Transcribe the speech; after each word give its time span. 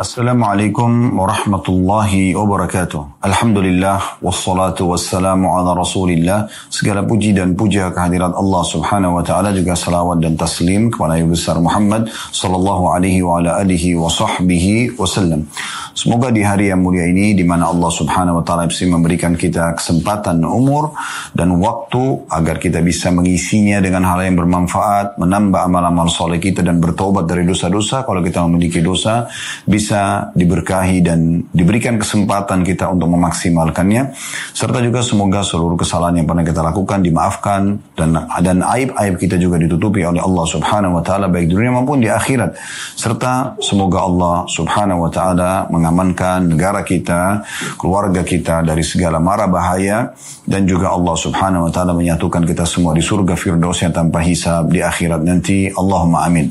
Assalamualaikum 0.00 1.12
warahmatullahi 1.12 2.32
wabarakatuh. 2.32 3.20
Alhamdulillah 3.20 4.24
wassalatu 4.24 4.88
wassalamu 4.88 5.52
ala 5.52 5.76
Rasulillah. 5.76 6.48
Segala 6.72 7.04
puji 7.04 7.36
dan 7.36 7.52
puja 7.52 7.92
kehadirat 7.92 8.32
Allah 8.32 8.64
Subhanahu 8.64 9.20
wa 9.20 9.24
taala 9.28 9.52
juga 9.52 9.76
salawat 9.76 10.24
dan 10.24 10.40
taslim 10.40 10.88
kepada 10.88 11.20
Nabi 11.20 11.36
besar 11.36 11.60
Muhammad 11.60 12.08
sallallahu 12.32 12.96
alaihi 12.96 13.20
wa 13.20 13.44
ala 13.44 13.60
alihi 13.60 13.92
wa 14.00 14.08
sahbihi 14.08 14.96
wasallam. 14.96 15.44
Semoga 15.92 16.32
di 16.32 16.40
hari 16.40 16.72
yang 16.72 16.80
mulia 16.80 17.04
ini 17.04 17.36
di 17.36 17.44
mana 17.44 17.68
Allah 17.68 17.92
Subhanahu 17.92 18.40
wa 18.40 18.44
taala 18.46 18.72
memberikan 18.72 19.36
kita 19.36 19.76
kesempatan 19.76 20.40
umur 20.48 20.96
dan 21.36 21.52
waktu 21.60 22.24
agar 22.32 22.56
kita 22.56 22.80
bisa 22.80 23.12
mengisinya 23.12 23.84
dengan 23.84 24.08
hal 24.08 24.24
yang 24.24 24.40
bermanfaat, 24.40 25.20
menambah 25.20 25.60
amal-amal 25.60 26.08
soleh 26.08 26.40
kita 26.40 26.64
dan 26.64 26.80
bertobat 26.80 27.28
dari 27.28 27.44
dosa-dosa 27.44 28.08
kalau 28.08 28.24
kita 28.24 28.40
memiliki 28.48 28.80
dosa 28.80 29.28
bisa 29.68 29.89
bisa 29.90 30.30
diberkahi 30.38 31.02
dan 31.02 31.42
diberikan 31.50 31.98
kesempatan 31.98 32.62
kita 32.62 32.86
untuk 32.94 33.10
memaksimalkannya 33.10 34.14
serta 34.54 34.78
juga 34.86 35.02
semoga 35.02 35.42
seluruh 35.42 35.74
kesalahan 35.74 36.22
yang 36.22 36.30
pernah 36.30 36.46
kita 36.46 36.62
lakukan 36.62 37.02
dimaafkan 37.02 37.74
dan 37.98 38.14
dan 38.38 38.62
aib-aib 38.62 39.18
kita 39.18 39.34
juga 39.34 39.58
ditutupi 39.58 40.06
oleh 40.06 40.22
Allah 40.22 40.46
Subhanahu 40.46 40.94
wa 40.94 41.02
taala 41.02 41.26
baik 41.26 41.50
di 41.50 41.58
dunia 41.58 41.74
maupun 41.74 41.98
di 41.98 42.06
akhirat 42.06 42.54
serta 42.94 43.58
semoga 43.58 44.06
Allah 44.06 44.46
Subhanahu 44.46 45.02
wa 45.02 45.10
taala 45.10 45.66
mengamankan 45.74 46.54
negara 46.54 46.86
kita, 46.86 47.42
keluarga 47.74 48.22
kita 48.22 48.62
dari 48.62 48.86
segala 48.86 49.18
mara 49.18 49.50
bahaya 49.50 50.14
dan 50.46 50.70
juga 50.70 50.94
Allah 50.94 51.18
Subhanahu 51.18 51.66
wa 51.66 51.72
taala 51.74 51.98
menyatukan 51.98 52.46
kita 52.46 52.62
semua 52.62 52.94
di 52.94 53.02
surga 53.02 53.34
firdaus 53.34 53.82
yang 53.82 53.90
tanpa 53.90 54.22
hisab 54.22 54.70
di 54.70 54.86
akhirat 54.86 55.18
nanti. 55.18 55.66
Allahumma 55.74 56.30
amin. 56.30 56.46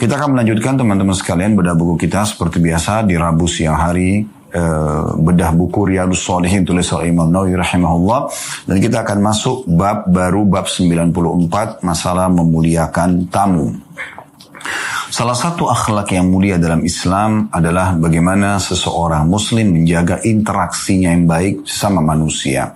Kita 0.00 0.16
akan 0.16 0.32
melanjutkan 0.32 0.80
teman-teman 0.80 1.12
sekalian 1.12 1.52
bedah 1.52 1.76
buku 1.76 2.08
kita 2.08 2.24
seperti 2.24 2.56
biasa 2.56 3.04
di 3.04 3.20
Rabu 3.20 3.44
siang 3.44 3.76
hari 3.76 4.24
uh, 4.24 5.12
bedah 5.12 5.52
buku 5.52 5.92
Riyadus 5.92 6.24
Solihin 6.24 6.64
tulis 6.64 6.88
oleh 6.96 7.12
Imam 7.12 7.28
Nawawi 7.28 7.52
rahimahullah 7.52 8.32
dan 8.64 8.80
kita 8.80 9.04
akan 9.04 9.20
masuk 9.20 9.68
bab 9.68 10.08
baru 10.08 10.48
bab 10.48 10.72
94 10.72 11.84
masalah 11.84 12.32
memuliakan 12.32 13.28
tamu. 13.28 13.76
Salah 15.12 15.36
satu 15.36 15.68
akhlak 15.68 16.16
yang 16.16 16.32
mulia 16.32 16.56
dalam 16.56 16.80
Islam 16.80 17.52
adalah 17.52 17.92
bagaimana 17.92 18.56
seseorang 18.56 19.28
muslim 19.28 19.68
menjaga 19.68 20.24
interaksinya 20.24 21.12
yang 21.12 21.28
baik 21.28 21.68
sama 21.68 22.00
manusia. 22.00 22.72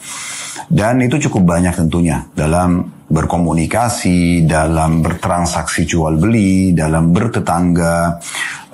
Dan 0.69 1.01
itu 1.01 1.17
cukup 1.25 1.57
banyak 1.57 1.73
tentunya 1.73 2.21
dalam 2.37 2.85
berkomunikasi, 3.15 4.43
dalam 4.43 4.99
bertransaksi 4.99 5.87
jual 5.87 6.19
beli, 6.19 6.75
dalam 6.75 7.15
bertetangga, 7.15 8.19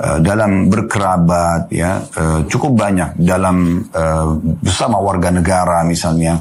eh, 0.00 0.18
dalam 0.24 0.72
berkerabat, 0.72 1.68
ya 1.68 2.00
eh, 2.00 2.40
cukup 2.48 2.72
banyak 2.72 3.20
dalam 3.20 3.84
eh, 3.84 4.28
bersama 4.64 4.96
warga 4.96 5.28
negara 5.28 5.84
misalnya, 5.84 6.40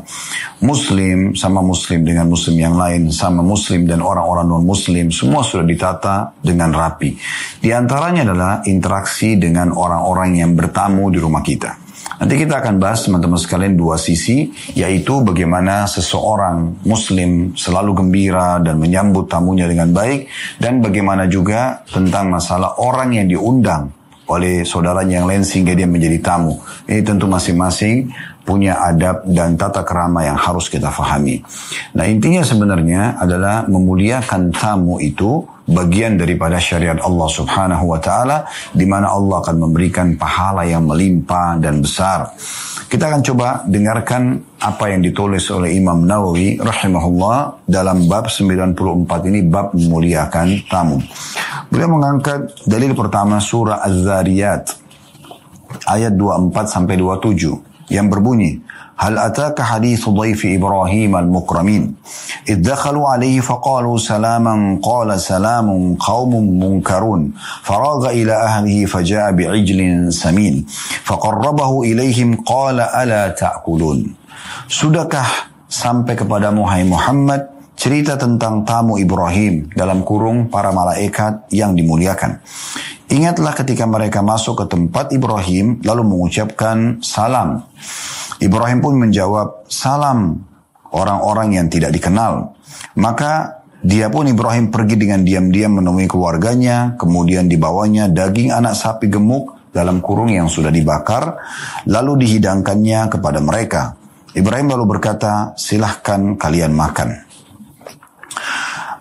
Muslim 0.64 1.36
sama 1.36 1.60
Muslim 1.60 2.08
dengan 2.08 2.32
Muslim 2.32 2.56
yang 2.56 2.80
lain, 2.80 3.12
sama 3.12 3.44
Muslim 3.44 3.84
dan 3.84 4.00
orang-orang 4.00 4.48
non 4.48 4.64
Muslim, 4.64 5.12
semua 5.12 5.44
sudah 5.44 5.68
ditata 5.68 6.32
dengan 6.40 6.72
rapi. 6.72 7.20
Di 7.60 7.76
antaranya 7.76 8.32
adalah 8.32 8.64
interaksi 8.64 9.36
dengan 9.36 9.76
orang-orang 9.76 10.40
yang 10.40 10.56
bertamu 10.56 11.12
di 11.12 11.20
rumah 11.20 11.44
kita. 11.44 11.89
Nanti 12.18 12.36
kita 12.42 12.58
akan 12.66 12.82
bahas 12.82 13.06
teman-teman 13.06 13.38
sekalian 13.38 13.78
dua 13.78 14.02
sisi, 14.02 14.50
yaitu 14.74 15.22
bagaimana 15.22 15.86
seseorang 15.86 16.82
muslim 16.82 17.54
selalu 17.54 18.02
gembira 18.02 18.58
dan 18.58 18.82
menyambut 18.82 19.30
tamunya 19.30 19.70
dengan 19.70 19.94
baik, 19.94 20.26
dan 20.58 20.82
bagaimana 20.82 21.30
juga 21.30 21.86
tentang 21.86 22.34
masalah 22.34 22.82
orang 22.82 23.14
yang 23.14 23.30
diundang 23.30 23.94
oleh 24.30 24.62
saudaranya 24.62 25.22
yang 25.22 25.28
lain 25.28 25.42
sehingga 25.42 25.74
dia 25.74 25.90
menjadi 25.90 26.22
tamu. 26.22 26.62
Ini 26.86 27.02
tentu 27.02 27.26
masing-masing 27.26 28.14
punya 28.46 28.78
adab 28.82 29.26
dan 29.30 29.58
tata 29.58 29.86
kerama 29.86 30.26
yang 30.26 30.38
harus 30.38 30.70
kita 30.70 30.90
fahami. 30.90 31.42
Nah 31.94 32.06
intinya 32.06 32.46
sebenarnya 32.46 33.18
adalah 33.18 33.66
memuliakan 33.70 34.54
tamu 34.54 34.98
itu 35.02 35.46
bagian 35.70 36.18
daripada 36.18 36.58
syariat 36.58 36.98
Allah 37.00 37.30
Subhanahu 37.30 37.86
wa 37.94 38.00
taala 38.02 38.50
di 38.74 38.90
mana 38.90 39.14
Allah 39.14 39.40
akan 39.46 39.70
memberikan 39.70 40.18
pahala 40.18 40.66
yang 40.66 40.90
melimpah 40.90 41.62
dan 41.62 41.80
besar. 41.80 42.34
Kita 42.90 43.06
akan 43.06 43.22
coba 43.22 43.62
dengarkan 43.70 44.42
apa 44.58 44.90
yang 44.90 45.06
ditulis 45.06 45.46
oleh 45.54 45.78
Imam 45.78 46.10
Nawawi 46.10 46.58
rahimahullah 46.58 47.70
dalam 47.70 48.10
bab 48.10 48.34
94 48.34 49.30
ini 49.30 49.46
bab 49.46 49.78
memuliakan 49.78 50.66
tamu. 50.66 50.98
Beliau 51.70 51.90
mengangkat 51.94 52.66
dalil 52.66 52.98
pertama 52.98 53.38
surah 53.38 53.86
Az-Zariyat 53.86 54.74
ayat 55.86 56.18
24 56.18 56.66
sampai 56.66 56.98
27 56.98 57.94
yang 57.94 58.10
berbunyi 58.10 58.58
هل 58.99 59.19
أتاك 59.19 59.61
حديث 59.61 60.09
ضيف 60.09 60.47
إبراهيم 60.47 61.17
المكرمين 61.17 61.95
إذ 62.49 62.63
دخلوا 62.63 63.09
عليه 63.09 63.41
فقالوا 63.41 63.99
سلاما 63.99 64.79
قال 64.83 65.21
سلام 65.21 65.95
قوم 65.95 66.33
منكرون 66.63 67.33
فراغ 67.63 68.11
إلى 68.11 68.33
أهله 68.33 68.87
فجاء 68.87 69.33
بعجل 69.33 70.13
سمين 70.13 70.67
فقربه 71.05 71.83
إليهم 71.83 72.37
قال 72.47 72.81
ألا 72.81 73.29
تأكلون 73.29 74.15
Sudahkah 74.65 75.51
sampai 75.69 76.17
kepadamu 76.17 76.65
hai 76.65 76.89
Muhammad 76.89 77.53
cerita 77.77 78.17
tentang 78.17 78.65
tamu 78.65 78.97
Ibrahim 78.97 79.69
dalam 79.75 80.07
kurung 80.07 80.49
para 80.49 80.73
malaikat 80.73 81.51
yang 81.53 81.77
dimuliakan. 81.77 82.41
Ingatlah 83.13 83.53
ketika 83.53 83.85
mereka 83.85 84.25
masuk 84.25 84.65
ke 84.65 84.73
tempat 84.73 85.13
Ibrahim 85.13 85.85
lalu 85.85 86.03
mengucapkan 86.09 86.99
salam. 87.05 87.63
Ibrahim 88.40 88.80
pun 88.80 88.96
menjawab, 88.96 89.68
salam 89.68 90.40
orang-orang 90.96 91.60
yang 91.60 91.68
tidak 91.68 91.92
dikenal. 91.92 92.56
Maka 92.98 93.62
dia 93.80 94.12
pun 94.12 94.28
Ibrahim 94.28 94.72
pergi 94.72 94.96
dengan 95.00 95.24
diam-diam 95.24 95.80
menemui 95.80 96.08
keluarganya, 96.08 97.00
kemudian 97.00 97.48
dibawanya 97.48 98.12
daging 98.12 98.52
anak 98.52 98.76
sapi 98.76 99.08
gemuk 99.08 99.56
dalam 99.72 100.02
kurung 100.04 100.34
yang 100.34 100.52
sudah 100.52 100.74
dibakar, 100.74 101.40
lalu 101.88 102.26
dihidangkannya 102.26 103.08
kepada 103.08 103.40
mereka. 103.40 103.96
Ibrahim 104.36 104.72
lalu 104.72 104.98
berkata, 104.98 105.54
silahkan 105.56 106.36
kalian 106.36 106.76
makan. 106.76 107.29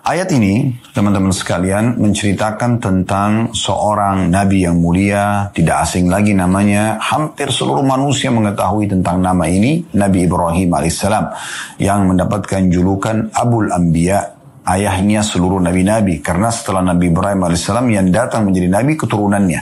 Ayat 0.09 0.33
ini, 0.33 0.73
teman-teman 0.89 1.29
sekalian, 1.29 2.01
menceritakan 2.01 2.81
tentang 2.81 3.53
seorang 3.53 4.25
nabi 4.25 4.65
yang 4.65 4.81
mulia, 4.81 5.53
tidak 5.53 5.85
asing 5.85 6.09
lagi 6.09 6.33
namanya. 6.33 6.97
Hampir 6.97 7.53
seluruh 7.53 7.85
manusia 7.85 8.33
mengetahui 8.33 8.89
tentang 8.89 9.21
nama 9.21 9.45
ini, 9.45 9.85
Nabi 9.93 10.25
Ibrahim 10.25 10.73
alaihissalam, 10.73 11.29
yang 11.77 12.09
mendapatkan 12.09 12.73
julukan 12.73 13.29
Abul 13.37 13.69
Anbiya, 13.69 14.33
ayahnya 14.65 15.21
seluruh 15.21 15.61
nabi-nabi. 15.61 16.25
Karena 16.25 16.49
setelah 16.49 16.81
Nabi 16.81 17.13
Ibrahim 17.13 17.45
alaihissalam 17.45 17.85
yang 17.93 18.09
datang 18.09 18.49
menjadi 18.49 18.65
nabi 18.65 18.97
keturunannya. 18.97 19.61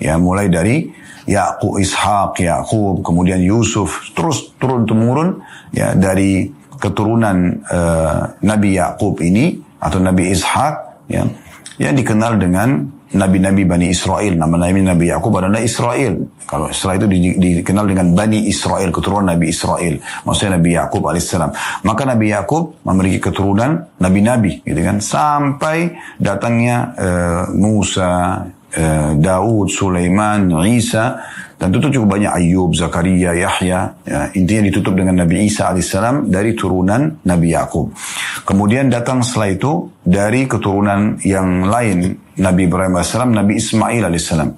Ya, 0.00 0.16
mulai 0.16 0.48
dari 0.48 0.88
Yakub, 1.28 1.76
Ishak, 1.76 2.40
Yakub, 2.40 3.04
kemudian 3.04 3.44
Yusuf, 3.44 4.08
terus 4.16 4.56
turun 4.56 4.88
temurun 4.88 5.44
ya 5.68 5.92
dari 5.92 6.48
keturunan 6.80 7.60
uh, 7.68 8.40
Nabi 8.40 8.80
Yakub 8.80 9.20
ini 9.20 9.71
atau 9.82 9.98
Nabi 9.98 10.30
Ishak 10.30 10.74
ya 11.10 11.26
yang 11.82 11.94
dikenal 11.98 12.38
dengan 12.38 12.86
nabi-nabi 13.12 13.68
Bani 13.68 13.86
Israel. 13.92 14.32
Nama 14.36 14.68
nabi 14.68 14.80
Nabi 14.80 15.04
Yakub 15.12 15.32
adalah 15.36 15.60
Israel. 15.60 16.16
Kalau 16.48 16.68
Israel 16.68 17.00
itu 17.00 17.08
di, 17.08 17.18
dikenal 17.60 17.88
dengan 17.88 18.12
Bani 18.12 18.48
Israel, 18.48 18.88
keturunan 18.92 19.28
Nabi 19.32 19.52
Israel. 19.52 20.00
Maksudnya 20.24 20.60
Nabi 20.60 20.70
Yakub 20.76 21.02
alaihissalam. 21.04 21.50
Maka 21.84 22.02
Nabi 22.04 22.32
Yakub 22.32 22.76
memiliki 22.84 23.20
keturunan 23.20 23.88
nabi-nabi, 24.00 24.60
gitu 24.64 24.80
kan, 24.84 25.00
sampai 25.00 25.96
datangnya 26.20 26.92
uh, 26.96 27.42
Musa, 27.56 28.44
uh, 28.76 29.12
Daud, 29.16 29.68
Sulaiman, 29.72 30.50
Isa 30.68 31.20
dan 31.62 31.70
itu 31.70 31.94
cukup 31.94 32.18
banyak 32.18 32.26
Ayub, 32.26 32.74
Zakaria, 32.74 33.38
Yahya. 33.38 33.94
Ya, 34.02 34.20
intinya 34.34 34.66
ditutup 34.66 34.98
dengan 34.98 35.22
Nabi 35.22 35.46
Isa 35.46 35.70
alaihissalam 35.70 36.26
dari 36.26 36.58
turunan 36.58 37.22
Nabi 37.22 37.54
Yakub. 37.54 37.94
Kemudian 38.42 38.90
datang 38.90 39.22
setelah 39.22 39.54
itu 39.54 39.86
dari 40.02 40.50
keturunan 40.50 41.22
yang 41.22 41.70
lain 41.70 42.18
Nabi 42.42 42.66
Ibrahim 42.66 42.98
alaihissalam, 42.98 43.30
Nabi 43.30 43.62
Ismail 43.62 44.02
alaihissalam. 44.10 44.50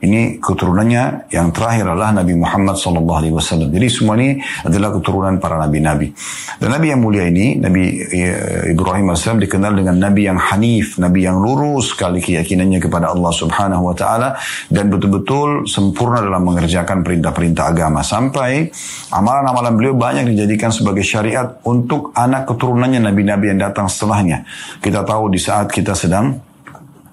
Ini 0.00 0.40
keturunannya 0.40 1.28
yang 1.28 1.52
terakhir 1.52 1.84
adalah 1.84 2.16
Nabi 2.16 2.32
Muhammad 2.32 2.80
sallallahu 2.80 3.20
alaihi 3.20 3.36
wasallam. 3.36 3.68
Jadi 3.68 3.86
semua 3.92 4.16
ini 4.16 4.40
adalah 4.64 4.96
keturunan 4.96 5.36
para 5.36 5.60
nabi-nabi. 5.60 6.08
Dan 6.56 6.72
Nabi 6.72 6.86
yang 6.88 7.04
mulia 7.04 7.28
ini, 7.28 7.60
Nabi 7.60 8.00
eh, 8.08 8.72
Ibrahim 8.72 9.12
AS 9.12 9.28
dikenal 9.28 9.76
dengan 9.76 10.00
Nabi 10.00 10.24
yang 10.24 10.40
hanif, 10.40 10.96
Nabi 10.96 11.28
yang 11.28 11.36
lurus 11.36 11.92
sekali 11.92 12.24
keyakinannya 12.24 12.80
kepada 12.80 13.12
Allah 13.12 13.28
Subhanahu 13.28 13.92
wa 13.92 13.94
taala 13.94 14.40
dan 14.72 14.88
betul-betul 14.88 15.68
sempurna 15.68 16.24
dalam 16.24 16.48
mengerjakan 16.48 17.04
perintah-perintah 17.04 17.68
agama 17.68 18.00
sampai 18.00 18.72
amalan-amalan 19.12 19.76
beliau 19.76 19.94
banyak 20.00 20.32
dijadikan 20.32 20.72
sebagai 20.72 21.04
syariat 21.04 21.60
untuk 21.68 22.16
anak 22.16 22.48
keturunannya 22.48 23.04
nabi-nabi 23.04 23.52
yang 23.52 23.60
datang 23.60 23.84
setelahnya. 23.84 24.48
Kita 24.80 25.04
tahu 25.04 25.28
di 25.28 25.36
saat 25.36 25.68
kita 25.68 25.92
sedang 25.92 26.40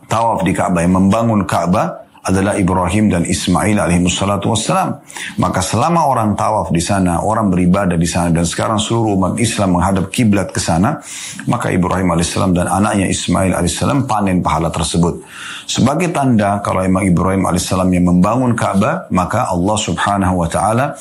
tawaf 0.07 0.41
di 0.47 0.55
Ka'bah, 0.55 0.81
yang 0.87 0.95
membangun 0.95 1.43
Ka'bah, 1.43 2.06
adalah 2.27 2.59
Ibrahim 2.59 3.07
dan 3.07 3.23
Ismail 3.23 3.79
alaihi 3.79 4.03
wassalatu 4.03 4.51
wassalam. 4.51 4.99
Maka 5.39 5.63
selama 5.63 6.11
orang 6.11 6.35
tawaf 6.35 6.69
di 6.75 6.83
sana, 6.83 7.23
orang 7.23 7.47
beribadah 7.47 7.95
di 7.95 8.05
sana 8.05 8.29
dan 8.35 8.43
sekarang 8.43 8.77
seluruh 8.77 9.15
umat 9.15 9.33
Islam 9.39 9.79
menghadap 9.79 10.11
kiblat 10.11 10.51
ke 10.51 10.59
sana, 10.59 10.99
maka 11.47 11.71
Ibrahim 11.71 12.11
alaihissalam 12.11 12.51
dan 12.51 12.67
anaknya 12.67 13.07
Ismail 13.07 13.55
alaihissalam 13.55 14.03
panen 14.03 14.43
pahala 14.43 14.67
tersebut. 14.67 15.23
Sebagai 15.67 16.11
tanda 16.11 16.59
kalau 16.59 16.83
emang 16.83 17.07
Ibrahim 17.07 17.47
alaihissalam 17.47 17.87
yang 17.91 18.11
membangun 18.11 18.55
Ka'bah, 18.55 19.07
maka 19.11 19.47
Allah 19.47 19.77
subhanahu 19.79 20.43
wa 20.43 20.47
ta'ala 20.51 20.95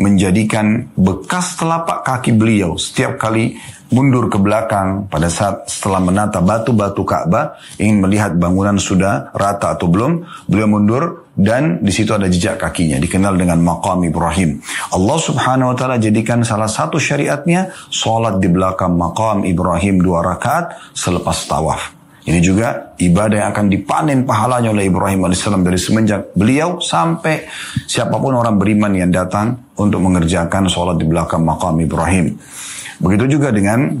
menjadikan 0.00 0.92
bekas 0.96 1.60
telapak 1.60 2.04
kaki 2.04 2.36
beliau 2.36 2.80
setiap 2.80 3.20
kali 3.20 3.56
mundur 3.90 4.30
ke 4.30 4.38
belakang 4.38 5.10
pada 5.10 5.26
saat 5.26 5.66
setelah 5.66 5.98
menata 5.98 6.38
batu-batu 6.38 7.02
Ka'bah 7.02 7.58
ingin 7.76 8.02
melihat 8.02 8.32
bangunan 8.38 8.78
sudah 8.78 9.34
rata 9.34 9.74
atau 9.74 9.90
belum 9.90 10.22
beliau 10.46 10.68
mundur 10.70 11.02
dan 11.34 11.82
di 11.82 11.90
situ 11.90 12.14
ada 12.14 12.30
jejak 12.30 12.58
kakinya 12.58 13.02
dikenal 13.02 13.34
dengan 13.34 13.58
maqam 13.62 14.02
Ibrahim 14.06 14.62
Allah 14.94 15.18
subhanahu 15.18 15.74
wa 15.74 15.76
ta'ala 15.76 15.98
jadikan 15.98 16.46
salah 16.46 16.70
satu 16.70 17.02
syariatnya 17.02 17.74
sholat 17.90 18.38
di 18.38 18.46
belakang 18.46 18.94
maqam 18.94 19.42
Ibrahim 19.42 19.98
dua 19.98 20.22
rakaat 20.22 20.94
selepas 20.94 21.50
tawaf 21.50 22.00
ini 22.28 22.38
juga 22.44 22.94
ibadah 23.00 23.36
yang 23.42 23.50
akan 23.50 23.66
dipanen 23.72 24.18
pahalanya 24.28 24.70
oleh 24.70 24.92
Ibrahim 24.92 25.24
AS 25.26 25.40
dari 25.40 25.80
semenjak 25.80 26.36
beliau 26.36 26.76
sampai 26.76 27.48
siapa 27.88 28.20
pun 28.20 28.36
orang 28.36 28.60
beriman 28.60 28.92
yang 28.92 29.08
datang 29.08 29.72
untuk 29.80 30.04
mengerjakan 30.04 30.68
sholat 30.68 31.00
di 31.00 31.08
belakang 31.08 31.40
makam 31.40 31.80
Ibrahim. 31.80 32.36
Begitu 33.00 33.40
juga 33.40 33.48
dengan 33.48 33.96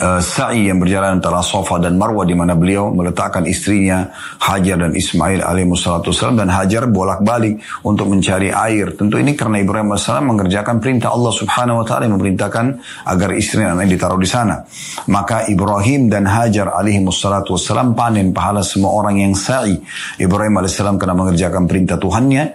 uh, 0.00 0.20
sa'i 0.20 0.68
yang 0.68 0.78
berjalan 0.78 1.18
antara 1.18 1.40
Safa 1.40 1.80
dan 1.80 1.96
Marwah 1.96 2.22
di 2.22 2.38
mana 2.38 2.54
beliau 2.54 2.92
meletakkan 2.92 3.44
istrinya 3.48 4.10
Hajar 4.38 4.78
dan 4.78 4.92
Ismail 4.94 5.42
alaihissalam 5.42 6.38
dan 6.38 6.48
Hajar 6.52 6.86
bolak-balik 6.86 7.60
untuk 7.82 8.12
mencari 8.12 8.52
air. 8.52 8.94
Tentu 8.94 9.18
ini 9.18 9.34
karena 9.34 9.58
Ibrahim 9.58 9.90
AS 9.96 10.06
mengerjakan 10.06 10.78
perintah 10.78 11.12
Allah 11.12 11.32
Subhanahu 11.32 11.82
wa 11.82 11.84
taala 11.84 12.06
yang 12.06 12.14
memerintahkan 12.20 12.66
agar 13.10 13.28
istri 13.34 13.64
dan 13.64 13.74
anak 13.78 13.90
ditaruh 13.90 14.20
di 14.20 14.28
sana. 14.28 14.62
Maka 15.10 15.48
Ibrahim 15.50 16.06
dan 16.12 16.28
Hajar 16.28 16.72
alaihissalam 16.76 17.98
panen 17.98 18.30
pahala 18.30 18.62
semua 18.62 18.94
orang 18.94 19.18
yang 19.18 19.32
sa'i. 19.34 19.76
Ibrahim 20.20 20.62
alaihissalam 20.62 20.96
karena 21.00 21.14
mengerjakan 21.18 21.66
perintah 21.66 21.98
Tuhannya 21.98 22.54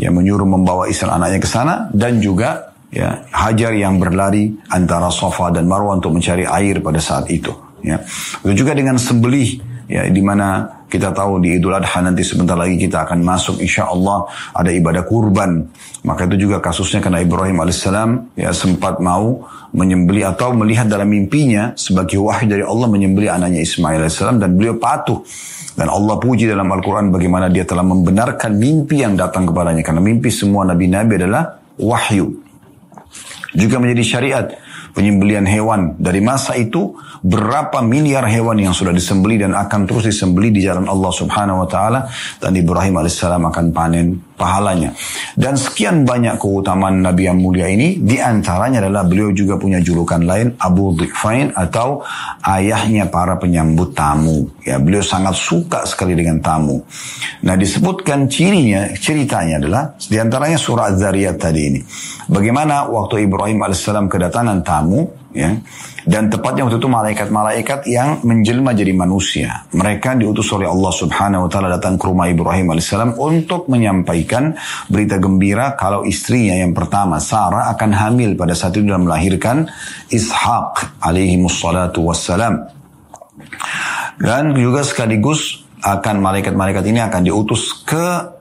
yang 0.00 0.16
menyuruh 0.16 0.48
membawa 0.48 0.88
istri 0.88 1.04
anaknya 1.10 1.40
ke 1.42 1.48
sana 1.48 1.74
dan 1.92 2.16
juga 2.16 2.71
ya 2.92 3.24
Hajar 3.32 3.72
yang 3.72 3.96
berlari 3.96 4.52
antara 4.68 5.08
Safa 5.08 5.48
dan 5.48 5.64
Marwah 5.64 5.96
untuk 5.96 6.12
mencari 6.12 6.44
air 6.44 6.84
pada 6.84 7.00
saat 7.00 7.26
itu 7.32 7.50
ya. 7.80 7.98
Itu 8.44 8.52
juga 8.52 8.76
dengan 8.76 9.00
sembelih 9.00 9.72
ya 9.88 10.06
di 10.12 10.22
mana 10.22 10.80
kita 10.92 11.08
tahu 11.16 11.40
di 11.40 11.56
Idul 11.56 11.72
Adha 11.72 12.04
nanti 12.04 12.20
sebentar 12.20 12.52
lagi 12.52 12.76
kita 12.76 13.08
akan 13.08 13.24
masuk 13.24 13.64
insya 13.64 13.88
Allah 13.88 14.28
ada 14.52 14.68
ibadah 14.68 15.08
kurban. 15.08 15.72
Maka 16.04 16.28
itu 16.28 16.44
juga 16.48 16.60
kasusnya 16.60 17.00
karena 17.00 17.24
Ibrahim 17.24 17.64
alaihissalam 17.64 18.36
ya 18.36 18.52
sempat 18.52 19.00
mau 19.00 19.40
menyembeli 19.72 20.20
atau 20.20 20.52
melihat 20.52 20.84
dalam 20.84 21.08
mimpinya 21.08 21.72
sebagai 21.80 22.20
wahyu 22.20 22.44
dari 22.44 22.60
Allah 22.60 22.92
menyembeli 22.92 23.32
anaknya 23.32 23.64
Ismail 23.64 24.04
alaihissalam 24.04 24.36
dan 24.36 24.52
beliau 24.52 24.76
patuh. 24.76 25.24
Dan 25.72 25.88
Allah 25.88 26.20
puji 26.20 26.44
dalam 26.44 26.68
Al-Quran 26.68 27.08
bagaimana 27.08 27.48
dia 27.48 27.64
telah 27.64 27.80
membenarkan 27.80 28.60
mimpi 28.60 29.00
yang 29.00 29.16
datang 29.16 29.48
kepadanya. 29.48 29.80
Karena 29.80 30.04
mimpi 30.04 30.28
semua 30.28 30.68
nabi-nabi 30.68 31.16
adalah 31.16 31.56
wahyu 31.80 32.51
juga 33.52 33.76
menjadi 33.80 34.02
syariat 34.04 34.46
penyembelian 34.92 35.44
hewan. 35.48 35.96
Dari 35.96 36.20
masa 36.20 36.56
itu 36.56 36.96
berapa 37.22 37.80
miliar 37.84 38.28
hewan 38.28 38.60
yang 38.60 38.74
sudah 38.76 38.92
disembeli 38.92 39.40
dan 39.40 39.56
akan 39.56 39.88
terus 39.88 40.08
disembeli 40.08 40.52
di 40.52 40.60
jalan 40.64 40.88
Allah 40.88 41.12
Subhanahu 41.12 41.64
wa 41.64 41.68
taala 41.68 42.00
dan 42.40 42.52
Ibrahim 42.56 43.00
alaihissalam 43.00 43.42
akan 43.48 43.64
panen 43.70 44.06
pahalanya. 44.42 44.90
Dan 45.38 45.54
sekian 45.54 46.02
banyak 46.02 46.42
keutamaan 46.42 46.98
Nabi 46.98 47.30
yang 47.30 47.38
mulia 47.38 47.70
ini 47.70 48.02
di 48.02 48.18
antaranya 48.18 48.82
adalah 48.82 49.06
beliau 49.06 49.30
juga 49.30 49.54
punya 49.54 49.78
julukan 49.78 50.18
lain 50.18 50.58
Abu 50.58 50.98
Dhifain 50.98 51.54
atau 51.54 52.02
ayahnya 52.42 53.06
para 53.06 53.38
penyambut 53.38 53.94
tamu. 53.94 54.50
Ya, 54.66 54.82
beliau 54.82 55.06
sangat 55.06 55.38
suka 55.38 55.86
sekali 55.86 56.18
dengan 56.18 56.42
tamu. 56.42 56.82
Nah, 57.46 57.54
disebutkan 57.54 58.26
cirinya, 58.26 58.90
ceritanya 58.98 59.62
adalah 59.62 59.94
di 60.02 60.18
antaranya 60.18 60.58
surah 60.58 60.90
Az-Zariyat 60.90 61.38
tadi 61.38 61.62
ini. 61.70 61.80
Bagaimana 62.26 62.90
waktu 62.90 63.30
Ibrahim 63.30 63.62
alaihissalam 63.62 64.10
kedatangan 64.10 64.66
tamu, 64.66 65.21
ya, 65.32 65.58
dan 66.04 66.28
tepatnya 66.28 66.68
waktu 66.68 66.78
itu 66.78 66.88
malaikat-malaikat 66.88 67.80
yang 67.88 68.20
menjelma 68.22 68.76
jadi 68.76 68.92
manusia. 68.92 69.66
Mereka 69.72 70.20
diutus 70.20 70.48
oleh 70.52 70.68
Allah 70.68 70.92
subhanahu 70.92 71.48
wa 71.48 71.50
ta'ala 71.50 71.68
datang 71.76 71.96
ke 71.96 72.04
rumah 72.08 72.28
Ibrahim 72.28 72.72
alaihissalam 72.72 73.18
untuk 73.18 73.66
menyampaikan 73.72 74.54
berita 74.86 75.16
gembira 75.18 75.74
kalau 75.74 76.04
istrinya 76.06 76.56
yang 76.56 76.76
pertama, 76.76 77.18
Sarah 77.18 77.72
akan 77.74 77.90
hamil 77.92 78.36
pada 78.38 78.52
saat 78.52 78.76
itu 78.76 78.86
dan 78.86 79.04
melahirkan 79.08 79.66
Ishak 80.12 81.02
alaihi 81.02 81.40
wassalatu 81.40 82.06
wassalam. 82.06 82.68
Dan 84.20 84.54
juga 84.54 84.86
sekaligus 84.86 85.66
akan 85.82 86.22
malaikat-malaikat 86.22 86.84
ini 86.86 87.02
akan 87.02 87.26
diutus 87.26 87.82
ke 87.82 88.38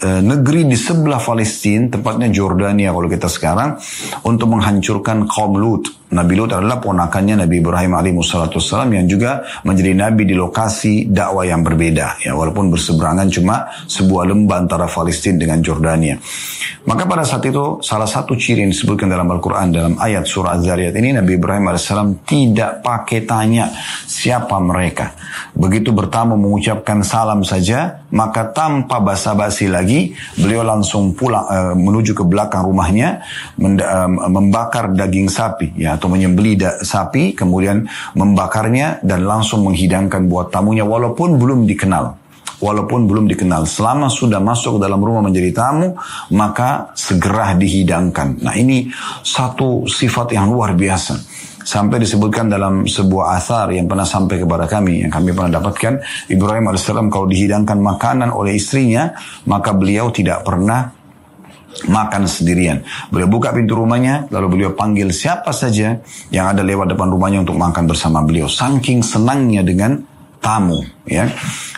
Eh, 0.00 0.24
negeri 0.24 0.64
di 0.64 0.80
sebelah 0.80 1.20
Palestina, 1.20 1.92
tepatnya 1.92 2.32
Jordania 2.32 2.88
kalau 2.88 3.04
kita 3.04 3.28
sekarang, 3.28 3.76
untuk 4.24 4.48
menghancurkan 4.48 5.28
kaum 5.28 5.60
Lut. 5.60 5.92
Nabi 6.10 6.34
Lut 6.34 6.50
adalah 6.50 6.82
ponakannya 6.82 7.46
Nabi 7.46 7.62
Ibrahim 7.62 7.94
alaihissalam 7.94 8.90
yang 8.90 9.06
juga 9.06 9.46
menjadi 9.62 9.94
nabi 9.94 10.26
di 10.26 10.34
lokasi 10.34 11.06
dakwah 11.06 11.46
yang 11.46 11.62
berbeda. 11.62 12.18
Ya, 12.26 12.34
walaupun 12.34 12.66
berseberangan 12.66 13.30
cuma 13.30 13.70
sebuah 13.86 14.26
lembah 14.26 14.58
antara 14.66 14.90
Palestina 14.90 15.38
dengan 15.38 15.62
Jordania. 15.62 16.18
Maka 16.80 17.06
pada 17.06 17.22
saat 17.22 17.46
itu 17.46 17.78
salah 17.84 18.10
satu 18.10 18.34
ciri 18.34 18.66
yang 18.66 18.74
disebutkan 18.74 19.06
dalam 19.06 19.30
Al-Quran 19.30 19.70
dalam 19.70 19.94
ayat 20.02 20.26
surah 20.26 20.58
Az-Zariyat 20.58 20.96
ini 20.98 21.14
Nabi 21.14 21.38
Ibrahim 21.38 21.70
alaihissalam 21.70 22.26
tidak 22.26 22.82
pakai 22.82 23.22
tanya 23.22 23.70
siapa 24.08 24.58
mereka. 24.58 25.14
Begitu 25.54 25.94
bertamu 25.94 26.34
mengucapkan 26.34 27.06
salam 27.06 27.46
saja, 27.46 28.02
maka 28.10 28.50
tanpa 28.50 28.98
basa-basi 28.98 29.70
lagi 29.70 30.16
beliau 30.34 30.66
langsung 30.66 31.14
pulang 31.14 31.46
uh, 31.46 31.74
menuju 31.76 32.16
ke 32.16 32.24
belakang 32.26 32.66
rumahnya 32.66 33.22
uh, 33.60 34.08
membakar 34.26 34.90
daging 34.90 35.30
sapi 35.30 35.76
ya 35.76 35.99
atau 36.00 36.08
menyembeli 36.08 36.56
sapi, 36.80 37.36
kemudian 37.36 37.84
membakarnya 38.16 39.04
dan 39.04 39.28
langsung 39.28 39.68
menghidangkan 39.68 40.24
buat 40.24 40.48
tamunya 40.48 40.88
walaupun 40.88 41.36
belum 41.36 41.68
dikenal. 41.68 42.16
Walaupun 42.60 43.08
belum 43.08 43.24
dikenal, 43.24 43.64
selama 43.64 44.12
sudah 44.12 44.36
masuk 44.36 44.76
dalam 44.76 45.00
rumah 45.00 45.24
menjadi 45.24 45.48
tamu, 45.48 45.96
maka 46.36 46.92
segera 46.92 47.56
dihidangkan. 47.56 48.44
Nah 48.44 48.52
ini 48.52 48.84
satu 49.24 49.88
sifat 49.88 50.36
yang 50.36 50.52
luar 50.52 50.76
biasa. 50.76 51.16
Sampai 51.64 52.04
disebutkan 52.04 52.52
dalam 52.52 52.84
sebuah 52.84 53.40
asar 53.40 53.72
yang 53.72 53.88
pernah 53.88 54.04
sampai 54.04 54.44
kepada 54.44 54.68
kami, 54.68 55.04
yang 55.04 55.12
kami 55.12 55.32
pernah 55.32 55.56
dapatkan, 55.56 56.04
Ibrahim 56.28 56.68
AS 56.68 56.84
kalau 56.84 57.24
dihidangkan 57.24 57.80
makanan 57.80 58.28
oleh 58.28 58.60
istrinya, 58.60 59.08
maka 59.48 59.72
beliau 59.72 60.12
tidak 60.12 60.44
pernah 60.44 60.99
makan 61.86 62.26
sendirian. 62.26 62.82
Beliau 63.08 63.30
buka 63.30 63.54
pintu 63.54 63.78
rumahnya, 63.78 64.26
lalu 64.28 64.58
beliau 64.58 64.70
panggil 64.74 65.10
siapa 65.14 65.54
saja 65.54 65.98
yang 66.34 66.46
ada 66.50 66.60
lewat 66.60 66.92
depan 66.92 67.08
rumahnya 67.08 67.42
untuk 67.46 67.56
makan 67.56 67.86
bersama 67.86 68.20
beliau. 68.20 68.50
Saking 68.50 69.00
senangnya 69.00 69.62
dengan 69.62 70.02
tamu, 70.42 70.82
ya. 71.06 71.30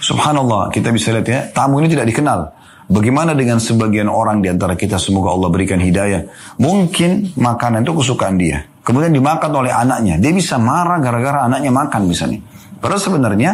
Subhanallah, 0.02 0.72
kita 0.72 0.90
bisa 0.90 1.12
lihat 1.14 1.28
ya, 1.28 1.40
tamu 1.52 1.78
ini 1.82 1.92
tidak 1.92 2.08
dikenal. 2.08 2.62
Bagaimana 2.92 3.32
dengan 3.32 3.56
sebagian 3.56 4.10
orang 4.10 4.44
di 4.44 4.52
antara 4.52 4.76
kita 4.76 5.00
semoga 5.00 5.32
Allah 5.32 5.48
berikan 5.48 5.80
hidayah. 5.80 6.28
Mungkin 6.60 7.38
makanan 7.40 7.86
itu 7.86 7.94
kesukaan 7.94 8.36
dia. 8.36 8.68
Kemudian 8.82 9.14
dimakan 9.14 9.48
oleh 9.64 9.72
anaknya. 9.72 10.18
Dia 10.18 10.34
bisa 10.34 10.58
marah 10.58 10.98
gara-gara 10.98 11.46
anaknya 11.46 11.72
makan 11.72 12.10
misalnya. 12.10 12.42
Padahal 12.82 13.00
sebenarnya 13.00 13.50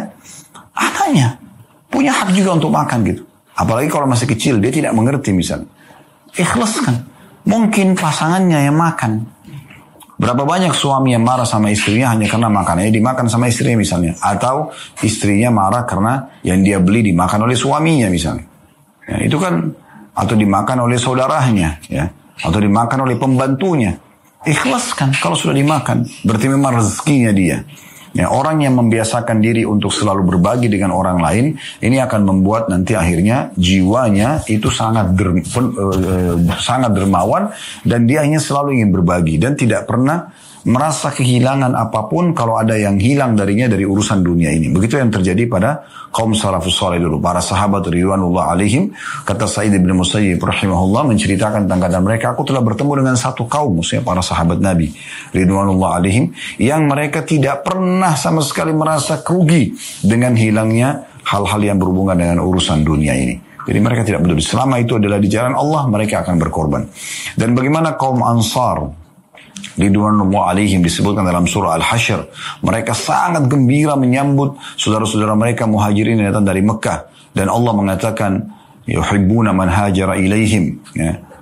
anaknya 0.72 1.36
punya 1.86 2.16
hak 2.16 2.32
juga 2.34 2.56
untuk 2.56 2.72
makan 2.72 2.98
gitu. 3.04 3.22
Apalagi 3.54 3.86
kalau 3.92 4.08
masih 4.08 4.26
kecil 4.26 4.58
dia 4.58 4.72
tidak 4.72 4.96
mengerti 4.96 5.30
misalnya. 5.30 5.68
Ikhlaskan. 6.38 6.94
Mungkin 7.48 7.98
pasangannya 7.98 8.70
yang 8.70 8.76
makan. 8.76 9.26
Berapa 10.18 10.42
banyak 10.42 10.74
suami 10.74 11.14
yang 11.14 11.22
marah 11.22 11.46
sama 11.46 11.70
istrinya 11.70 12.10
hanya 12.10 12.26
karena 12.26 12.50
makanannya 12.50 12.90
dimakan 12.90 13.30
sama 13.30 13.46
istrinya 13.46 13.78
misalnya. 13.78 14.18
Atau 14.18 14.74
istrinya 15.02 15.54
marah 15.54 15.86
karena 15.86 16.42
yang 16.42 16.62
dia 16.62 16.82
beli 16.82 17.06
dimakan 17.06 17.46
oleh 17.46 17.54
suaminya 17.54 18.10
misalnya. 18.10 18.42
Ya, 19.06 19.16
itu 19.30 19.38
kan 19.38 19.62
atau 20.18 20.34
dimakan 20.34 20.90
oleh 20.90 20.98
saudaranya 20.98 21.78
ya. 21.86 22.10
Atau 22.42 22.58
dimakan 22.58 23.06
oleh 23.06 23.14
pembantunya. 23.14 23.94
Ikhlaskan 24.42 25.18
kalau 25.22 25.38
sudah 25.38 25.54
dimakan. 25.54 26.02
Berarti 26.26 26.46
memang 26.50 26.82
rezekinya 26.82 27.30
dia. 27.30 27.62
Ya, 28.18 28.34
orang 28.34 28.58
yang 28.66 28.74
membiasakan 28.74 29.38
diri 29.38 29.62
untuk 29.62 29.94
selalu 29.94 30.34
berbagi 30.34 30.66
dengan 30.66 30.90
orang 30.90 31.22
lain, 31.22 31.54
ini 31.78 32.02
akan 32.02 32.26
membuat 32.26 32.66
nanti 32.66 32.98
akhirnya 32.98 33.54
jiwanya 33.54 34.42
itu 34.50 34.66
sangat 34.74 35.14
der, 35.14 35.38
uh, 35.38 36.34
sangat 36.58 36.98
dermawan 36.98 37.54
dan 37.86 38.10
dia 38.10 38.26
hanya 38.26 38.42
selalu 38.42 38.82
ingin 38.82 38.90
berbagi 38.90 39.38
dan 39.38 39.54
tidak 39.54 39.86
pernah 39.86 40.34
merasa 40.68 41.08
kehilangan 41.08 41.72
apa 41.72 42.04
pun 42.12 42.36
kalau 42.36 42.60
ada 42.60 42.76
yang 42.76 43.00
hilang 43.00 43.32
darinya 43.32 43.72
dari 43.72 43.88
urusan 43.88 44.20
dunia 44.20 44.52
ini. 44.52 44.68
Begitu 44.68 45.00
yang 45.00 45.08
terjadi 45.08 45.48
pada 45.48 45.88
kaum 46.12 46.36
salafus 46.36 46.76
saleh 46.76 47.00
dulu. 47.00 47.16
Para 47.16 47.40
sahabat 47.40 47.88
ridwanullah 47.88 48.52
alaihim, 48.52 48.92
kata 49.24 49.48
Sa'id 49.48 49.72
bin 49.72 49.96
Musayyib 49.96 50.36
rahimahullah 50.36 51.08
menceritakan 51.08 51.64
tentang 51.64 51.88
keadaan 51.88 52.04
mereka, 52.04 52.36
aku 52.36 52.44
telah 52.44 52.60
bertemu 52.60 53.00
dengan 53.00 53.16
satu 53.16 53.48
kaum, 53.48 53.80
maksudnya 53.80 54.04
para 54.04 54.20
sahabat 54.20 54.60
Nabi 54.60 54.92
ridwanullah 55.32 56.04
alaihim, 56.04 56.36
yang 56.60 56.84
mereka 56.84 57.24
tidak 57.24 57.64
pernah 57.64 58.12
sama 58.12 58.44
sekali 58.44 58.76
merasa 58.76 59.24
kerugi 59.24 59.72
dengan 60.04 60.36
hilangnya 60.36 61.08
hal-hal 61.24 61.60
yang 61.64 61.80
berhubungan 61.80 62.20
dengan 62.20 62.44
urusan 62.44 62.84
dunia 62.84 63.16
ini. 63.16 63.40
Jadi 63.68 63.78
mereka 63.84 64.00
tidak 64.00 64.24
peduli. 64.24 64.40
Selama 64.40 64.80
itu 64.80 64.96
adalah 64.96 65.20
di 65.20 65.28
jalan 65.28 65.52
Allah, 65.52 65.84
mereka 65.92 66.24
akan 66.24 66.40
berkorban. 66.40 66.88
Dan 67.36 67.52
bagaimana 67.52 68.00
kaum 68.00 68.24
Ansar, 68.24 69.07
Ridwanullah 69.73 70.53
alaihim 70.53 70.85
disebutkan 70.85 71.25
dalam 71.25 71.49
surah 71.49 71.77
Al-Hashr. 71.81 72.21
Mereka 72.61 72.93
sangat 72.93 73.49
gembira 73.49 73.97
menyambut 73.97 74.57
saudara-saudara 74.77 75.33
mereka 75.33 75.65
muhajirin 75.65 76.21
yang 76.21 76.29
datang 76.29 76.45
dari 76.45 76.61
Mekah. 76.61 77.09
Dan 77.33 77.49
Allah 77.49 77.73
mengatakan, 77.73 78.31
yuhibbuna 78.85 79.49
man 79.55 79.73
hajara 79.73 80.17
ilaihim. 80.21 80.77
Ya. 80.93 81.33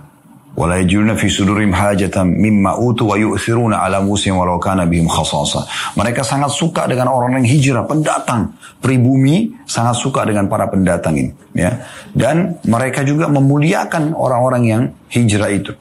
ولا 0.52 0.84
يجدون 0.84 1.16
في 1.16 1.32
صدورهم 1.32 1.72
حاجة 1.72 2.12
مما 2.24 2.72
أوتوا 2.76 3.12
ويؤثرون 3.12 3.74
على 3.74 4.04
موسى 4.04 4.32
ولو 4.32 4.60
كان 4.60 4.84
بهم 4.84 5.08
خصاصة. 5.08 5.62
Mereka 5.96 6.28
sangat 6.28 6.52
suka 6.52 6.92
dengan 6.92 7.08
orang 7.08 7.40
yang 7.40 7.48
hijrah, 7.48 7.88
pendatang, 7.88 8.60
pribumi 8.84 9.56
sangat 9.64 9.96
suka 9.96 10.28
dengan 10.28 10.52
para 10.52 10.68
pendatang 10.68 11.16
ini, 11.16 11.32
ya. 11.56 11.88
Dan 12.12 12.60
mereka 12.68 13.08
juga 13.08 13.32
memuliakan 13.32 14.12
orang-orang 14.12 14.64
yang 14.68 14.82
hijrah 15.08 15.48
itu. 15.56 15.72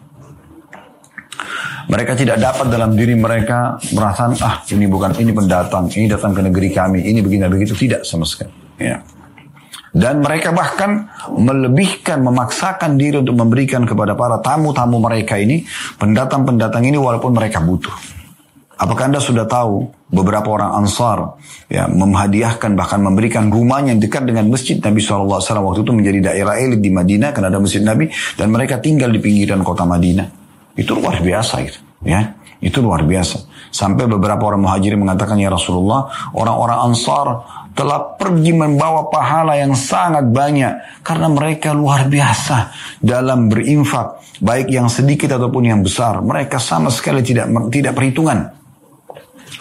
Mereka 1.85 2.17
tidak 2.17 2.41
dapat 2.41 2.73
dalam 2.73 2.97
diri 2.97 3.13
mereka 3.13 3.77
merasa 3.93 4.33
ah 4.41 4.65
ini 4.73 4.89
bukan 4.89 5.13
ini 5.21 5.31
pendatang, 5.31 5.85
ini 5.93 6.09
datang 6.09 6.33
ke 6.33 6.41
negeri 6.41 6.69
kami, 6.73 7.05
ini 7.05 7.21
begini 7.21 7.45
begitu 7.45 7.77
tidak 7.77 8.01
sama 8.01 8.25
sekali. 8.25 8.49
Ya. 8.81 9.05
Dan 9.95 10.19
mereka 10.19 10.51
bahkan 10.51 11.07
melebihkan, 11.31 12.19
memaksakan 12.19 12.99
diri 12.99 13.23
untuk 13.23 13.39
memberikan 13.39 13.87
kepada 13.87 14.11
para 14.11 14.43
tamu-tamu 14.43 14.99
mereka 14.99 15.39
ini, 15.39 15.63
pendatang-pendatang 15.95 16.83
ini 16.83 16.99
walaupun 16.99 17.31
mereka 17.31 17.63
butuh. 17.63 17.95
Apakah 18.75 19.07
Anda 19.07 19.23
sudah 19.23 19.47
tahu 19.47 19.87
beberapa 20.11 20.51
orang 20.51 20.83
Ansar 20.83 21.39
ya 21.71 21.87
memhadiahkan 21.87 22.75
bahkan 22.75 22.99
memberikan 22.99 23.47
rumahnya 23.47 23.95
yang 23.95 24.03
dekat 24.03 24.27
dengan 24.27 24.51
masjid 24.51 24.75
Nabi 24.83 24.99
SAW 24.99 25.39
waktu 25.39 25.87
itu 25.87 25.91
menjadi 25.95 26.19
daerah 26.27 26.59
elit 26.59 26.83
di 26.83 26.91
Madinah 26.91 27.31
karena 27.31 27.47
ada 27.55 27.63
masjid 27.63 27.79
Nabi 27.79 28.11
dan 28.35 28.51
mereka 28.51 28.83
tinggal 28.83 29.15
di 29.15 29.23
pinggiran 29.23 29.63
kota 29.63 29.87
Madinah. 29.87 30.44
Itu 30.75 31.00
luar 31.00 31.24
biasa 31.24 31.55
itu, 31.63 31.79
ya. 32.03 32.36
Itu 32.60 32.79
luar 32.79 33.03
biasa. 33.03 33.48
Sampai 33.72 34.08
beberapa 34.08 34.48
orang 34.48 34.63
muhajirin 34.63 35.00
mengatakan 35.00 35.36
ya 35.36 35.51
Rasulullah, 35.51 36.08
orang-orang 36.32 36.79
Ansar 36.88 37.27
telah 37.75 38.15
pergi 38.15 38.55
membawa 38.55 39.12
pahala 39.12 39.60
yang 39.60 39.75
sangat 39.75 40.32
banyak 40.32 41.03
karena 41.03 41.27
mereka 41.27 41.75
luar 41.75 42.08
biasa 42.08 42.72
dalam 43.03 43.51
berinfak 43.51 44.39
baik 44.39 44.72
yang 44.72 44.88
sedikit 44.88 45.36
ataupun 45.36 45.67
yang 45.67 45.84
besar 45.84 46.24
mereka 46.24 46.55
sama 46.55 46.88
sekali 46.88 47.20
tidak 47.20 47.51
tidak 47.67 47.91
perhitungan 47.91 48.48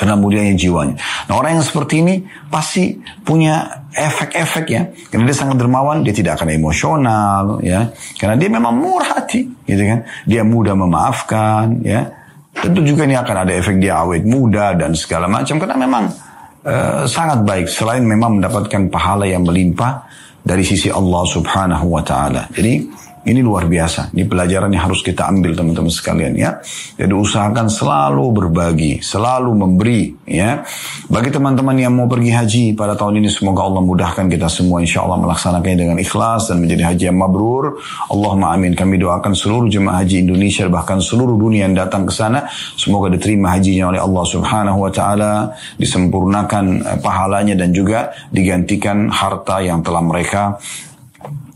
karena 0.04 0.20
mulianya 0.20 0.52
jiwanya. 0.52 1.00
Nah 1.00 1.34
orang 1.40 1.56
yang 1.56 1.64
seperti 1.64 2.04
ini 2.04 2.20
pasti 2.52 3.00
punya 3.24 3.88
efek-efek 3.88 4.64
ya. 4.68 4.84
Karena 5.08 5.24
dia 5.32 5.36
sangat 5.40 5.56
dermawan, 5.56 6.04
dia 6.04 6.12
tidak 6.12 6.36
akan 6.36 6.52
emosional 6.52 7.64
ya. 7.64 7.88
Karena 8.20 8.36
dia 8.36 8.52
memang 8.52 8.76
murah 8.76 9.16
hati 9.16 9.48
gitu 9.64 9.80
kan. 9.80 10.04
Dia 10.28 10.44
mudah 10.44 10.76
memaafkan 10.76 11.80
ya. 11.80 12.04
Tentu 12.52 12.84
juga 12.84 13.08
ini 13.08 13.16
akan 13.16 13.36
ada 13.48 13.52
efek 13.56 13.80
dia 13.80 14.04
awet 14.04 14.28
muda 14.28 14.76
dan 14.76 14.92
segala 14.92 15.24
macam. 15.24 15.56
Karena 15.56 15.80
memang 15.80 16.04
Eh, 16.64 17.04
sangat 17.04 17.44
baik 17.44 17.68
selain 17.68 18.08
memang 18.08 18.40
mendapatkan 18.40 18.88
pahala 18.88 19.28
yang 19.28 19.44
melimpah 19.44 20.00
dari 20.40 20.64
sisi 20.64 20.88
Allah 20.88 21.20
Subhanahu 21.28 21.92
wa 21.92 22.00
taala. 22.00 22.48
Jadi 22.56 22.88
ini 23.24 23.40
luar 23.40 23.64
biasa. 23.64 24.12
Ini 24.12 24.28
pelajaran 24.28 24.68
yang 24.68 24.84
harus 24.88 25.00
kita 25.00 25.24
ambil 25.28 25.56
teman-teman 25.56 25.88
sekalian 25.88 26.36
ya. 26.36 26.60
Jadi 26.96 27.12
usahakan 27.12 27.72
selalu 27.72 28.24
berbagi, 28.36 29.00
selalu 29.00 29.50
memberi 29.56 30.12
ya. 30.28 30.60
Bagi 31.08 31.32
teman-teman 31.32 31.76
yang 31.76 31.96
mau 31.96 32.04
pergi 32.04 32.30
haji 32.30 32.64
pada 32.76 32.92
tahun 32.92 33.24
ini 33.24 33.28
semoga 33.32 33.64
Allah 33.64 33.80
mudahkan 33.80 34.28
kita 34.28 34.48
semua 34.52 34.84
insya 34.84 35.04
Allah 35.08 35.20
melaksanakannya 35.24 35.78
dengan 35.78 35.96
ikhlas 35.96 36.52
dan 36.52 36.60
menjadi 36.60 36.92
haji 36.92 37.04
yang 37.08 37.18
mabrur. 37.18 37.80
Allahumma 38.12 38.52
amin. 38.52 38.76
Kami 38.76 39.00
doakan 39.00 39.32
seluruh 39.32 39.72
jemaah 39.72 40.04
haji 40.04 40.28
Indonesia 40.28 40.68
bahkan 40.68 41.00
seluruh 41.00 41.40
dunia 41.40 41.64
yang 41.64 41.76
datang 41.76 42.04
ke 42.04 42.12
sana 42.12 42.44
semoga 42.76 43.08
diterima 43.08 43.56
hajinya 43.56 43.94
oleh 43.94 44.00
Allah 44.04 44.24
Subhanahu 44.28 44.78
wa 44.84 44.90
taala, 44.92 45.32
disempurnakan 45.80 46.64
eh, 46.84 46.98
pahalanya 47.00 47.56
dan 47.56 47.72
juga 47.72 48.12
digantikan 48.28 49.08
harta 49.08 49.64
yang 49.64 49.80
telah 49.80 50.04
mereka 50.04 50.60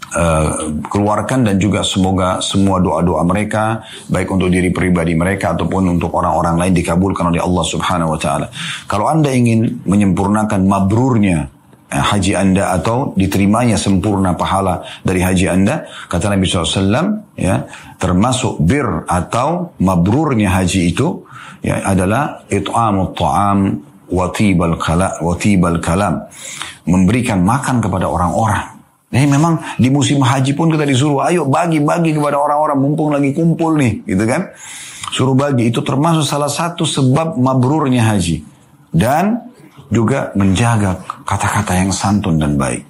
Uh, 0.08 0.80
keluarkan 0.88 1.44
dan 1.44 1.60
juga 1.60 1.84
semoga 1.84 2.40
semua 2.40 2.80
doa-doa 2.80 3.20
mereka 3.28 3.84
baik 4.08 4.32
untuk 4.32 4.48
diri 4.48 4.72
pribadi 4.72 5.12
mereka 5.12 5.52
ataupun 5.52 6.00
untuk 6.00 6.16
orang-orang 6.16 6.56
lain 6.56 6.72
dikabulkan 6.80 7.28
oleh 7.28 7.44
Allah 7.44 7.64
Subhanahu 7.68 8.16
wa 8.16 8.20
taala. 8.20 8.48
Kalau 8.88 9.04
Anda 9.04 9.28
ingin 9.36 9.84
menyempurnakan 9.84 10.64
mabrurnya 10.64 11.52
uh, 11.92 12.04
haji 12.08 12.40
Anda 12.40 12.72
atau 12.80 13.12
diterimanya 13.20 13.76
sempurna 13.76 14.32
pahala 14.32 14.80
dari 15.04 15.20
haji 15.20 15.44
Anda, 15.44 15.84
kata 16.08 16.32
Nabi 16.32 16.48
SAW, 16.48 17.36
ya, 17.36 17.68
termasuk 18.00 18.64
bir 18.64 19.04
atau 19.04 19.76
mabrurnya 19.76 20.56
haji 20.56 20.88
itu 20.88 21.28
ya, 21.60 21.84
adalah 21.84 22.48
it'amut 22.48 23.12
ta'am 23.12 23.76
watibal 24.08 24.72
kala 24.80 25.20
watibal 25.20 25.76
kalam 25.84 26.16
memberikan 26.88 27.44
makan 27.44 27.84
kepada 27.84 28.08
orang-orang 28.08 28.77
ini 29.08 29.24
memang 29.24 29.80
di 29.80 29.88
musim 29.88 30.20
haji 30.20 30.52
pun 30.52 30.68
kita 30.68 30.84
disuruh, 30.84 31.24
ayo 31.24 31.48
bagi-bagi 31.48 32.12
kepada 32.16 32.36
orang-orang 32.36 32.76
mumpung 32.76 33.08
lagi 33.12 33.32
kumpul 33.32 33.76
nih, 33.76 34.04
gitu 34.04 34.24
kan? 34.28 34.52
Suruh 35.12 35.32
bagi, 35.32 35.72
itu 35.72 35.80
termasuk 35.80 36.24
salah 36.24 36.52
satu 36.52 36.84
sebab 36.84 37.40
mabrurnya 37.40 38.04
haji. 38.04 38.44
Dan 38.92 39.48
juga 39.88 40.32
menjaga 40.36 41.00
kata-kata 41.24 41.72
yang 41.76 41.92
santun 41.92 42.36
dan 42.36 42.60
baik. 42.60 42.87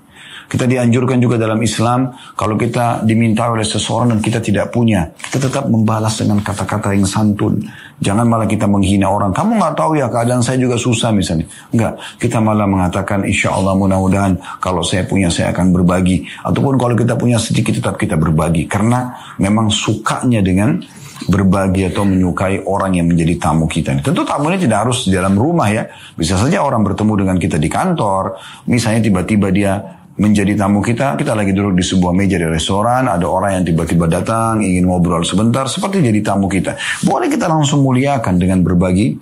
Kita 0.49 0.64
dianjurkan 0.64 1.21
juga 1.21 1.37
dalam 1.37 1.61
Islam, 1.61 2.09
kalau 2.33 2.57
kita 2.57 3.05
diminta 3.05 3.52
oleh 3.52 3.69
seseorang 3.69 4.17
dan 4.17 4.21
kita 4.25 4.40
tidak 4.40 4.73
punya, 4.73 5.12
kita 5.12 5.49
tetap 5.49 5.69
membalas 5.69 6.17
dengan 6.17 6.40
kata-kata 6.40 6.97
yang 6.97 7.05
santun, 7.05 7.61
Jangan 7.99 8.31
malah 8.31 8.47
kita 8.47 8.71
menghina 8.71 9.11
orang. 9.11 9.35
Kamu 9.35 9.59
nggak 9.59 9.75
tahu 9.75 9.99
ya 9.99 10.07
keadaan 10.07 10.38
saya 10.38 10.55
juga 10.55 10.78
susah 10.78 11.11
misalnya. 11.11 11.50
Enggak. 11.75 11.99
Kita 12.23 12.38
malah 12.38 12.71
mengatakan 12.71 13.26
insya 13.26 13.50
Allah 13.50 13.75
mudah-mudahan 13.75 14.38
kalau 14.62 14.87
saya 14.87 15.02
punya 15.02 15.26
saya 15.35 15.50
akan 15.50 15.75
berbagi. 15.75 16.23
Ataupun 16.47 16.78
kalau 16.78 16.95
kita 16.95 17.19
punya 17.19 17.43
sedikit 17.43 17.75
tetap 17.75 17.99
kita 17.99 18.14
berbagi. 18.14 18.71
Karena 18.71 19.11
memang 19.43 19.75
sukanya 19.75 20.38
dengan 20.38 20.78
berbagi 21.26 21.90
atau 21.90 22.07
menyukai 22.07 22.62
orang 22.62 23.02
yang 23.02 23.11
menjadi 23.11 23.35
tamu 23.43 23.67
kita. 23.67 23.99
Tentu 23.99 24.23
tamu 24.23 24.55
ini 24.55 24.62
tidak 24.62 24.87
harus 24.87 25.11
di 25.11 25.19
dalam 25.19 25.35
rumah 25.35 25.67
ya. 25.67 25.90
Bisa 26.14 26.38
saja 26.38 26.62
orang 26.62 26.87
bertemu 26.87 27.26
dengan 27.26 27.37
kita 27.43 27.59
di 27.59 27.67
kantor. 27.67 28.38
Misalnya 28.71 29.02
tiba-tiba 29.02 29.50
dia 29.50 29.98
menjadi 30.19 30.59
tamu 30.59 30.83
kita, 30.83 31.15
kita 31.15 31.33
lagi 31.33 31.55
duduk 31.55 31.79
di 31.79 31.85
sebuah 31.87 32.11
meja 32.11 32.37
di 32.37 32.47
restoran, 32.51 33.07
ada 33.07 33.25
orang 33.25 33.63
yang 33.63 33.65
tiba-tiba 33.71 34.11
datang, 34.11 34.59
ingin 34.59 34.91
ngobrol 34.91 35.23
sebentar, 35.23 35.71
seperti 35.71 36.03
jadi 36.03 36.21
tamu 36.21 36.51
kita. 36.51 36.75
Boleh 37.07 37.31
kita 37.31 37.47
langsung 37.47 37.87
muliakan 37.87 38.35
dengan 38.35 38.67
berbagi 38.67 39.15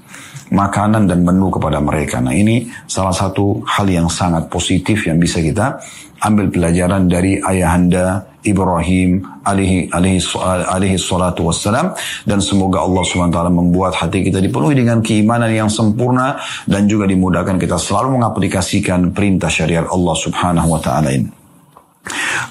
makanan 0.51 1.11
dan 1.11 1.21
menu 1.27 1.53
kepada 1.53 1.83
mereka. 1.83 2.23
Nah 2.23 2.33
ini 2.33 2.71
salah 2.87 3.13
satu 3.13 3.61
hal 3.67 3.87
yang 3.91 4.09
sangat 4.09 4.47
positif 4.47 5.05
yang 5.05 5.19
bisa 5.19 5.43
kita 5.43 5.77
ambil 6.23 6.49
pelajaran 6.49 7.09
dari 7.09 7.41
ayahanda 7.41 8.25
Ibrahim 8.47 9.43
alaihi 9.43 9.91
alaihi 9.91 10.23
alaihi 10.45 10.97
salatu 10.97 11.51
wassalam 11.51 11.93
dan 12.23 12.39
semoga 12.39 12.87
Allah 12.87 13.03
SWT 13.03 13.39
membuat 13.51 13.99
hati 13.99 14.23
kita 14.23 14.39
dipenuhi 14.39 14.79
dengan 14.79 15.03
keimanan 15.03 15.51
yang 15.51 15.67
sempurna 15.67 16.39
dan 16.65 16.87
juga 16.87 17.11
dimudahkan 17.11 17.59
kita 17.59 17.77
selalu 17.77 18.23
mengaplikasikan 18.23 19.11
perintah 19.11 19.51
syariat 19.51 19.85
Allah 19.91 20.15
Subhanahu 20.15 20.69
wa 20.71 20.81
taala 20.81 21.11
ini. 21.11 21.29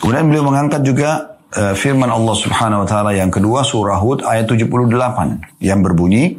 Kemudian 0.04 0.28
beliau 0.28 0.46
mengangkat 0.52 0.84
juga 0.84 1.35
Eh, 1.56 1.72
firman 1.72 2.12
Allah 2.12 2.36
Subhanahu 2.36 2.84
wa 2.84 2.88
taala 2.88 3.16
yang 3.16 3.32
kedua 3.32 3.64
surah 3.64 3.96
Hud 4.04 4.28
ayat 4.28 4.44
78 4.44 4.92
yang 5.64 5.80
berbunyi 5.80 6.36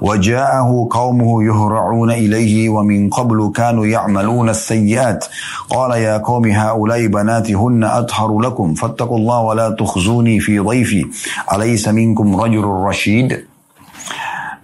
waja'ahu 0.00 0.88
qaumuhu 0.88 1.44
yuhra'una 1.44 2.16
ilaihi 2.16 2.72
wa 2.72 2.80
min 2.80 3.12
qablu 3.12 3.52
kanu 3.52 3.84
ya'maluna 3.84 4.56
as-sayyi'at. 4.56 5.28
Qala 5.68 6.00
ya 6.00 6.16
qaumi 6.24 6.56
haula'i 6.56 7.12
banati 7.12 7.52
hunna 7.52 8.00
atharu 8.00 8.40
lakum 8.40 8.72
fattaqullaha 8.72 9.42
wa 9.44 9.52
la 9.52 9.66
tukhzuni 9.76 10.40
fi 10.40 10.56
dhaifi 10.56 11.12
alaysa 11.44 11.92
minkum 11.92 12.32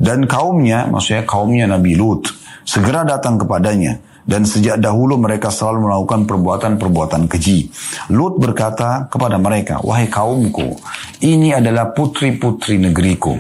dan 0.00 0.24
kaumnya 0.24 0.88
maksudnya 0.88 1.28
kaumnya 1.28 1.68
Nabi 1.68 1.92
Lut 1.92 2.32
segera 2.64 3.04
datang 3.04 3.36
kepadanya 3.36 4.00
dan 4.30 4.46
sejak 4.46 4.78
dahulu 4.78 5.18
mereka 5.18 5.50
selalu 5.50 5.90
melakukan 5.90 6.22
perbuatan-perbuatan 6.30 7.26
keji. 7.26 7.66
Lut 8.14 8.38
berkata 8.38 9.10
kepada 9.10 9.42
mereka, 9.42 9.82
"Wahai 9.82 10.06
kaumku, 10.06 10.78
ini 11.18 11.50
adalah 11.50 11.90
putri-putri 11.90 12.78
negeriku. 12.78 13.34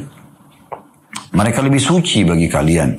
Mereka 1.30 1.62
lebih 1.62 1.78
suci 1.78 2.26
bagi 2.26 2.50
kalian. 2.50 2.98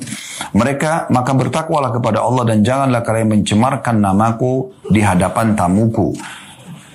Mereka 0.56 1.12
maka 1.12 1.36
bertakwalah 1.36 1.92
kepada 1.92 2.24
Allah 2.24 2.48
dan 2.48 2.64
janganlah 2.64 3.04
kalian 3.04 3.28
mencemarkan 3.28 4.00
namaku 4.00 4.72
di 4.88 5.04
hadapan 5.04 5.52
tamuku. 5.52 6.16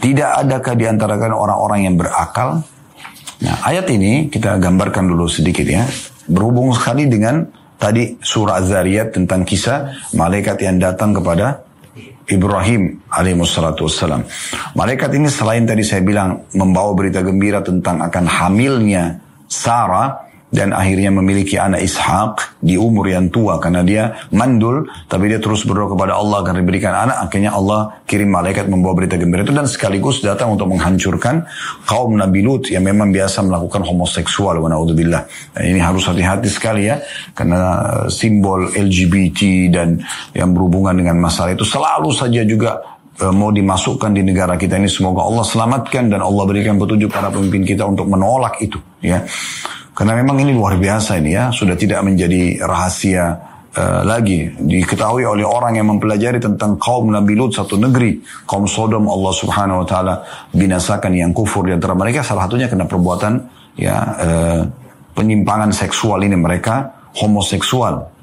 Tidak 0.01 0.29
adakah 0.45 0.73
di 0.73 0.89
antara 0.89 1.13
kalian 1.13 1.37
orang-orang 1.37 1.79
yang 1.85 1.93
berakal? 1.93 2.65
Nah, 3.37 3.55
ayat 3.61 3.85
ini 3.93 4.33
kita 4.33 4.57
gambarkan 4.57 5.05
dulu 5.05 5.29
sedikit 5.29 5.69
ya. 5.69 5.85
Berhubung 6.25 6.73
sekali 6.73 7.05
dengan 7.05 7.45
tadi 7.77 8.17
surah 8.19 8.59
Az-Zariyat 8.59 9.15
tentang 9.15 9.45
kisah 9.47 10.11
malaikat 10.17 10.57
yang 10.61 10.77
datang 10.81 11.15
kepada 11.15 11.63
Ibrahim 12.27 12.99
alaihissalatu 13.07 13.87
wassalam. 13.87 14.21
Malaikat 14.75 15.15
ini 15.15 15.31
selain 15.31 15.63
tadi 15.63 15.81
saya 15.87 16.03
bilang 16.03 16.43
membawa 16.51 16.91
berita 16.91 17.23
gembira 17.23 17.63
tentang 17.63 18.03
akan 18.03 18.25
hamilnya 18.27 19.23
Sarah, 19.47 20.26
dan 20.47 20.71
akhirnya 20.71 21.11
memiliki 21.11 21.59
anak 21.59 21.83
Ishak 21.83 22.63
di 22.63 22.79
umur 22.79 23.11
yang 23.11 23.27
tua. 23.27 23.59
Karena 23.59 23.83
dia 23.83 24.15
mandul 24.31 24.87
tapi 25.11 25.27
dia 25.27 25.43
terus 25.43 25.67
berdoa 25.67 25.91
kepada 25.91 26.15
Allah 26.15 26.39
agar 26.39 26.55
diberikan 26.55 26.95
anak. 26.95 27.27
Akhirnya 27.27 27.51
Allah 27.51 27.99
kirim 28.07 28.31
malaikat 28.31 28.71
membawa 28.71 28.95
berita 28.95 29.19
gembira 29.19 29.43
itu. 29.43 29.51
Dan 29.51 29.67
sekaligus 29.67 30.23
datang 30.23 30.55
untuk 30.55 30.71
menghancurkan 30.71 31.43
kaum 31.83 32.15
Nabi 32.15 32.39
Lut 32.47 32.71
yang 32.71 32.87
memang 32.87 33.11
biasa 33.11 33.43
melakukan 33.43 33.83
homoseksual. 33.83 34.63
Wa 34.63 34.69
naudzubillah 34.71 35.21
dan 35.51 35.63
ini 35.67 35.83
harus 35.83 36.07
hati-hati 36.07 36.47
sekali 36.47 36.87
ya. 36.87 36.95
Karena 37.35 37.83
simbol 38.07 38.71
LGBT 38.71 39.67
dan 39.67 39.99
yang 40.31 40.55
berhubungan 40.55 40.95
dengan 40.95 41.19
masalah 41.19 41.51
itu 41.51 41.67
selalu 41.67 42.15
saja 42.15 42.47
juga 42.47 42.79
eh, 43.19 43.33
mau 43.35 43.51
dimasukkan 43.51 44.15
di 44.15 44.23
negara 44.23 44.55
kita 44.55 44.79
ini. 44.79 44.87
Semoga 44.87 45.27
Allah 45.27 45.43
selamatkan 45.43 46.07
dan 46.07 46.23
Allah 46.23 46.43
berikan 46.47 46.79
petunjuk 46.79 47.11
para 47.11 47.27
pemimpin 47.27 47.67
kita 47.67 47.83
untuk 47.83 48.07
menolak 48.07 48.63
itu 48.63 48.79
ya 49.03 49.21
karena 49.97 50.13
memang 50.13 50.37
ini 50.45 50.53
luar 50.53 50.77
biasa 50.77 51.17
ini 51.17 51.33
ya, 51.33 51.49
sudah 51.49 51.73
tidak 51.73 52.05
menjadi 52.05 52.61
rahasia 52.61 53.33
uh, 53.73 54.05
lagi. 54.05 54.45
Diketahui 54.53 55.25
oleh 55.25 55.41
orang 55.41 55.73
yang 55.73 55.89
mempelajari 55.89 56.37
tentang 56.37 56.77
kaum 56.77 57.09
Nabi 57.09 57.33
Lut 57.33 57.57
satu 57.57 57.81
negeri, 57.81 58.21
kaum 58.45 58.69
Sodom 58.69 59.09
Allah 59.09 59.33
Subhanahu 59.33 59.81
wa 59.81 59.87
taala 59.89 60.21
binasakan 60.53 61.17
yang 61.17 61.33
kufur 61.33 61.65
di 61.65 61.73
antara 61.73 61.97
mereka 61.97 62.21
salah 62.21 62.45
satunya 62.45 62.69
kena 62.69 62.85
perbuatan 62.85 63.41
ya 63.73 63.97
uh, 63.97 64.61
penyimpangan 65.17 65.73
seksual 65.73 66.21
ini 66.21 66.37
mereka 66.37 66.93
homoseksual. 67.17 68.13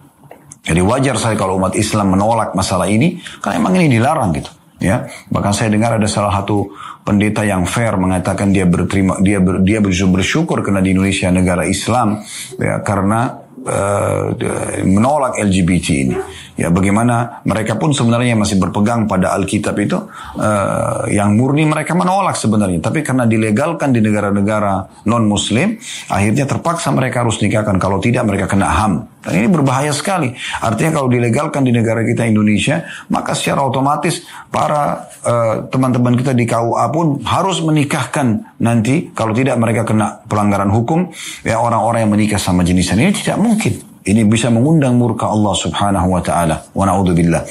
Jadi 0.63 0.79
wajar 0.79 1.19
saya 1.19 1.35
kalau 1.35 1.59
umat 1.59 1.75
Islam 1.75 2.15
menolak 2.15 2.55
masalah 2.55 2.87
ini 2.87 3.19
karena 3.43 3.59
memang 3.59 3.83
ini 3.83 3.99
dilarang 3.99 4.31
gitu. 4.31 4.49
Ya, 4.83 5.07
bahkan 5.31 5.55
saya 5.55 5.71
dengar 5.71 5.97
ada 5.97 6.05
salah 6.11 6.35
satu 6.35 6.75
pendeta 7.07 7.47
yang 7.47 7.63
fair 7.63 7.95
mengatakan 7.95 8.51
dia 8.51 8.67
berterima 8.67 9.17
dia 9.23 9.39
ber, 9.39 9.63
dia 9.63 9.79
bersyukur 9.81 10.61
karena 10.67 10.83
di 10.83 10.93
Indonesia 10.93 11.31
negara 11.31 11.63
Islam 11.63 12.21
ya 12.59 12.83
karena 12.83 13.45
uh, 13.65 14.35
menolak 14.83 15.39
LGBT 15.41 15.87
ini. 15.95 16.17
Ya 16.55 16.71
bagaimana 16.71 17.43
mereka 17.43 17.75
pun 17.75 17.91
sebenarnya 17.91 18.39
masih 18.39 18.63
berpegang 18.63 19.11
pada 19.11 19.35
Alkitab 19.35 19.75
itu 19.83 19.99
uh, 20.39 21.03
yang 21.11 21.35
murni 21.35 21.67
mereka 21.67 21.99
menolak 21.99 22.39
sebenarnya. 22.39 22.79
Tapi 22.79 23.03
karena 23.03 23.27
dilegalkan 23.27 23.91
di 23.91 23.99
negara-negara 23.99 25.03
non 25.11 25.27
Muslim, 25.27 25.75
akhirnya 26.07 26.47
terpaksa 26.47 26.95
mereka 26.95 27.27
harus 27.27 27.43
nikahkan. 27.43 27.75
Kalau 27.83 27.99
tidak 27.99 28.23
mereka 28.31 28.47
kena 28.47 28.71
ham. 28.71 29.11
Dan 29.25 29.41
ini 29.41 29.49
berbahaya 29.51 29.91
sekali. 29.91 30.31
Artinya 30.63 31.01
kalau 31.01 31.09
dilegalkan 31.09 31.65
di 31.65 31.73
negara 31.73 32.05
kita 32.05 32.29
Indonesia, 32.29 32.87
maka 33.11 33.33
secara 33.35 33.65
otomatis 33.65 34.23
para 34.53 35.11
uh, 35.27 35.67
teman-teman 35.73 36.15
kita 36.15 36.37
di 36.37 36.45
KUA 36.47 36.87
pun 36.95 37.19
harus 37.27 37.59
menikahkan 37.65 38.61
nanti. 38.63 39.11
Kalau 39.11 39.35
tidak 39.35 39.59
mereka 39.59 39.83
kena 39.83 40.23
pelanggaran 40.29 40.71
hukum. 40.71 41.11
Ya 41.43 41.59
orang-orang 41.59 42.07
yang 42.07 42.13
menikah 42.15 42.39
sama 42.39 42.63
jenis 42.63 42.95
ini 42.95 43.11
tidak 43.11 43.43
mungkin. 43.43 43.94
Ini 44.05 44.29
bisa 44.29 44.53
mengundang 44.53 45.01
murka 45.01 45.33
Allah 45.33 45.57
subhanahu 45.57 46.13
wa 46.13 46.21
ta'ala. 46.21 46.69
Wa 46.77 46.85
na'udzubillah. 46.85 47.43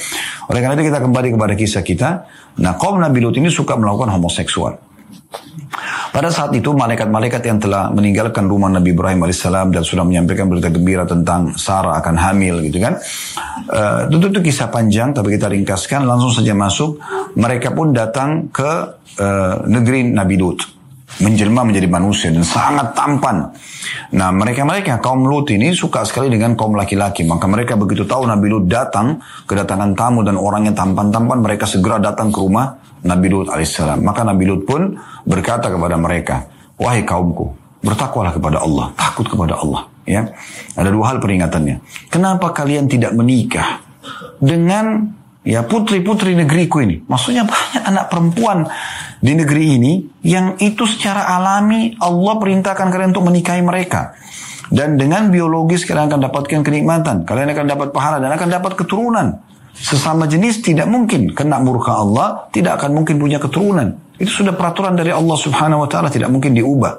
Oleh 0.53 0.60
karena 0.62 0.77
itu 0.77 0.93
kita 0.93 1.01
kembali 1.01 1.33
kepada 1.33 1.53
kisah 1.57 1.81
kita. 1.81 2.10
Nah 2.62 2.77
kaum 2.77 3.01
Nabi 3.01 3.25
Lut 3.25 3.33
ini 3.41 3.50
suka 3.50 3.74
melakukan 3.74 4.13
homoseksual. 4.13 4.77
Pada 6.13 6.29
saat 6.29 6.53
itu 6.53 6.69
malaikat-malaikat 6.69 7.41
yang 7.41 7.57
telah 7.57 7.89
meninggalkan 7.89 8.45
rumah 8.45 8.69
Nabi 8.69 8.93
Ibrahim 8.93 9.25
alaihissalam 9.25 9.73
dan 9.73 9.82
sudah 9.82 10.06
menyampaikan 10.06 10.45
berita 10.45 10.69
gembira 10.69 11.10
tentang 11.10 11.58
Sarah 11.58 11.97
akan 11.97 12.15
hamil 12.21 12.62
gitu 12.69 12.78
kan. 12.78 13.01
Uh, 13.65 14.06
tentu 14.13 14.30
itu 14.30 14.54
kisah 14.54 14.69
panjang 14.69 15.10
tapi 15.10 15.34
kita 15.34 15.49
ringkaskan 15.49 16.06
langsung 16.06 16.30
saja 16.30 16.54
masuk. 16.54 17.01
Mereka 17.34 17.73
pun 17.73 17.97
datang 17.97 18.54
ke 18.54 18.71
uh, 19.17 19.65
negeri 19.65 20.13
Nabi 20.13 20.38
Lut 20.38 20.62
menjelma 21.21 21.62
menjadi 21.67 21.88
manusia 21.91 22.34
dan 22.34 22.41
sangat 22.41 22.97
tampan. 22.97 23.54
Nah 24.17 24.30
mereka-mereka 24.34 24.97
kaum 24.97 25.28
Lut 25.28 25.52
ini 25.54 25.76
suka 25.76 26.02
sekali 26.08 26.34
dengan 26.34 26.58
kaum 26.58 26.73
laki-laki. 26.73 27.28
Maka 27.28 27.45
mereka 27.45 27.78
begitu 27.78 28.08
tahu 28.08 28.26
Nabi 28.26 28.49
Lut 28.49 28.65
datang, 28.65 29.21
kedatangan 29.45 29.93
tamu 29.93 30.26
dan 30.26 30.39
orang 30.39 30.65
yang 30.65 30.76
tampan-tampan, 30.78 31.38
mereka 31.43 31.69
segera 31.69 32.02
datang 32.02 32.34
ke 32.34 32.39
rumah 32.41 32.73
Nabi 33.06 33.28
Lut 33.30 33.47
alaihissalam. 33.52 34.02
Maka 34.02 34.26
Nabi 34.26 34.43
Lut 34.49 34.63
pun 34.65 34.97
berkata 35.28 35.69
kepada 35.69 35.99
mereka, 35.99 36.49
Wahai 36.80 37.06
kaumku, 37.06 37.54
bertakwalah 37.86 38.34
kepada 38.34 38.63
Allah, 38.63 38.89
takut 38.97 39.28
kepada 39.30 39.60
Allah. 39.60 39.86
Ya, 40.04 40.36
ada 40.76 40.89
dua 40.91 41.15
hal 41.15 41.23
peringatannya. 41.23 41.80
Kenapa 42.12 42.52
kalian 42.52 42.91
tidak 42.91 43.15
menikah 43.15 43.80
dengan 44.36 45.15
ya 45.47 45.63
putri-putri 45.63 46.36
negeriku 46.36 46.84
ini? 46.84 46.99
Maksudnya 47.08 47.47
banyak 47.47 47.84
anak 47.88 48.06
perempuan 48.12 48.67
di 49.23 49.31
negeri 49.31 49.79
ini 49.79 49.93
yang 50.27 50.59
itu 50.59 50.83
secara 50.83 51.31
alami 51.39 51.95
Allah 51.95 52.36
perintahkan 52.36 52.91
kalian 52.91 53.15
untuk 53.15 53.31
menikahi 53.31 53.63
mereka. 53.63 54.19
Dan 54.67 54.99
dengan 54.99 55.31
biologis 55.31 55.88
kalian 55.88 56.12
akan 56.12 56.21
dapatkan 56.27 56.59
kenikmatan. 56.59 57.23
Kalian 57.23 57.55
akan 57.55 57.65
dapat 57.71 57.88
pahala 57.95 58.19
dan 58.19 58.36
akan 58.36 58.49
dapat 58.51 58.75
keturunan. 58.75 59.39
Sesama 59.71 60.27
jenis 60.27 60.59
tidak 60.59 60.91
mungkin 60.91 61.31
kena 61.31 61.63
murka 61.63 61.95
Allah, 61.95 62.51
tidak 62.51 62.83
akan 62.83 62.99
mungkin 62.99 63.15
punya 63.15 63.39
keturunan. 63.39 63.95
Itu 64.19 64.43
sudah 64.43 64.59
peraturan 64.59 64.99
dari 64.99 65.15
Allah 65.15 65.38
Subhanahu 65.39 65.88
wa 65.88 65.89
taala, 65.89 66.12
tidak 66.12 66.27
mungkin 66.27 66.51
diubah. 66.51 66.93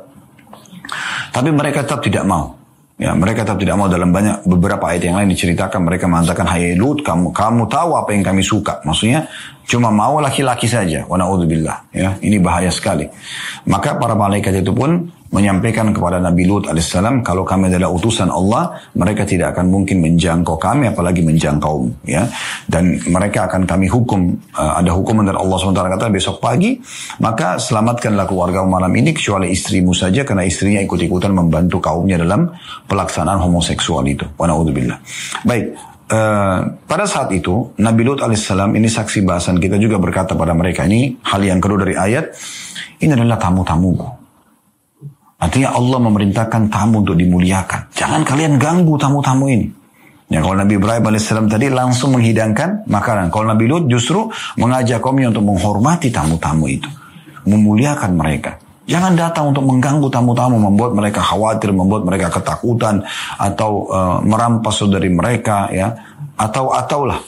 Tapi 1.28 1.50
mereka 1.52 1.84
tetap 1.84 2.00
tidak 2.00 2.24
mau. 2.24 2.63
Ya, 3.04 3.12
mereka 3.12 3.44
tetap 3.44 3.60
tidak 3.60 3.76
mau 3.76 3.84
dalam 3.84 4.16
banyak 4.16 4.48
beberapa 4.48 4.80
ayat 4.88 5.12
yang 5.12 5.20
lain 5.20 5.28
diceritakan 5.36 5.84
mereka 5.84 6.08
mengatakan 6.08 6.48
hai 6.48 6.72
Lut 6.72 7.04
kamu 7.04 7.36
kamu 7.36 7.68
tahu 7.68 8.00
apa 8.00 8.16
yang 8.16 8.24
kami 8.24 8.40
suka. 8.40 8.80
Maksudnya 8.80 9.28
cuma 9.68 9.92
mau 9.92 10.24
laki-laki 10.24 10.64
saja. 10.64 11.04
Wa 11.04 11.20
naudzubillah. 11.20 11.92
Ya, 11.92 12.16
ini 12.24 12.40
bahaya 12.40 12.72
sekali. 12.72 13.04
Maka 13.68 14.00
para 14.00 14.16
malaikat 14.16 14.64
itu 14.64 14.72
pun 14.72 15.12
menyampaikan 15.34 15.90
kepada 15.90 16.22
Nabi 16.22 16.46
Lut 16.46 16.70
alaihissalam 16.70 17.26
kalau 17.26 17.42
kami 17.42 17.66
adalah 17.66 17.90
utusan 17.90 18.30
Allah 18.30 18.78
mereka 18.94 19.26
tidak 19.26 19.58
akan 19.58 19.66
mungkin 19.66 19.98
menjangkau 19.98 20.54
kami 20.54 20.94
apalagi 20.94 21.26
menjangkau 21.26 22.06
ya. 22.06 22.22
Dan 22.70 23.02
mereka 23.10 23.50
akan 23.50 23.66
kami 23.66 23.90
hukum 23.90 24.30
uh, 24.54 24.78
ada 24.78 24.94
hukuman 24.94 25.26
dari 25.26 25.42
Allah 25.42 25.56
SWT 25.58 25.82
kata 25.98 26.06
besok 26.14 26.38
pagi 26.38 26.78
maka 27.18 27.58
selamatkanlah 27.58 28.30
keluarga 28.30 28.62
malam 28.62 28.94
ini 28.94 29.10
kecuali 29.10 29.50
istrimu 29.50 29.90
saja 29.90 30.22
karena 30.22 30.46
istrinya 30.46 30.78
ikut-ikutan 30.86 31.34
membantu 31.34 31.82
kaumnya 31.82 32.14
dalam 32.14 32.54
pelaksanaan 32.86 33.42
homoseksual 33.42 34.06
itu. 34.06 34.24
Wa 34.38 34.46
baik 35.42 35.94
Uh, 36.04 36.60
pada 36.84 37.08
saat 37.08 37.32
itu 37.32 37.72
Nabi 37.80 38.04
Lut 38.04 38.20
alaihissalam 38.20 38.76
ini 38.76 38.92
saksi 38.92 39.24
bahasan 39.24 39.56
kita 39.56 39.80
juga 39.80 39.96
berkata 39.96 40.36
pada 40.36 40.52
mereka 40.52 40.84
ini 40.84 41.16
hal 41.24 41.40
yang 41.40 41.64
kedua 41.64 41.80
dari 41.80 41.96
ayat 41.96 42.28
ini 43.00 43.16
adalah 43.16 43.40
tamu-tamuku 43.40 44.23
Artinya 45.44 45.76
Allah 45.76 45.98
memerintahkan 46.00 46.72
tamu 46.72 47.04
untuk 47.04 47.20
dimuliakan. 47.20 47.92
Jangan 47.92 48.24
kalian 48.24 48.56
ganggu 48.56 48.96
tamu-tamu 48.96 49.44
ini. 49.52 49.68
Ya, 50.32 50.40
kalau 50.40 50.56
Nabi 50.56 50.80
Ibrahim 50.80 51.04
AS 51.12 51.28
tadi 51.28 51.68
langsung 51.68 52.16
menghidangkan 52.16 52.88
makanan. 52.88 53.28
Kalau 53.28 53.52
Nabi 53.52 53.68
Lut 53.68 53.84
justru 53.92 54.24
mengajak 54.56 55.04
kaumnya 55.04 55.28
untuk 55.28 55.44
menghormati 55.44 56.08
tamu-tamu 56.08 56.64
itu. 56.64 56.88
Memuliakan 57.44 58.16
mereka. 58.16 58.56
Jangan 58.88 59.12
datang 59.16 59.52
untuk 59.52 59.68
mengganggu 59.68 60.08
tamu-tamu, 60.08 60.56
membuat 60.60 60.96
mereka 60.96 61.20
khawatir, 61.20 61.76
membuat 61.76 62.08
mereka 62.08 62.32
ketakutan, 62.32 63.04
atau 63.36 63.88
uh, 63.88 64.18
merampas 64.24 64.76
saudari 64.76 65.08
mereka, 65.08 65.68
ya, 65.72 65.92
atau 66.36 66.72
ataulah. 66.72 67.20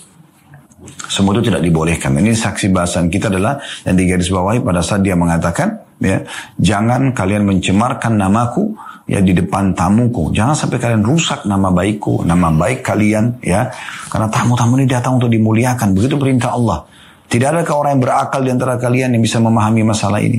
Semua 1.07 1.37
itu 1.39 1.53
tidak 1.53 1.63
dibolehkan. 1.63 2.15
Ini 2.17 2.33
saksi 2.35 2.71
bahasan 2.73 3.11
kita 3.13 3.31
adalah 3.33 3.59
yang 3.87 3.97
digarisbawahi 3.97 4.63
pada 4.63 4.81
saat 4.83 5.03
dia 5.03 5.19
mengatakan, 5.19 5.97
ya 6.03 6.23
jangan 6.57 7.13
kalian 7.13 7.47
mencemarkan 7.47 8.19
namaku 8.19 8.75
ya 9.07 9.23
di 9.23 9.33
depan 9.33 9.73
tamuku. 9.73 10.35
Jangan 10.35 10.55
sampai 10.55 10.79
kalian 10.83 11.03
rusak 11.07 11.47
nama 11.47 11.71
baikku 11.71 12.27
nama 12.27 12.51
baik 12.51 12.83
kalian 12.83 13.41
ya. 13.41 13.71
Karena 14.11 14.27
tamu-tamu 14.27 14.77
ini 14.83 14.87
datang 14.91 15.23
untuk 15.23 15.31
dimuliakan. 15.31 15.95
Begitu 15.95 16.19
perintah 16.19 16.53
Allah. 16.53 16.85
Tidak 17.27 17.47
ada 17.47 17.67
orang 17.75 17.99
yang 17.99 18.03
berakal 18.07 18.41
di 18.47 18.51
antara 18.55 18.79
kalian 18.79 19.19
yang 19.19 19.23
bisa 19.23 19.43
memahami 19.43 19.83
masalah 19.83 20.23
ini? 20.23 20.39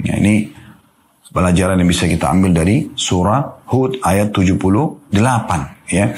Ya 0.00 0.16
ini 0.16 0.48
pelajaran 1.36 1.76
yang 1.76 1.88
bisa 1.88 2.08
kita 2.08 2.32
ambil 2.32 2.56
dari 2.56 2.88
surah 2.96 3.68
Hud 3.68 4.00
ayat 4.00 4.32
78 4.32 5.12
ya 5.92 6.16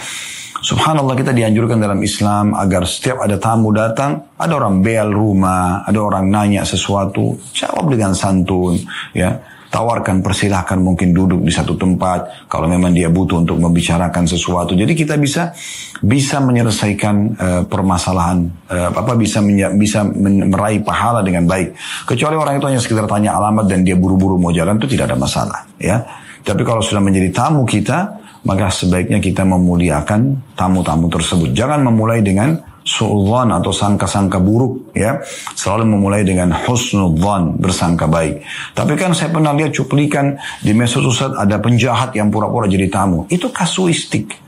Subhanallah 0.59 1.15
kita 1.15 1.31
dianjurkan 1.31 1.79
dalam 1.79 2.03
Islam 2.03 2.51
agar 2.51 2.83
setiap 2.83 3.23
ada 3.23 3.39
tamu 3.39 3.71
datang, 3.71 4.35
ada 4.35 4.59
orang 4.59 4.83
bel 4.83 5.15
rumah, 5.15 5.87
ada 5.87 5.99
orang 6.03 6.27
nanya 6.27 6.67
sesuatu, 6.67 7.39
jawab 7.55 7.87
dengan 7.95 8.11
santun, 8.11 8.75
ya. 9.15 9.39
tawarkan, 9.69 10.25
persilahkan 10.25 10.81
mungkin 10.81 11.13
duduk 11.13 11.45
di 11.45 11.53
satu 11.53 11.77
tempat 11.77 12.49
kalau 12.49 12.65
memang 12.67 12.91
dia 12.91 13.13
butuh 13.13 13.45
untuk 13.45 13.61
membicarakan 13.61 14.25
sesuatu. 14.25 14.73
Jadi 14.73 14.97
kita 14.97 15.21
bisa 15.21 15.53
bisa 16.01 16.41
menyelesaikan 16.41 17.15
uh, 17.37 17.63
permasalahan 17.69 18.49
uh, 18.73 18.97
apa 18.97 19.13
bisa 19.15 19.45
bisa 19.77 20.09
meraih 20.49 20.81
pahala 20.81 21.21
dengan 21.21 21.45
baik. 21.45 21.77
Kecuali 22.09 22.35
orang 22.41 22.57
itu 22.57 22.67
hanya 22.67 22.81
sekedar 22.81 23.05
tanya 23.05 23.37
alamat 23.37 23.69
dan 23.69 23.85
dia 23.85 23.95
buru-buru 23.95 24.41
mau 24.41 24.51
jalan 24.57 24.81
itu 24.81 24.89
tidak 24.97 25.13
ada 25.13 25.19
masalah, 25.21 25.61
ya. 25.77 26.01
Tapi 26.41 26.65
kalau 26.65 26.81
sudah 26.81 27.05
menjadi 27.05 27.29
tamu 27.29 27.69
kita, 27.69 28.25
maka 28.49 28.73
sebaiknya 28.73 29.21
kita 29.21 29.45
memuliakan 29.45 30.57
tamu-tamu 30.57 31.13
tersebut. 31.13 31.53
Jangan 31.53 31.85
memulai 31.85 32.25
dengan 32.25 32.57
su'udhan 32.81 33.53
atau 33.53 33.69
sangka-sangka 33.69 34.41
buruk 34.41 34.97
ya. 34.97 35.21
Selalu 35.53 35.85
memulai 35.93 36.25
dengan 36.25 36.57
husnudzan, 36.57 37.61
bersangka 37.61 38.09
baik. 38.09 38.41
Tapi 38.73 38.97
kan 38.97 39.13
saya 39.13 39.29
pernah 39.29 39.53
lihat 39.53 39.77
cuplikan 39.77 40.41
di 40.65 40.73
media 40.73 40.89
sosial 40.89 41.37
ada 41.37 41.61
penjahat 41.61 42.17
yang 42.17 42.33
pura-pura 42.33 42.65
jadi 42.65 42.89
tamu. 42.89 43.29
Itu 43.29 43.53
kasuistik. 43.53 44.48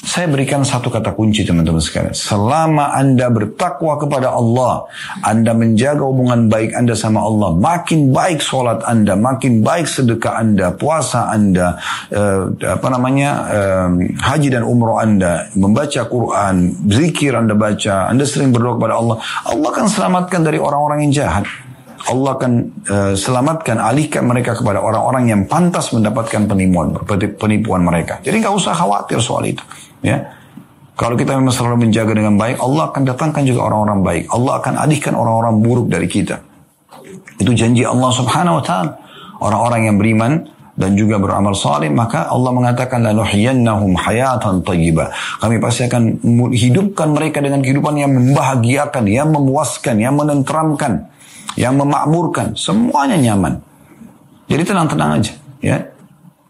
Saya 0.00 0.32
berikan 0.32 0.64
satu 0.64 0.88
kata 0.88 1.12
kunci 1.12 1.44
teman-teman 1.44 1.76
sekalian. 1.76 2.16
Selama 2.16 2.96
Anda 2.96 3.28
bertakwa 3.28 4.00
kepada 4.00 4.32
Allah, 4.32 4.88
Anda 5.20 5.52
menjaga 5.52 6.00
hubungan 6.00 6.48
baik 6.48 6.72
Anda 6.72 6.96
sama 6.96 7.20
Allah, 7.20 7.52
makin 7.52 8.08
baik 8.08 8.40
sholat 8.40 8.80
Anda, 8.88 9.12
makin 9.12 9.60
baik 9.60 9.84
sedekah 9.84 10.40
Anda, 10.40 10.72
puasa 10.72 11.28
Anda, 11.28 11.76
eh, 12.08 12.48
apa 12.64 12.88
namanya 12.88 13.30
eh, 13.52 13.88
haji 14.16 14.48
dan 14.48 14.64
umroh 14.64 14.96
Anda, 14.96 15.52
membaca 15.52 16.08
Quran, 16.08 16.80
zikir 16.88 17.36
Anda 17.36 17.52
baca, 17.52 18.08
Anda 18.08 18.24
sering 18.24 18.56
berdoa 18.56 18.80
kepada 18.80 18.96
Allah, 18.96 19.20
Allah 19.44 19.68
akan 19.68 19.84
selamatkan 19.84 20.40
dari 20.40 20.56
orang-orang 20.56 21.06
yang 21.08 21.12
jahat. 21.12 21.44
Allah 22.08 22.30
akan 22.40 22.52
uh, 22.88 23.12
selamatkan, 23.12 23.76
alihkan 23.76 24.24
mereka 24.24 24.56
kepada 24.56 24.80
orang-orang 24.80 25.28
yang 25.28 25.42
pantas 25.44 25.92
mendapatkan 25.92 26.48
penipuan, 26.48 26.96
penipuan 27.36 27.84
mereka. 27.84 28.24
Jadi 28.24 28.40
nggak 28.40 28.54
usah 28.56 28.72
khawatir 28.72 29.20
soal 29.20 29.44
itu. 29.44 29.60
Ya, 30.00 30.32
kalau 30.96 31.16
kita 31.16 31.36
memang 31.36 31.52
selalu 31.52 31.88
menjaga 31.88 32.12
dengan 32.16 32.40
baik, 32.40 32.56
Allah 32.60 32.92
akan 32.92 33.02
datangkan 33.04 33.42
juga 33.44 33.68
orang-orang 33.68 34.00
baik. 34.00 34.24
Allah 34.32 34.52
akan 34.60 34.74
alihkan 34.80 35.12
orang-orang 35.16 35.54
buruk 35.60 35.86
dari 35.92 36.08
kita. 36.08 36.40
Itu 37.40 37.52
janji 37.56 37.84
Allah 37.84 38.10
Subhanahu 38.12 38.60
wa 38.60 38.64
taala. 38.64 38.92
Orang-orang 39.40 39.88
yang 39.88 39.96
beriman 39.96 40.44
dan 40.80 40.96
juga 40.96 41.20
beramal 41.20 41.52
saleh 41.52 41.92
maka 41.92 42.28
Allah 42.28 42.52
mengatakan 42.56 43.04
lanuhyiyannahum 43.04 43.96
hayatan 43.96 44.64
thayyibah. 44.64 45.12
Kami 45.40 45.56
pasti 45.60 45.84
akan 45.88 46.20
hidupkan 46.52 47.12
mereka 47.12 47.44
dengan 47.44 47.60
kehidupan 47.60 48.00
yang 48.00 48.12
membahagiakan, 48.16 49.04
yang 49.08 49.28
memuaskan, 49.32 50.00
yang 50.00 50.16
menenteramkan, 50.16 51.08
yang 51.54 51.74
memakmurkan, 51.78 52.54
semuanya 52.54 53.16
nyaman. 53.18 53.58
Jadi 54.50 54.62
tenang-tenang 54.66 55.10
aja, 55.22 55.32
ya. 55.62 55.78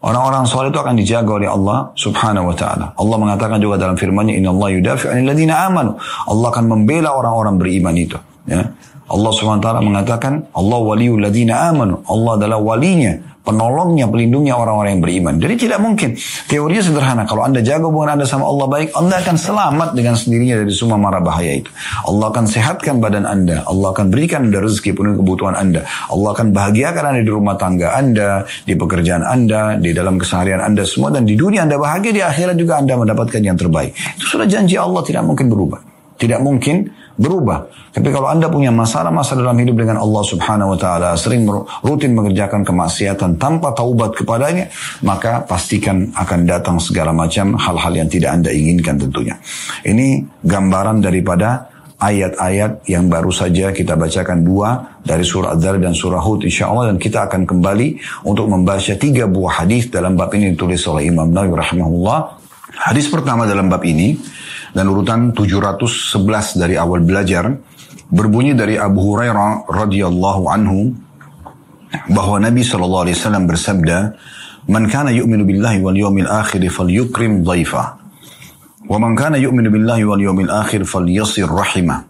Orang-orang 0.01 0.49
soleh 0.49 0.73
itu 0.73 0.81
akan 0.81 0.97
dijaga 0.97 1.31
oleh 1.37 1.45
Allah 1.45 1.93
subhanahu 1.93 2.49
wa 2.49 2.55
ta'ala. 2.57 2.97
Allah 2.97 3.17
mengatakan 3.21 3.61
juga 3.61 3.77
dalam 3.77 3.93
firmannya, 3.93 4.33
Inna 4.41 4.49
Allah 4.49 4.69
yudafi 4.73 5.05
anil 5.13 5.29
ladina 5.29 5.69
amanu. 5.69 5.93
Allah 6.25 6.47
akan 6.49 6.65
membela 6.65 7.13
orang-orang 7.13 7.61
beriman 7.61 7.93
itu. 7.93 8.17
Ya. 8.49 8.73
Allah 9.05 9.31
subhanahu 9.37 9.61
wa 9.61 9.65
ta'ala 9.69 9.81
mengatakan, 9.85 10.49
Allah 10.57 10.79
waliul 10.81 11.21
ladina 11.21 11.69
amanu. 11.69 12.01
Allah 12.09 12.33
adalah 12.33 12.57
walinya 12.57 13.13
penolongnya, 13.41 14.05
pelindungnya 14.05 14.53
orang-orang 14.53 14.97
yang 14.97 15.03
beriman. 15.03 15.33
Jadi 15.41 15.55
tidak 15.67 15.79
mungkin. 15.81 16.13
Teorinya 16.45 16.83
sederhana. 16.85 17.23
Kalau 17.25 17.41
Anda 17.41 17.65
jaga 17.65 17.89
hubungan 17.89 18.17
Anda 18.17 18.25
sama 18.29 18.45
Allah 18.45 18.67
baik, 18.69 18.93
Anda 18.93 19.17
akan 19.21 19.35
selamat 19.37 19.89
dengan 19.97 20.13
sendirinya 20.13 20.61
dari 20.61 20.73
semua 20.73 20.97
mara 21.01 21.17
bahaya 21.17 21.57
itu. 21.57 21.69
Allah 22.05 22.29
akan 22.29 22.45
sehatkan 22.45 23.01
badan 23.01 23.25
Anda. 23.25 23.65
Allah 23.65 23.93
akan 23.93 24.13
berikan 24.13 24.49
Anda 24.49 24.61
rezeki 24.61 24.93
penuh 24.93 25.13
kebutuhan 25.17 25.57
Anda. 25.57 25.85
Allah 26.09 26.29
akan 26.37 26.53
bahagiakan 26.53 27.03
Anda 27.13 27.21
di 27.25 27.31
rumah 27.33 27.55
tangga 27.57 27.97
Anda, 27.97 28.45
di 28.45 28.73
pekerjaan 28.77 29.25
Anda, 29.25 29.75
di 29.81 29.89
dalam 29.91 30.21
keseharian 30.21 30.61
Anda 30.61 30.85
semua. 30.85 31.09
Dan 31.09 31.25
di 31.25 31.33
dunia 31.33 31.65
Anda 31.65 31.81
bahagia, 31.81 32.13
di 32.13 32.21
akhirat 32.21 32.55
juga 32.55 32.77
Anda 32.77 32.93
mendapatkan 32.93 33.41
yang 33.41 33.57
terbaik. 33.57 33.97
Itu 34.21 34.37
sudah 34.37 34.45
janji 34.45 34.77
Allah 34.77 35.01
tidak 35.01 35.25
mungkin 35.25 35.49
berubah. 35.49 35.81
Tidak 36.21 36.37
mungkin 36.37 37.00
berubah. 37.19 37.67
Tapi 37.91 38.07
kalau 38.11 38.31
Anda 38.31 38.47
punya 38.47 38.71
masalah-masalah 38.71 39.43
dalam 39.43 39.59
hidup 39.59 39.75
dengan 39.83 39.99
Allah 39.99 40.23
Subhanahu 40.23 40.75
wa 40.75 40.79
taala, 40.79 41.09
sering 41.19 41.43
rutin 41.83 42.15
mengerjakan 42.15 42.63
kemaksiatan 42.63 43.35
tanpa 43.35 43.75
taubat 43.75 44.15
kepadanya, 44.15 44.71
maka 45.03 45.43
pastikan 45.43 46.11
akan 46.15 46.47
datang 46.47 46.77
segala 46.79 47.11
macam 47.11 47.55
hal-hal 47.59 47.93
yang 47.93 48.07
tidak 48.07 48.31
Anda 48.31 48.49
inginkan 48.55 48.95
tentunya. 49.01 49.35
Ini 49.83 50.23
gambaran 50.45 51.03
daripada 51.03 51.71
ayat-ayat 52.01 52.89
yang 52.89 53.05
baru 53.05 53.29
saja 53.29 53.69
kita 53.69 53.93
bacakan 53.93 54.41
dua 54.41 54.97
dari 55.05 55.21
surah 55.21 55.53
Ad-Dar 55.53 55.77
dan 55.77 55.93
surah 55.93 56.17
Hud 56.17 56.49
insya 56.49 56.73
Allah 56.73 56.89
dan 56.89 56.97
kita 56.97 57.29
akan 57.29 57.45
kembali 57.45 58.01
untuk 58.25 58.49
membaca 58.49 58.97
tiga 58.97 59.29
buah 59.29 59.61
hadis 59.61 59.93
dalam 59.93 60.17
bab 60.17 60.33
ini 60.33 60.57
ditulis 60.57 60.81
oleh 60.89 61.13
Imam 61.13 61.29
Nawawi 61.29 61.53
rahimahullah. 61.53 62.19
Hadis 62.89 63.05
pertama 63.05 63.45
dalam 63.45 63.69
bab 63.69 63.85
ini 63.85 64.17
dan 64.71 64.85
urutan 64.87 65.35
711 65.35 66.59
dari 66.59 66.75
awal 66.79 67.03
belajar 67.03 67.47
berbunyi 68.11 68.55
dari 68.55 68.75
Abu 68.75 69.03
Hurairah 69.03 69.71
radhiyallahu 69.71 70.43
anhu 70.51 70.95
bahwa 72.11 72.39
Nabi 72.39 72.63
sallallahu 72.63 73.03
alaihi 73.07 73.17
wasallam 73.19 73.45
bersabda 73.47 73.97
Man 74.69 74.85
kana 74.93 75.09
yu'minu 75.09 75.41
billahi 75.41 75.81
wal 75.81 75.97
yawmil 75.97 76.29
akhir 76.29 76.61
falyukrim 76.69 77.41
dhaifa 77.41 77.97
wa 78.85 78.97
man 79.01 79.17
kana 79.17 79.41
yu'minu 79.41 79.73
billahi 79.73 80.05
wal 80.05 80.21
yawmil 80.21 80.53
akhir 80.53 80.85
falyasir 80.85 81.49
rahimah 81.49 82.05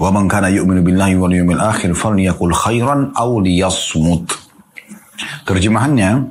wa 0.00 0.08
man 0.08 0.32
kana 0.32 0.48
yu'minu 0.48 0.80
billahi 0.80 1.18
wal 1.20 1.28
yawmil 1.28 1.60
akhir 1.60 1.92
falyakul 1.92 2.54
khairan 2.54 3.12
aw 3.12 3.36
liyasmut. 3.36 4.30
Terjemahannya 5.44 6.24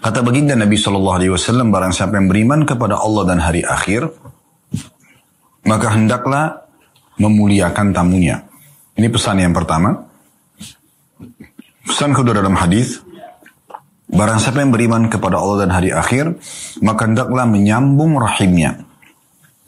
Kata 0.00 0.22
baginda 0.22 0.54
Nabi 0.54 0.78
Shallallahu 0.78 1.16
Alaihi 1.20 1.32
Wasallam 1.34 1.74
barang 1.74 1.92
siapa 1.92 2.16
yang 2.16 2.30
beriman 2.30 2.62
kepada 2.62 3.02
Allah 3.02 3.34
dan 3.34 3.38
hari 3.42 3.66
akhir, 3.66 4.06
maka 5.66 5.86
hendaklah 5.92 6.70
memuliakan 7.20 7.92
tamunya. 7.92 8.46
Ini 8.96 9.10
pesan 9.10 9.42
yang 9.42 9.52
pertama. 9.52 9.92
Pesan 11.84 12.16
kedua 12.16 12.38
dalam 12.40 12.56
hadis, 12.56 13.02
barang 14.08 14.38
siapa 14.40 14.62
yang 14.62 14.72
beriman 14.72 15.10
kepada 15.12 15.36
Allah 15.36 15.66
dan 15.66 15.70
hari 15.74 15.90
akhir, 15.90 16.38
maka 16.80 17.10
hendaklah 17.10 17.44
menyambung 17.44 18.16
rahimnya. 18.16 18.86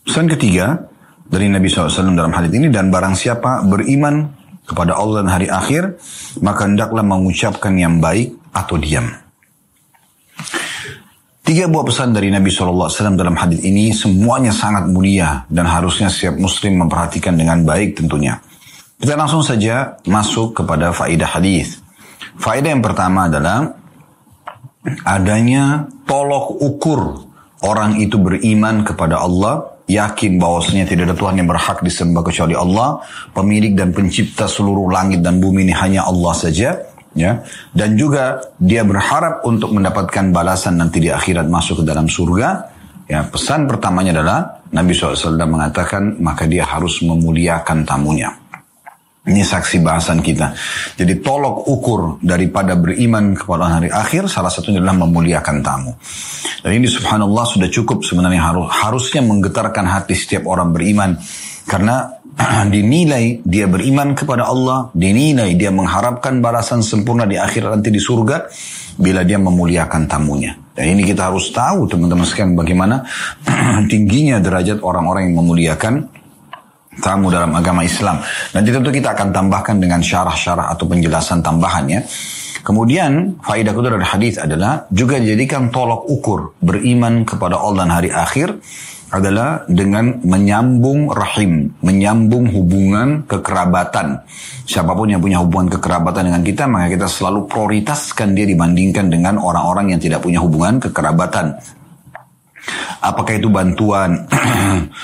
Pesan 0.02 0.26
ketiga 0.30 0.88
dari 1.28 1.46
Nabi 1.50 1.70
SAW 1.70 2.14
dalam 2.16 2.32
hadis 2.32 2.52
ini, 2.54 2.72
dan 2.72 2.88
barang 2.88 3.14
siapa 3.14 3.66
beriman 3.66 4.32
kepada 4.64 4.96
Allah 4.96 5.26
dan 5.26 5.30
hari 5.30 5.48
akhir, 5.50 5.98
maka 6.40 6.64
hendaklah 6.64 7.04
mengucapkan 7.04 7.74
yang 7.76 8.00
baik 8.00 8.32
atau 8.54 8.78
diam. 8.78 9.21
Tiga 11.42 11.66
buah 11.66 11.82
pesan 11.82 12.14
dari 12.14 12.30
Nabi 12.30 12.54
SAW 12.54 13.18
dalam 13.18 13.34
hadis 13.34 13.66
ini 13.66 13.90
semuanya 13.90 14.54
sangat 14.54 14.86
mulia 14.86 15.42
dan 15.50 15.66
harusnya 15.66 16.06
setiap 16.06 16.38
muslim 16.38 16.86
memperhatikan 16.86 17.34
dengan 17.34 17.66
baik 17.66 17.98
tentunya. 17.98 18.38
Kita 19.02 19.18
langsung 19.18 19.42
saja 19.42 19.98
masuk 20.06 20.62
kepada 20.62 20.94
faedah 20.94 21.26
hadis. 21.34 21.82
Faedah 22.38 22.70
yang 22.70 22.80
pertama 22.80 23.26
adalah 23.26 23.74
adanya 25.02 25.90
tolok 26.06 26.62
ukur 26.62 27.26
orang 27.66 27.98
itu 27.98 28.22
beriman 28.22 28.86
kepada 28.86 29.18
Allah, 29.18 29.82
yakin 29.90 30.38
bahwasanya 30.38 30.86
tidak 30.86 31.10
ada 31.10 31.16
Tuhan 31.18 31.42
yang 31.42 31.50
berhak 31.50 31.82
disembah 31.82 32.22
kecuali 32.22 32.54
Allah, 32.54 33.02
pemilik 33.34 33.74
dan 33.74 33.90
pencipta 33.90 34.46
seluruh 34.46 34.94
langit 34.94 35.18
dan 35.18 35.42
bumi 35.42 35.66
ini 35.66 35.74
hanya 35.74 36.06
Allah 36.06 36.34
saja 36.38 36.91
ya 37.12 37.44
dan 37.76 37.96
juga 37.96 38.40
dia 38.56 38.82
berharap 38.82 39.44
untuk 39.44 39.72
mendapatkan 39.72 40.32
balasan 40.32 40.80
nanti 40.80 41.00
di 41.00 41.12
akhirat 41.12 41.48
masuk 41.48 41.82
ke 41.82 41.84
dalam 41.84 42.08
surga 42.08 42.48
ya 43.08 43.26
pesan 43.28 43.68
pertamanya 43.68 44.20
adalah 44.20 44.64
Nabi 44.72 44.96
SAW 44.96 45.36
mengatakan 45.44 46.16
maka 46.20 46.48
dia 46.48 46.64
harus 46.64 47.04
memuliakan 47.04 47.84
tamunya 47.84 48.42
ini 49.22 49.46
saksi 49.46 49.86
bahasan 49.86 50.18
kita. 50.18 50.50
Jadi 50.98 51.22
tolok 51.22 51.70
ukur 51.70 52.18
daripada 52.18 52.74
beriman 52.74 53.38
kepada 53.38 53.78
hari 53.78 53.86
akhir 53.86 54.26
salah 54.26 54.50
satunya 54.50 54.82
adalah 54.82 54.98
memuliakan 55.06 55.62
tamu. 55.62 55.94
Dan 56.58 56.82
ini 56.82 56.90
subhanallah 56.90 57.46
sudah 57.46 57.70
cukup 57.70 58.02
sebenarnya 58.02 58.42
harus 58.42 58.66
harusnya 58.82 59.22
menggetarkan 59.22 59.86
hati 59.86 60.18
setiap 60.18 60.50
orang 60.50 60.74
beriman 60.74 61.14
karena 61.70 62.18
dinilai 62.74 63.44
dia 63.44 63.68
beriman 63.68 64.16
kepada 64.16 64.48
Allah, 64.48 64.88
dinilai 64.96 65.54
dia 65.56 65.68
mengharapkan 65.68 66.40
balasan 66.40 66.80
sempurna 66.80 67.28
di 67.28 67.36
akhirat 67.36 67.80
nanti 67.80 67.90
di 67.92 68.00
surga 68.00 68.48
bila 68.96 69.24
dia 69.24 69.40
memuliakan 69.40 70.08
tamunya. 70.08 70.52
Dan 70.72 70.96
ini 70.96 71.04
kita 71.04 71.28
harus 71.28 71.52
tahu 71.52 71.84
teman-teman 71.84 72.24
sekalian 72.24 72.56
bagaimana 72.56 73.04
tingginya 73.92 74.40
derajat 74.40 74.80
orang-orang 74.80 75.28
yang 75.28 75.36
memuliakan 75.44 75.94
tamu 77.00 77.32
dalam 77.32 77.52
agama 77.56 77.84
Islam. 77.84 78.20
Nanti 78.52 78.68
tentu 78.68 78.92
kita 78.92 79.16
akan 79.16 79.32
tambahkan 79.32 79.80
dengan 79.80 80.04
syarah-syarah 80.04 80.68
atau 80.72 80.84
penjelasan 80.84 81.40
tambahannya. 81.40 82.04
Kemudian 82.62 83.42
faidah 83.42 83.74
kedua 83.74 83.98
dari 83.98 84.06
hadis 84.06 84.38
adalah 84.38 84.86
juga 84.92 85.18
dijadikan 85.18 85.72
tolok 85.72 86.06
ukur 86.06 86.54
beriman 86.62 87.26
kepada 87.26 87.58
Allah 87.58 87.88
dan 87.88 87.92
hari 87.98 88.10
akhir 88.14 88.54
adalah 89.12 89.68
dengan 89.68 90.24
menyambung 90.24 91.12
rahim, 91.12 91.68
menyambung 91.84 92.48
hubungan 92.48 93.28
kekerabatan. 93.28 94.24
Siapa 94.64 94.96
pun 94.96 95.12
yang 95.12 95.20
punya 95.20 95.44
hubungan 95.44 95.68
kekerabatan 95.76 96.32
dengan 96.32 96.40
kita, 96.40 96.64
maka 96.64 96.88
kita 96.88 97.04
selalu 97.12 97.44
prioritaskan 97.44 98.32
dia 98.32 98.48
dibandingkan 98.48 99.12
dengan 99.12 99.36
orang-orang 99.36 99.92
yang 99.92 100.00
tidak 100.00 100.24
punya 100.24 100.40
hubungan 100.40 100.80
kekerabatan. 100.80 101.60
Apakah 103.04 103.36
itu 103.36 103.52
bantuan? 103.52 104.24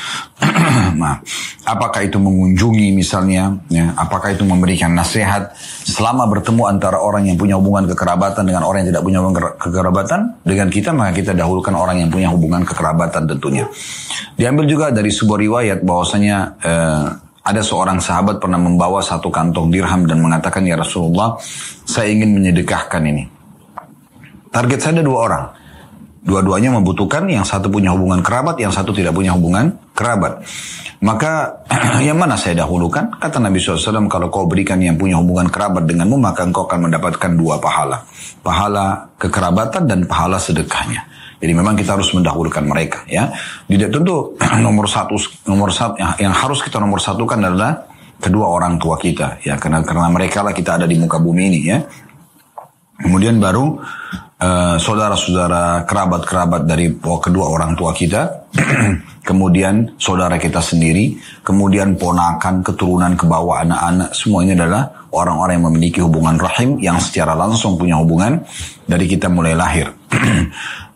nah, 1.03 1.21
apakah 1.69 2.01
itu 2.09 2.17
mengunjungi 2.17 2.97
misalnya? 2.97 3.53
Ya, 3.69 3.93
apakah 4.01 4.33
itu 4.33 4.43
memberikan 4.49 4.97
nasihat? 4.97 5.53
Selama 5.85 6.25
bertemu 6.25 6.65
antara 6.65 6.97
orang 6.97 7.29
yang 7.29 7.37
punya 7.37 7.61
hubungan 7.61 7.85
kekerabatan 7.93 8.49
dengan 8.49 8.65
orang 8.65 8.85
yang 8.85 8.97
tidak 8.97 9.05
punya 9.05 9.19
hubungan 9.21 9.53
kekerabatan 9.61 10.21
dengan 10.43 10.69
kita, 10.73 10.91
maka 10.97 11.13
kita 11.13 11.37
dahulukan 11.37 11.77
orang 11.77 12.01
yang 12.01 12.09
punya 12.09 12.33
hubungan 12.33 12.65
kekerabatan 12.65 13.29
tentunya. 13.29 13.69
Diambil 14.41 14.65
juga 14.65 14.87
dari 14.89 15.13
sebuah 15.13 15.39
riwayat 15.39 15.79
bahwasanya 15.85 16.37
eh, 16.65 17.07
ada 17.45 17.63
seorang 17.65 18.01
sahabat 18.01 18.41
pernah 18.41 18.61
membawa 18.61 19.05
satu 19.05 19.29
kantong 19.29 19.69
dirham 19.69 20.09
dan 20.09 20.21
mengatakan 20.21 20.65
ya 20.65 20.77
Rasulullah, 20.77 21.37
saya 21.85 22.09
ingin 22.09 22.33
menyedekahkan 22.33 23.03
ini. 23.05 23.25
Target 24.49 24.79
saya 24.81 24.93
ada 25.01 25.05
dua 25.05 25.19
orang. 25.29 25.45
Dua-duanya 26.29 26.77
membutuhkan, 26.77 27.25
yang 27.25 27.49
satu 27.49 27.73
punya 27.73 27.97
hubungan 27.97 28.21
kerabat, 28.21 28.61
yang 28.61 28.69
satu 28.69 28.93
tidak 28.93 29.17
punya 29.17 29.33
hubungan 29.33 29.73
kerabat. 29.97 30.45
Maka 31.01 31.65
yang 32.07 32.21
mana 32.21 32.37
saya 32.37 32.69
dahulukan? 32.69 33.17
Kata 33.17 33.41
Nabi 33.41 33.57
SAW, 33.57 34.13
kalau 34.13 34.29
kau 34.29 34.45
berikan 34.45 34.77
yang 34.77 35.01
punya 35.01 35.17
hubungan 35.17 35.49
kerabat 35.49 35.89
denganmu, 35.89 36.21
maka 36.21 36.45
engkau 36.45 36.69
akan 36.69 36.93
mendapatkan 36.93 37.33
dua 37.33 37.57
pahala. 37.57 38.05
Pahala 38.45 39.09
kekerabatan 39.17 39.89
dan 39.89 40.05
pahala 40.05 40.37
sedekahnya. 40.37 41.01
Jadi 41.39 41.53
memang 41.55 41.79
kita 41.79 41.95
harus 41.95 42.11
mendahulukan 42.13 42.67
mereka 42.67 43.07
ya. 43.07 43.31
Tidak 43.65 43.89
tentu 43.95 44.35
nomor 44.65 44.91
satu 44.91 45.15
nomor 45.47 45.71
satu 45.71 45.97
yang, 46.19 46.35
harus 46.35 46.61
kita 46.61 46.83
nomor 46.83 46.99
satukan 46.99 47.39
adalah 47.39 47.89
kedua 48.19 48.51
orang 48.51 48.75
tua 48.83 48.99
kita 48.99 49.39
ya 49.47 49.55
karena 49.55 49.79
karena 49.87 50.11
mereka 50.11 50.43
lah 50.43 50.51
kita 50.51 50.83
ada 50.83 50.87
di 50.91 50.99
muka 50.99 51.23
bumi 51.23 51.43
ini 51.47 51.61
ya. 51.63 51.79
Kemudian 52.99 53.39
baru 53.39 53.79
uh, 54.39 54.77
saudara-saudara 54.79 55.85
kerabat-kerabat 55.85 56.63
dari 56.65 56.95
kedua 56.99 57.47
orang 57.51 57.75
tua 57.75 57.91
kita, 57.93 58.51
kemudian 59.29 59.99
saudara 59.99 60.39
kita 60.39 60.63
sendiri, 60.63 61.19
kemudian 61.43 61.99
ponakan, 61.99 62.63
keturunan 62.63 63.19
ke 63.19 63.27
bawah 63.27 63.63
anak-anak, 63.67 64.15
semua 64.15 64.47
ini 64.47 64.55
adalah 64.55 65.09
orang-orang 65.13 65.59
yang 65.59 65.67
memiliki 65.73 66.01
hubungan 66.01 66.37
rahim 66.39 66.79
yang 66.79 66.97
secara 67.03 67.35
langsung 67.35 67.77
punya 67.77 67.99
hubungan 67.99 68.45
dari 68.87 69.05
kita 69.11 69.27
mulai 69.29 69.55
lahir. 69.59 69.91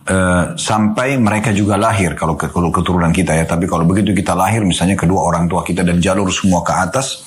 Uh, 0.02 0.54
sampai 0.68 1.14
mereka 1.18 1.54
juga 1.54 1.78
lahir 1.78 2.18
kalau, 2.18 2.34
kalau 2.34 2.74
keturunan 2.74 3.14
kita 3.14 3.38
ya 3.38 3.46
tapi 3.46 3.70
kalau 3.70 3.86
begitu 3.86 4.10
kita 4.10 4.34
lahir 4.34 4.66
misalnya 4.66 4.98
kedua 4.98 5.22
orang 5.22 5.46
tua 5.46 5.62
kita 5.62 5.86
dan 5.86 6.02
jalur 6.02 6.26
semua 6.26 6.66
ke 6.66 6.74
atas 6.74 7.22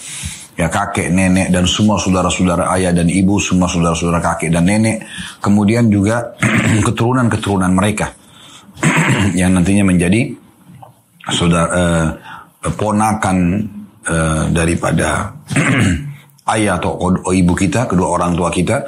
ya 0.55 0.71
kakek, 0.71 1.11
nenek 1.11 1.51
dan 1.51 1.67
semua 1.67 1.99
saudara-saudara 1.99 2.71
ayah 2.79 2.95
dan 2.95 3.11
ibu, 3.11 3.37
semua 3.43 3.67
saudara-saudara 3.67 4.23
kakek 4.23 4.49
dan 4.55 4.63
nenek, 4.67 5.03
kemudian 5.43 5.91
juga 5.91 6.35
keturunan-keturunan 6.87 7.71
mereka. 7.75 8.15
Yang 9.39 9.51
nantinya 9.51 9.83
menjadi 9.87 10.31
saudara 11.31 11.67
uh, 11.71 12.07
ponakan 12.75 13.37
uh, 14.07 14.43
daripada 14.51 15.35
ayah 16.55 16.79
atau 16.79 16.99
ibu 17.31 17.53
kita, 17.53 17.91
kedua 17.91 18.15
orang 18.15 18.37
tua 18.37 18.49
kita, 18.53 18.85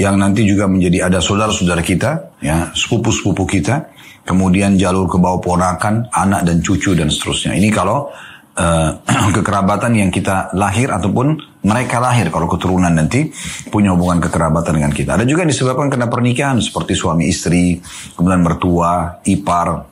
yang 0.00 0.16
nanti 0.16 0.48
juga 0.48 0.64
menjadi 0.66 1.12
ada 1.12 1.20
saudara-saudara 1.20 1.84
kita, 1.84 2.40
ya 2.40 2.72
sepupu-sepupu 2.72 3.44
kita, 3.44 3.92
kemudian 4.24 4.78
jalur 4.80 5.06
ke 5.10 5.18
bawah 5.20 5.42
ponakan, 5.42 6.08
anak 6.10 6.48
dan 6.48 6.58
cucu 6.64 6.96
dan 6.96 7.12
seterusnya. 7.12 7.52
Ini 7.58 7.68
kalau 7.70 8.08
uh, 8.56 8.90
kekerabatan 9.36 9.92
yang 9.96 10.10
kita 10.12 10.52
lahir 10.56 10.92
ataupun 10.92 11.38
mereka 11.62 12.02
lahir 12.02 12.28
kalau 12.28 12.50
keturunan 12.50 12.90
nanti 12.90 13.30
punya 13.70 13.94
hubungan 13.94 14.18
kekerabatan 14.18 14.82
dengan 14.82 14.92
kita. 14.92 15.14
Ada 15.14 15.24
juga 15.24 15.46
yang 15.46 15.52
disebabkan 15.54 15.88
karena 15.88 16.08
pernikahan 16.10 16.58
seperti 16.58 16.98
suami 16.98 17.30
istri, 17.30 17.78
kemudian 18.18 18.42
mertua, 18.42 19.22
ipar. 19.24 19.88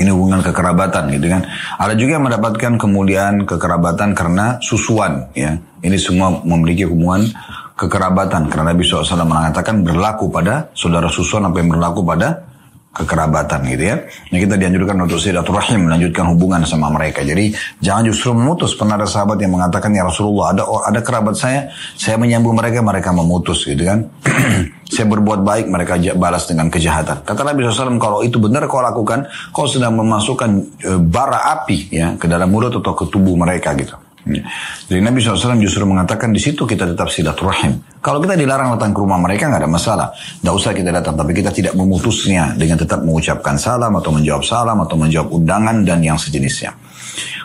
Ini 0.00 0.08
hubungan 0.16 0.40
kekerabatan 0.40 1.12
gitu 1.12 1.28
kan. 1.28 1.44
Ada 1.76 1.92
juga 1.92 2.16
yang 2.16 2.24
mendapatkan 2.24 2.72
kemudian 2.80 3.44
kekerabatan 3.44 4.16
karena 4.16 4.56
susuan 4.64 5.28
ya. 5.36 5.60
Ini 5.80 5.96
semua 6.00 6.40
memiliki 6.40 6.88
hubungan 6.88 7.28
kekerabatan 7.76 8.48
karena 8.48 8.72
Nabi 8.72 8.84
SAW 8.84 9.24
mengatakan 9.24 9.84
berlaku 9.84 10.28
pada 10.32 10.68
saudara 10.72 11.08
susuan 11.08 11.48
yang 11.48 11.68
berlaku 11.68 12.04
pada 12.04 12.49
kekerabatan 12.90 13.62
gitu 13.70 13.84
ya. 13.86 13.96
Nah 14.02 14.38
kita 14.42 14.58
dianjurkan 14.58 14.98
untuk 15.06 15.22
silaturahim 15.22 15.86
melanjutkan 15.86 16.26
hubungan 16.34 16.66
sama 16.66 16.90
mereka. 16.90 17.22
Jadi 17.22 17.54
jangan 17.78 18.10
justru 18.10 18.34
memutus. 18.34 18.74
Pernah 18.74 18.98
ada 18.98 19.06
sahabat 19.06 19.38
yang 19.38 19.54
mengatakan 19.54 19.94
ya 19.94 20.02
Rasulullah 20.02 20.50
ada 20.50 20.66
ada 20.66 21.00
kerabat 21.00 21.38
saya, 21.38 21.70
saya 21.94 22.18
menyambung 22.18 22.58
mereka, 22.58 22.82
mereka 22.82 23.14
memutus 23.14 23.62
gitu 23.62 23.86
kan. 23.86 24.10
saya 24.94 25.06
berbuat 25.06 25.46
baik, 25.46 25.70
mereka 25.70 25.94
balas 26.18 26.50
dengan 26.50 26.66
kejahatan. 26.66 27.22
Kata 27.22 27.40
Nabi 27.46 27.62
SAW 27.62 28.02
kalau 28.02 28.26
itu 28.26 28.42
benar 28.42 28.66
kau 28.66 28.82
lakukan, 28.82 29.30
kau 29.54 29.70
sedang 29.70 29.94
memasukkan 29.94 30.50
e, 30.82 30.90
bara 30.98 31.46
api 31.62 31.94
ya 31.94 32.18
ke 32.18 32.26
dalam 32.26 32.50
mulut 32.50 32.74
atau 32.74 32.90
ke 32.98 33.06
tubuh 33.06 33.38
mereka 33.38 33.70
gitu. 33.78 33.94
Ya. 34.28 34.44
Jadi 34.84 35.00
Nabi 35.00 35.16
SAW 35.24 35.56
justru 35.64 35.88
mengatakan 35.88 36.28
di 36.28 36.40
situ 36.42 36.68
kita 36.68 36.84
tetap 36.84 37.08
silaturahim. 37.08 37.80
Kalau 38.04 38.20
kita 38.20 38.36
dilarang 38.36 38.76
datang 38.76 38.92
ke 38.92 39.00
rumah 39.00 39.16
mereka 39.16 39.48
nggak 39.48 39.64
ada 39.64 39.70
masalah. 39.70 40.08
Tidak 40.12 40.52
usah 40.52 40.76
kita 40.76 40.92
datang, 40.92 41.16
tapi 41.16 41.32
kita 41.32 41.48
tidak 41.48 41.72
memutusnya 41.72 42.52
dengan 42.52 42.76
tetap 42.76 43.00
mengucapkan 43.00 43.56
salam 43.56 43.96
atau 43.96 44.12
menjawab 44.12 44.44
salam 44.44 44.76
atau 44.84 44.96
menjawab 45.00 45.32
undangan 45.32 45.80
dan 45.88 46.04
yang 46.04 46.20
sejenisnya. 46.20 46.76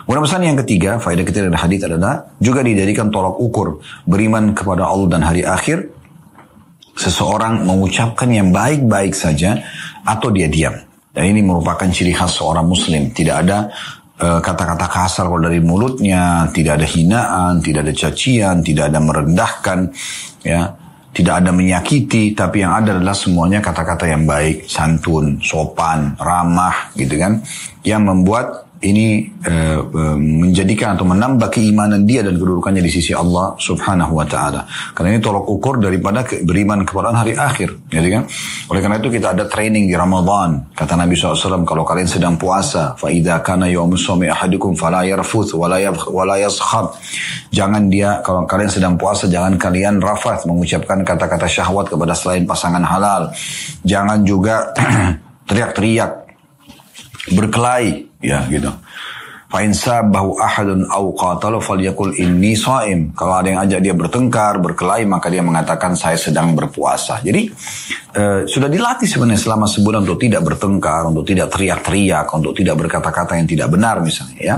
Kemudian 0.04 0.22
pesan 0.22 0.42
yang 0.44 0.58
ketiga, 0.62 0.90
faedah 1.00 1.24
ketiga 1.24 1.48
dari 1.48 1.58
hadis 1.58 1.80
adalah 1.88 2.30
juga 2.38 2.60
dijadikan 2.60 3.08
tolak 3.08 3.40
ukur 3.40 3.80
beriman 4.04 4.52
kepada 4.52 4.84
Allah 4.86 5.08
dan 5.16 5.22
hari 5.24 5.42
akhir. 5.42 5.96
Seseorang 6.96 7.68
mengucapkan 7.68 8.24
yang 8.32 8.48
baik-baik 8.56 9.12
saja 9.12 9.60
atau 10.00 10.32
dia 10.32 10.48
diam. 10.48 10.72
Dan 11.12 11.32
ini 11.32 11.44
merupakan 11.44 11.84
ciri 11.92 12.12
khas 12.16 12.40
seorang 12.40 12.64
muslim. 12.64 13.12
Tidak 13.12 13.36
ada 13.36 13.68
kata-kata 14.16 14.86
kasar 14.88 15.28
kalau 15.28 15.44
dari 15.44 15.60
mulutnya, 15.60 16.48
tidak 16.52 16.80
ada 16.80 16.88
hinaan, 16.88 17.52
tidak 17.60 17.84
ada 17.84 17.94
cacian, 17.94 18.64
tidak 18.64 18.88
ada 18.88 19.00
merendahkan, 19.00 19.92
ya, 20.40 20.72
tidak 21.16 21.34
ada 21.40 21.50
menyakiti, 21.52 22.36
tapi 22.36 22.60
yang 22.60 22.76
ada 22.76 22.96
adalah 22.96 23.16
semuanya 23.16 23.64
kata-kata 23.64 24.04
yang 24.04 24.28
baik, 24.28 24.68
santun, 24.68 25.40
sopan, 25.40 26.12
ramah, 26.20 26.92
gitu 26.92 27.16
kan, 27.16 27.40
yang 27.84 28.04
membuat 28.04 28.65
ini 28.84 29.24
uh, 29.48 29.80
menjadikan 30.20 31.00
atau 31.00 31.08
menambah 31.08 31.48
keimanan 31.48 32.04
dia 32.04 32.20
dan 32.20 32.36
kedudukannya 32.36 32.84
di 32.84 32.92
sisi 32.92 33.16
Allah 33.16 33.56
Subhanahu 33.56 34.12
wa 34.20 34.26
taala. 34.28 34.68
Karena 34.92 35.16
ini 35.16 35.20
tolok 35.24 35.48
ukur 35.48 35.80
daripada 35.80 36.20
beriman 36.44 36.84
kepada 36.84 37.16
hari 37.16 37.32
akhir, 37.32 37.88
gitu 37.88 38.08
kan? 38.12 38.28
Oleh 38.68 38.80
karena 38.84 38.96
itu 39.00 39.08
kita 39.08 39.32
ada 39.32 39.48
training 39.48 39.88
di 39.88 39.96
Ramadan. 39.96 40.76
Kata 40.76 40.92
Nabi 40.92 41.16
SAW 41.16 41.64
kalau 41.64 41.88
kalian 41.88 42.04
sedang 42.04 42.36
puasa, 42.36 42.92
fa 43.00 43.08
idza 43.08 43.40
kana 43.40 43.64
yaumus 43.72 44.04
shaumi 44.04 44.28
ahadukum 44.28 44.76
fala 44.76 45.08
yarfuth 45.08 45.56
wala 45.56 45.80
wala 46.12 46.36
yaskhab. 46.36 46.92
Jangan 47.48 47.88
dia 47.88 48.20
kalau 48.20 48.44
kalian 48.44 48.68
sedang 48.68 49.00
puasa 49.00 49.24
jangan 49.24 49.56
kalian 49.56 50.04
rafath 50.04 50.44
mengucapkan 50.44 51.00
kata-kata 51.00 51.48
syahwat 51.48 51.88
kepada 51.88 52.12
selain 52.12 52.44
pasangan 52.44 52.84
halal. 52.84 53.32
Jangan 53.88 54.20
juga 54.26 54.76
teriak-teriak 55.48 56.25
berkelahi 57.32 58.22
ya 58.22 58.46
gitu. 58.46 58.70
Fa'in 59.46 59.70
sabahu 59.70 60.42
ahadun 60.42 60.90
au 60.90 61.14
qatalu 61.14 61.62
falyakul 61.62 62.10
inni 62.18 62.58
saim. 62.58 63.14
Kalau 63.14 63.38
ada 63.38 63.46
yang 63.46 63.62
ajak 63.62 63.78
dia 63.78 63.94
bertengkar, 63.94 64.58
berkelahi, 64.58 65.06
maka 65.06 65.30
dia 65.30 65.38
mengatakan 65.38 65.94
saya 65.94 66.18
sedang 66.18 66.50
berpuasa. 66.58 67.22
Jadi 67.22 67.46
uh, 68.18 68.42
sudah 68.42 68.66
dilatih 68.66 69.06
sebenarnya 69.06 69.38
selama 69.38 69.70
sebulan 69.70 70.02
untuk 70.02 70.18
tidak 70.18 70.42
bertengkar, 70.42 71.06
untuk 71.06 71.22
tidak 71.22 71.54
teriak-teriak, 71.54 72.26
untuk 72.34 72.58
tidak 72.58 72.74
berkata-kata 72.74 73.38
yang 73.38 73.46
tidak 73.46 73.70
benar 73.70 74.02
misalnya 74.02 74.40
ya. 74.42 74.56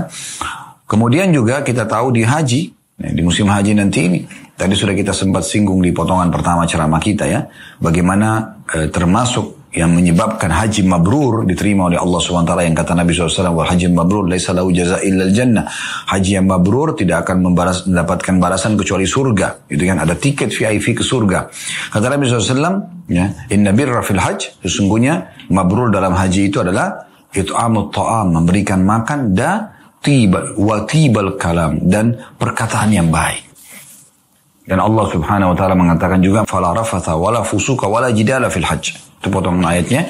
Kemudian 0.89 1.29
juga 1.29 1.61
kita 1.61 1.85
tahu 1.85 2.09
di 2.09 2.25
haji, 2.25 2.61
di 2.97 3.21
musim 3.21 3.45
haji 3.45 3.77
nanti 3.77 4.09
ini, 4.09 4.25
tadi 4.57 4.73
sudah 4.73 4.97
kita 4.97 5.13
sempat 5.13 5.45
singgung 5.45 5.85
di 5.85 5.93
potongan 5.93 6.33
pertama 6.33 6.65
ceramah 6.65 6.97
kita 6.97 7.29
ya, 7.29 7.45
bagaimana 7.77 8.57
uh, 8.65 8.89
termasuk 8.89 9.58
yang 9.69 9.93
menyebabkan 9.93 10.49
haji 10.49 10.81
mabrur 10.81 11.45
diterima 11.45 11.93
oleh 11.93 12.01
Allah 12.01 12.17
SWT 12.17 12.53
yang 12.65 12.73
kata 12.73 12.97
Nabi 12.97 13.13
SAW 13.13 13.53
wal 13.53 13.69
haji 13.69 13.85
mabrur 13.93 14.25
laisa 14.25 14.49
lahu 14.49 14.73
jaza 14.73 14.97
illa 15.05 15.29
jannah 15.29 15.69
haji 16.09 16.41
yang 16.41 16.49
mabrur 16.49 16.97
tidak 16.97 17.29
akan 17.29 17.45
membalas, 17.45 17.85
mendapatkan 17.85 18.35
balasan 18.41 18.73
kecuali 18.73 19.05
surga. 19.05 19.69
Itu 19.69 19.85
kan 19.85 20.01
ada 20.01 20.17
tiket 20.17 20.49
VIP 20.49 20.97
ke 20.97 21.03
surga. 21.05 21.53
Kata 21.93 22.05
Nabi 22.09 22.25
SAW 22.25 23.05
ya 23.13 23.29
inna 23.53 23.69
birra 23.69 24.01
fil 24.01 24.17
haj 24.17 24.57
sesungguhnya 24.65 25.45
mabrur 25.53 25.93
dalam 25.93 26.17
haji 26.17 26.49
itu 26.49 26.65
adalah 26.65 27.05
itu 27.29 27.53
amut 27.53 27.93
ta'am 27.93 28.41
memberikan 28.41 28.81
makan 28.81 29.37
dan 29.37 29.69
tiba 30.01 30.57
wa 30.57 30.81
tibal 30.89 31.37
kalam 31.37 31.77
dan 31.85 32.17
perkataan 32.41 32.89
yang 32.89 33.13
baik. 33.13 33.45
Dan 34.65 34.81
Allah 34.81 35.05
Subhanahu 35.13 35.53
wa 35.53 35.57
taala 35.57 35.77
mengatakan 35.77 36.21
juga 36.21 36.45
fala 36.45 36.73
rafatha 36.73 37.13
wala 37.17 37.45
fusuka 37.45 37.85
wala 37.85 38.09
jidala 38.09 38.49
fil 38.49 38.65
hajj. 38.65 39.08
Itu 39.19 39.27
potongan 39.27 39.67
ayatnya. 39.67 40.07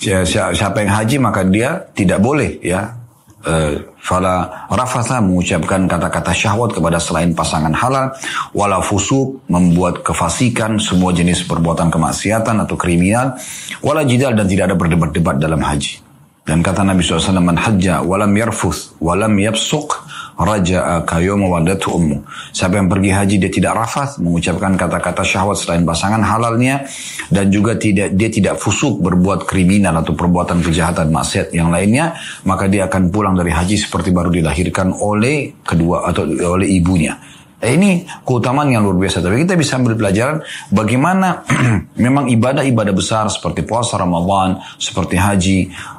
siapa 0.00 0.80
yang 0.80 0.92
haji 0.96 1.16
maka 1.20 1.46
dia 1.46 1.86
tidak 1.94 2.18
boleh 2.18 2.58
ya. 2.60 2.98
Uh, 3.40 3.96
fala 3.96 4.68
rafatha 4.68 5.16
mengucapkan 5.16 5.88
kata-kata 5.88 6.28
syahwat 6.28 6.76
kepada 6.76 7.00
selain 7.00 7.32
pasangan 7.32 7.72
halal. 7.72 8.12
Wala 8.52 8.84
fusuk 8.84 9.48
membuat 9.48 10.04
kefasikan 10.04 10.76
semua 10.76 11.16
jenis 11.16 11.48
perbuatan 11.48 11.88
kemaksiatan 11.88 12.60
atau 12.68 12.76
kriminal. 12.76 13.40
Wala 13.80 14.04
jidal 14.04 14.36
dan 14.36 14.44
tidak 14.44 14.72
ada 14.72 14.76
berdebat-debat 14.76 15.40
dalam 15.40 15.64
haji. 15.64 16.04
Dan 16.44 16.66
kata 16.66 16.82
Nabi 16.84 17.04
SAW 17.04 17.38
man 17.40 17.56
hajja 17.56 18.02
walam 18.02 18.32
yarfuth 18.34 18.98
walam 18.98 19.38
yapsuk 19.38 20.02
raja 20.40 21.04
kayoma 21.04 21.46
wadatu 21.60 22.00
ummu. 22.00 22.24
Siapa 22.56 22.80
yang 22.80 22.88
pergi 22.88 23.10
haji 23.12 23.36
dia 23.36 23.52
tidak 23.52 23.76
rafat, 23.76 24.16
mengucapkan 24.24 24.72
kata-kata 24.74 25.20
syahwat 25.20 25.60
selain 25.60 25.84
pasangan 25.84 26.24
halalnya 26.24 26.88
dan 27.28 27.52
juga 27.52 27.76
tidak 27.76 28.16
dia 28.16 28.32
tidak 28.32 28.56
fusuk 28.56 29.04
berbuat 29.04 29.44
kriminal 29.44 30.00
atau 30.00 30.16
perbuatan 30.16 30.64
kejahatan 30.64 31.12
maksiat 31.12 31.52
yang 31.52 31.68
lainnya, 31.68 32.16
maka 32.48 32.66
dia 32.66 32.88
akan 32.88 33.12
pulang 33.12 33.36
dari 33.36 33.52
haji 33.52 33.76
seperti 33.76 34.10
baru 34.10 34.32
dilahirkan 34.32 34.96
oleh 34.96 35.60
kedua 35.60 36.08
atau 36.08 36.24
oleh 36.24 36.68
ibunya. 36.72 37.39
Eh, 37.60 37.76
ini 37.76 38.08
keutamaan 38.24 38.72
yang 38.72 38.88
luar 38.88 38.96
biasa. 38.96 39.20
Tapi 39.20 39.44
kita 39.44 39.52
bisa 39.52 39.76
ambil 39.76 39.92
pelajaran 39.92 40.40
bagaimana 40.72 41.44
memang 42.04 42.32
ibadah-ibadah 42.32 42.94
besar 42.96 43.28
seperti 43.28 43.68
puasa 43.68 44.00
Ramadan, 44.00 44.64
seperti 44.80 45.20
haji, 45.20 45.58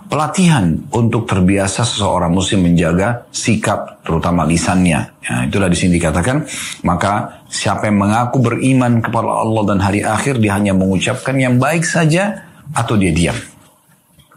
pelatihan 0.09 0.73
untuk 0.89 1.29
terbiasa 1.29 1.85
seseorang 1.85 2.33
muslim 2.33 2.65
menjaga 2.65 3.29
sikap 3.29 4.01
terutama 4.01 4.41
lisannya. 4.41 5.21
Ya, 5.21 5.35
itulah 5.45 5.69
di 5.69 5.77
sini 5.77 6.01
dikatakan, 6.01 6.49
maka 6.81 7.45
siapa 7.45 7.85
yang 7.85 8.01
mengaku 8.01 8.41
beriman 8.41 8.97
kepada 8.97 9.29
Allah 9.29 9.63
dan 9.69 9.79
hari 9.85 10.01
akhir 10.01 10.41
dia 10.41 10.57
hanya 10.57 10.73
mengucapkan 10.73 11.37
yang 11.37 11.61
baik 11.61 11.85
saja 11.85 12.41
atau 12.73 12.97
dia 12.97 13.13
diam. 13.13 13.37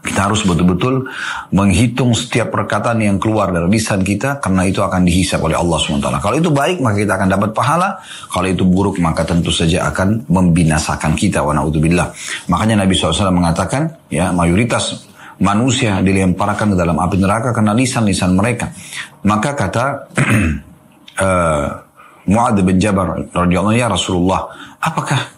Kita 0.05 0.29
harus 0.29 0.45
betul-betul 0.45 1.09
menghitung 1.49 2.13
setiap 2.13 2.53
perkataan 2.53 3.01
yang 3.01 3.17
keluar 3.17 3.49
dari 3.49 3.65
lisan 3.67 4.05
kita 4.05 4.37
karena 4.37 4.61
itu 4.69 4.85
akan 4.85 5.01
dihisap 5.01 5.41
oleh 5.41 5.57
Allah 5.57 5.81
SWT. 5.81 6.21
Kalau 6.21 6.35
itu 6.37 6.49
baik 6.53 6.77
maka 6.79 6.95
kita 7.01 7.13
akan 7.17 7.29
dapat 7.33 7.49
pahala. 7.57 7.97
Kalau 8.29 8.47
itu 8.47 8.63
buruk 8.63 9.01
maka 9.01 9.25
tentu 9.25 9.49
saja 9.49 9.89
akan 9.89 10.29
membinasakan 10.29 11.17
kita. 11.17 11.41
Wa 11.41 11.57
na'udzubillah. 11.57 12.13
Makanya 12.53 12.85
Nabi 12.85 12.93
SAW 12.93 13.33
mengatakan 13.33 13.89
ya 14.13 14.29
mayoritas 14.29 15.09
manusia 15.41 15.99
dilemparkan 15.99 16.71
ke 16.73 16.77
dalam 16.79 16.95
api 16.95 17.17
neraka 17.19 17.51
karena 17.51 17.75
lisan-lisan 17.75 18.37
mereka. 18.37 18.71
Maka 19.25 19.51
kata 19.57 19.85
uh, 21.25 21.67
Mu'ad 22.25 22.57
bin 22.63 22.77
Jabar 22.81 23.21
radhiyallahu 23.29 23.77
ya 23.77 23.91
Rasulullah, 23.91 24.49
apakah 24.81 25.34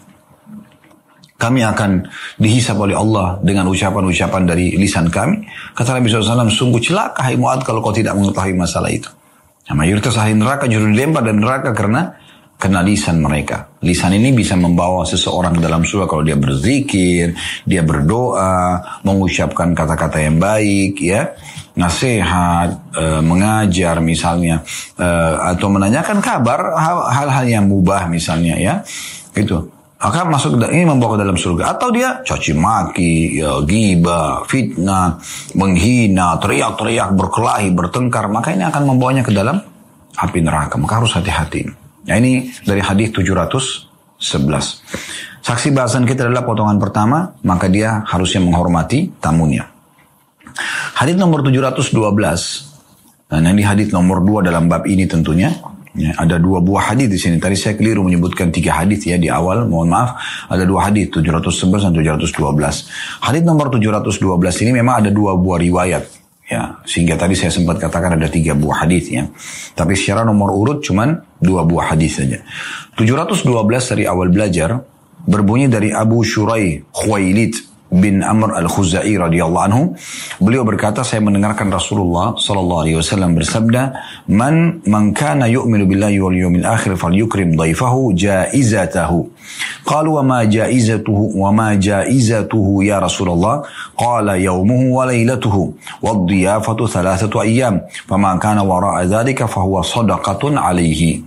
kami 1.38 1.62
akan 1.62 2.10
dihisap 2.34 2.74
oleh 2.74 2.98
Allah 2.98 3.38
dengan 3.38 3.70
ucapan-ucapan 3.70 4.42
dari 4.42 4.74
lisan 4.74 5.06
kami. 5.06 5.46
Kata 5.70 5.94
Nabi 5.94 6.10
SAW, 6.10 6.50
sungguh 6.50 6.82
celaka 6.82 7.22
hai 7.22 7.38
Mu'ad 7.38 7.62
kalau 7.62 7.78
kau 7.78 7.94
tidak 7.94 8.18
mengetahui 8.18 8.58
masalah 8.58 8.90
itu. 8.90 9.06
Nah, 9.70 9.74
mayoritas 9.78 10.18
ahli 10.18 10.34
neraka 10.34 10.66
justru 10.66 10.90
dilempar 10.90 11.22
dan 11.22 11.38
neraka 11.38 11.70
karena 11.70 12.18
karena 12.58 12.82
lisan 12.82 13.22
mereka. 13.22 13.70
Lisan 13.86 14.18
ini 14.18 14.34
bisa 14.34 14.58
membawa 14.58 15.06
seseorang 15.06 15.54
ke 15.54 15.62
dalam 15.62 15.86
surga 15.86 16.10
kalau 16.10 16.26
dia 16.26 16.34
berzikir, 16.34 17.38
dia 17.62 17.86
berdoa, 17.86 18.82
mengucapkan 19.06 19.78
kata-kata 19.78 20.18
yang 20.18 20.42
baik, 20.42 20.98
ya, 20.98 21.38
nasihat, 21.78 22.90
e, 22.98 23.22
mengajar 23.22 24.02
misalnya, 24.02 24.66
e, 24.98 25.06
atau 25.54 25.70
menanyakan 25.70 26.18
kabar 26.18 26.74
hal-hal 27.14 27.46
yang 27.46 27.70
mubah 27.70 28.10
misalnya, 28.10 28.58
ya, 28.58 28.82
itu 29.38 29.77
akan 29.98 30.30
masuk 30.30 30.62
ini 30.70 30.86
membawa 30.86 31.18
ke 31.18 31.26
dalam 31.26 31.34
surga 31.34 31.74
atau 31.74 31.90
dia 31.90 32.22
caci 32.22 32.54
maki, 32.54 33.42
ya, 33.42 33.58
giba, 33.66 34.46
fitnah, 34.46 35.18
menghina, 35.58 36.38
teriak-teriak, 36.38 37.18
berkelahi, 37.18 37.74
bertengkar, 37.74 38.30
maka 38.30 38.54
ini 38.54 38.62
akan 38.62 38.94
membawanya 38.94 39.26
ke 39.26 39.34
dalam 39.34 39.58
api 40.14 40.38
neraka. 40.38 40.78
Maka 40.78 41.02
harus 41.02 41.18
hati-hati. 41.18 41.66
Ya 42.06 42.14
ini 42.14 42.46
dari 42.62 42.78
hadis 42.78 43.10
711. 43.10 44.86
Saksi 45.42 45.74
bahasan 45.74 46.06
kita 46.06 46.30
adalah 46.30 46.46
potongan 46.46 46.78
pertama, 46.78 47.34
maka 47.42 47.66
dia 47.66 48.06
harusnya 48.06 48.38
menghormati 48.38 49.10
tamunya. 49.18 49.66
Hadis 50.94 51.18
nomor 51.18 51.42
712. 51.42 52.70
Dan 53.28 53.44
ini 53.50 53.60
hadis 53.66 53.90
nomor 53.90 54.22
2 54.22 54.46
dalam 54.46 54.70
bab 54.70 54.86
ini 54.86 55.10
tentunya. 55.10 55.52
Ya, 55.98 56.14
ada 56.14 56.38
dua 56.38 56.62
buah 56.62 56.94
hadis 56.94 57.10
di 57.10 57.18
sini. 57.18 57.36
Tadi 57.42 57.58
saya 57.58 57.74
keliru 57.74 58.06
menyebutkan 58.06 58.54
tiga 58.54 58.78
hadis 58.78 59.02
ya 59.02 59.18
di 59.18 59.26
awal. 59.26 59.66
Mohon 59.66 59.88
maaf. 59.90 60.10
Ada 60.46 60.62
dua 60.62 60.86
hadis 60.86 61.10
711 61.10 61.90
dan 61.90 61.92
712. 61.98 62.86
Hadis 63.26 63.42
nomor 63.42 63.66
712 63.74 64.62
ini 64.62 64.70
memang 64.78 65.02
ada 65.02 65.10
dua 65.10 65.34
buah 65.34 65.58
riwayat. 65.58 66.06
Ya, 66.48 66.80
sehingga 66.86 67.18
tadi 67.20 67.36
saya 67.36 67.52
sempat 67.52 67.76
katakan 67.76 68.16
ada 68.16 68.30
tiga 68.30 68.54
buah 68.54 68.86
hadis 68.86 69.10
ya. 69.10 69.26
Tapi 69.74 69.92
secara 69.98 70.22
nomor 70.22 70.54
urut 70.54 70.80
cuman 70.86 71.18
dua 71.42 71.66
buah 71.66 71.92
hadis 71.92 72.22
saja. 72.22 72.40
712 72.94 73.42
dari 73.92 74.04
awal 74.06 74.30
belajar 74.30 74.80
berbunyi 75.28 75.68
dari 75.68 75.92
Abu 75.92 76.24
Shurai 76.24 76.80
Khuwailid 76.88 77.67
bin 77.88 78.20
Amr 78.22 78.52
al-Khuzai 78.60 79.16
radhiyallahu 79.16 79.64
anhu 79.68 79.82
beliau 80.40 80.64
berkata 80.64 81.00
saya 81.04 81.24
mendengarkan 81.24 81.72
Rasulullah 81.72 82.36
sallallahu 82.36 82.80
alaihi 82.84 82.98
wasallam 83.00 83.32
bersabda 83.32 83.96
man 84.28 84.84
man 84.84 85.16
kana 85.16 85.48
yu'minu 85.48 85.88
billahi 85.88 86.20
wal 86.20 86.36
yawmil 86.36 86.68
akhir 86.68 87.00
falyukrim 87.00 87.56
dhaifahu 87.56 88.12
jaizatahu 88.12 89.32
qalu 89.88 90.20
wa 90.20 90.22
ma 90.22 90.38
jaizatuhu 90.44 91.40
wa 91.40 91.48
ma 91.52 91.68
jaizatuhu 91.76 92.82
ya 92.84 93.00
Rasulullah? 93.00 93.64
Qala 93.96 94.36
yawmuhu 94.36 94.94
wa 94.94 95.08
lailatuhu 95.08 95.74
wad 96.02 96.28
diyafatu 96.28 96.88
thalathatu 96.88 97.40
ayyam. 97.40 97.80
Fama 98.06 98.38
kana 98.38 98.62
wara'a 98.62 99.04
dhalika 99.08 99.48
fahuwa 99.48 99.82
sadaqatun 99.84 100.58
alaihi 100.58 101.24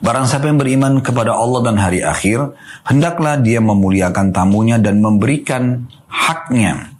Barang 0.00 0.24
siapa 0.24 0.48
yang 0.48 0.56
beriman 0.56 1.04
kepada 1.04 1.36
Allah 1.36 1.60
dan 1.60 1.76
hari 1.76 2.00
akhir, 2.00 2.56
hendaklah 2.88 3.36
dia 3.36 3.60
memuliakan 3.60 4.32
tamunya 4.32 4.80
dan 4.80 5.04
memberikan 5.04 5.84
haknya. 6.08 6.96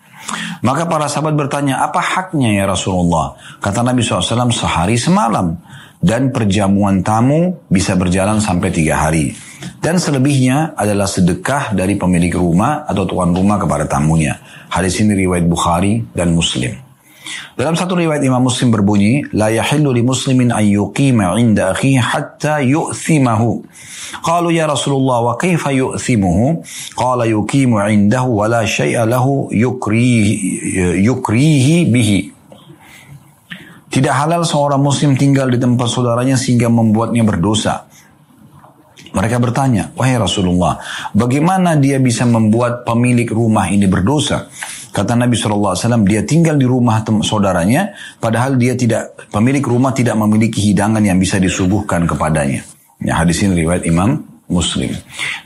Maka 0.61 0.85
para 0.85 1.09
sahabat 1.09 1.33
bertanya, 1.33 1.81
apa 1.81 2.05
haknya 2.05 2.53
ya 2.61 2.64
Rasulullah? 2.68 3.33
Kata 3.64 3.81
Nabi 3.81 4.05
SAW, 4.05 4.53
sehari 4.53 5.01
semalam. 5.01 5.57
Dan 6.01 6.33
perjamuan 6.33 7.05
tamu 7.05 7.61
bisa 7.68 7.92
berjalan 7.92 8.40
sampai 8.40 8.73
tiga 8.73 9.05
hari. 9.05 9.37
Dan 9.81 10.01
selebihnya 10.01 10.73
adalah 10.73 11.05
sedekah 11.05 11.77
dari 11.77 12.01
pemilik 12.01 12.33
rumah 12.33 12.88
atau 12.88 13.05
tuan 13.05 13.37
rumah 13.37 13.61
kepada 13.61 13.85
tamunya. 13.85 14.40
Hadis 14.73 14.96
ini 15.05 15.12
riwayat 15.12 15.44
Bukhari 15.44 16.01
dan 16.16 16.33
Muslim. 16.33 16.89
Dalam 17.55 17.77
satu 17.77 17.99
riwayat 17.99 18.25
Imam 18.25 18.40
Muslim 18.40 18.73
berbunyi, 18.73 19.27
li 19.31 20.03
muslimin 20.03 20.51
an 20.55 20.64
yuqima 20.64 21.37
'inda 21.37 21.77
akhihi 21.77 22.01
hatta 22.01 22.64
yu'thimahu. 22.64 23.62
Qalu 24.25 24.57
ya 24.57 24.66
Rasulullah 24.66 25.23
wa 25.23 25.35
kaifa 25.37 25.71
yu'thimuhu? 25.71 26.62
Qala 26.97 27.29
yuqimu 27.29 27.79
'indahu 27.81 28.40
wa 28.40 28.47
la 28.49 28.62
syai'a 28.64 29.05
lahu 29.05 29.53
yukrihi, 29.53 31.05
yukrihi 31.05 31.87
bihi. 31.90 32.21
Tidak 33.90 34.14
halal 34.14 34.47
seorang 34.47 34.79
muslim 34.79 35.19
tinggal 35.19 35.51
di 35.51 35.59
tempat 35.59 35.90
saudaranya 35.90 36.38
sehingga 36.38 36.71
membuatnya 36.71 37.27
berdosa. 37.27 37.90
Mereka 39.11 39.43
bertanya, 39.43 39.90
wahai 39.99 40.14
Rasulullah, 40.14 40.79
bagaimana 41.11 41.75
dia 41.75 41.99
bisa 41.99 42.23
membuat 42.23 42.87
pemilik 42.87 43.27
rumah 43.27 43.66
ini 43.66 43.90
berdosa? 43.90 44.47
Kata 44.90 45.14
Nabi 45.14 45.35
SAW, 45.38 45.74
dia 46.07 46.22
tinggal 46.26 46.59
di 46.59 46.66
rumah 46.66 47.03
saudaranya, 47.22 47.94
padahal 48.18 48.59
dia 48.59 48.74
tidak, 48.74 49.31
pemilik 49.31 49.62
rumah 49.62 49.94
tidak 49.94 50.18
memiliki 50.18 50.70
hidangan 50.70 51.03
yang 51.03 51.18
bisa 51.18 51.38
disuguhkan 51.38 52.07
kepadanya. 52.07 52.62
Ya, 53.00 53.18
hadis 53.18 53.40
ini 53.42 53.64
riwayat 53.64 53.87
Imam 53.88 54.30
Muslim. 54.50 54.90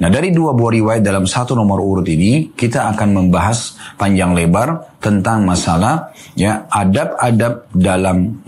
Nah 0.00 0.08
dari 0.08 0.32
dua 0.32 0.56
buah 0.56 0.72
riwayat 0.72 1.02
dalam 1.04 1.28
satu 1.28 1.52
nomor 1.52 1.78
urut 1.78 2.08
ini 2.08 2.56
kita 2.56 2.88
akan 2.96 3.20
membahas 3.20 3.76
panjang 4.00 4.32
lebar 4.32 4.96
tentang 4.98 5.44
masalah 5.44 6.10
ya 6.32 6.64
adab-adab 6.72 7.68
dalam 7.76 8.40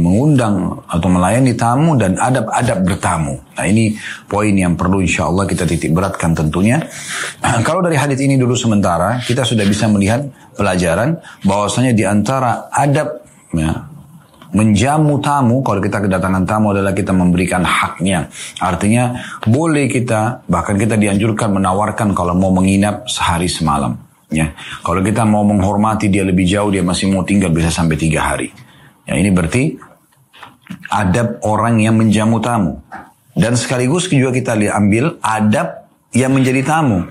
mengundang 0.00 0.80
atau 0.88 1.08
melayani 1.12 1.52
tamu 1.52 1.94
dan 2.00 2.16
adab-adab 2.16 2.78
bertamu. 2.88 3.36
Nah 3.36 3.64
ini 3.68 3.92
poin 4.24 4.56
yang 4.56 4.74
perlu 4.74 5.04
insya 5.04 5.28
Allah 5.28 5.44
kita 5.44 5.68
titik 5.68 5.92
beratkan 5.92 6.32
tentunya. 6.32 6.80
Kalau 7.68 7.84
dari 7.84 8.00
hadis 8.00 8.18
ini 8.24 8.40
dulu 8.40 8.56
sementara 8.56 9.20
kita 9.20 9.44
sudah 9.44 9.68
bisa 9.68 9.86
melihat 9.92 10.24
pelajaran 10.56 11.20
bahwasanya 11.44 11.92
di 11.92 12.08
antara 12.08 12.72
adab 12.72 13.20
ya, 13.52 13.87
menjamu 14.52 15.20
tamu. 15.20 15.60
Kalau 15.60 15.80
kita 15.82 16.04
kedatangan 16.04 16.44
tamu 16.48 16.72
adalah 16.72 16.92
kita 16.96 17.12
memberikan 17.12 17.64
haknya. 17.64 18.28
Artinya 18.60 19.18
boleh 19.44 19.88
kita 19.88 20.44
bahkan 20.48 20.76
kita 20.76 20.96
dianjurkan 20.96 21.56
menawarkan 21.56 22.16
kalau 22.16 22.36
mau 22.36 22.52
menginap 22.52 23.08
sehari 23.08 23.48
semalam. 23.50 23.96
Ya. 24.28 24.52
Kalau 24.84 25.00
kita 25.00 25.24
mau 25.24 25.44
menghormati 25.44 26.12
dia 26.12 26.24
lebih 26.24 26.44
jauh 26.44 26.68
dia 26.68 26.84
masih 26.84 27.08
mau 27.12 27.24
tinggal 27.24 27.52
bisa 27.52 27.72
sampai 27.72 27.96
tiga 27.96 28.24
hari. 28.24 28.52
Ya 29.08 29.16
ini 29.16 29.32
berarti 29.32 29.76
adab 30.92 31.40
orang 31.44 31.80
yang 31.80 31.96
menjamu 31.96 32.40
tamu. 32.44 32.80
Dan 33.38 33.54
sekaligus 33.54 34.10
juga 34.10 34.34
kita 34.34 34.58
ambil 34.74 35.16
adab 35.22 35.86
yang 36.10 36.34
menjadi 36.34 36.66
tamu. 36.66 37.06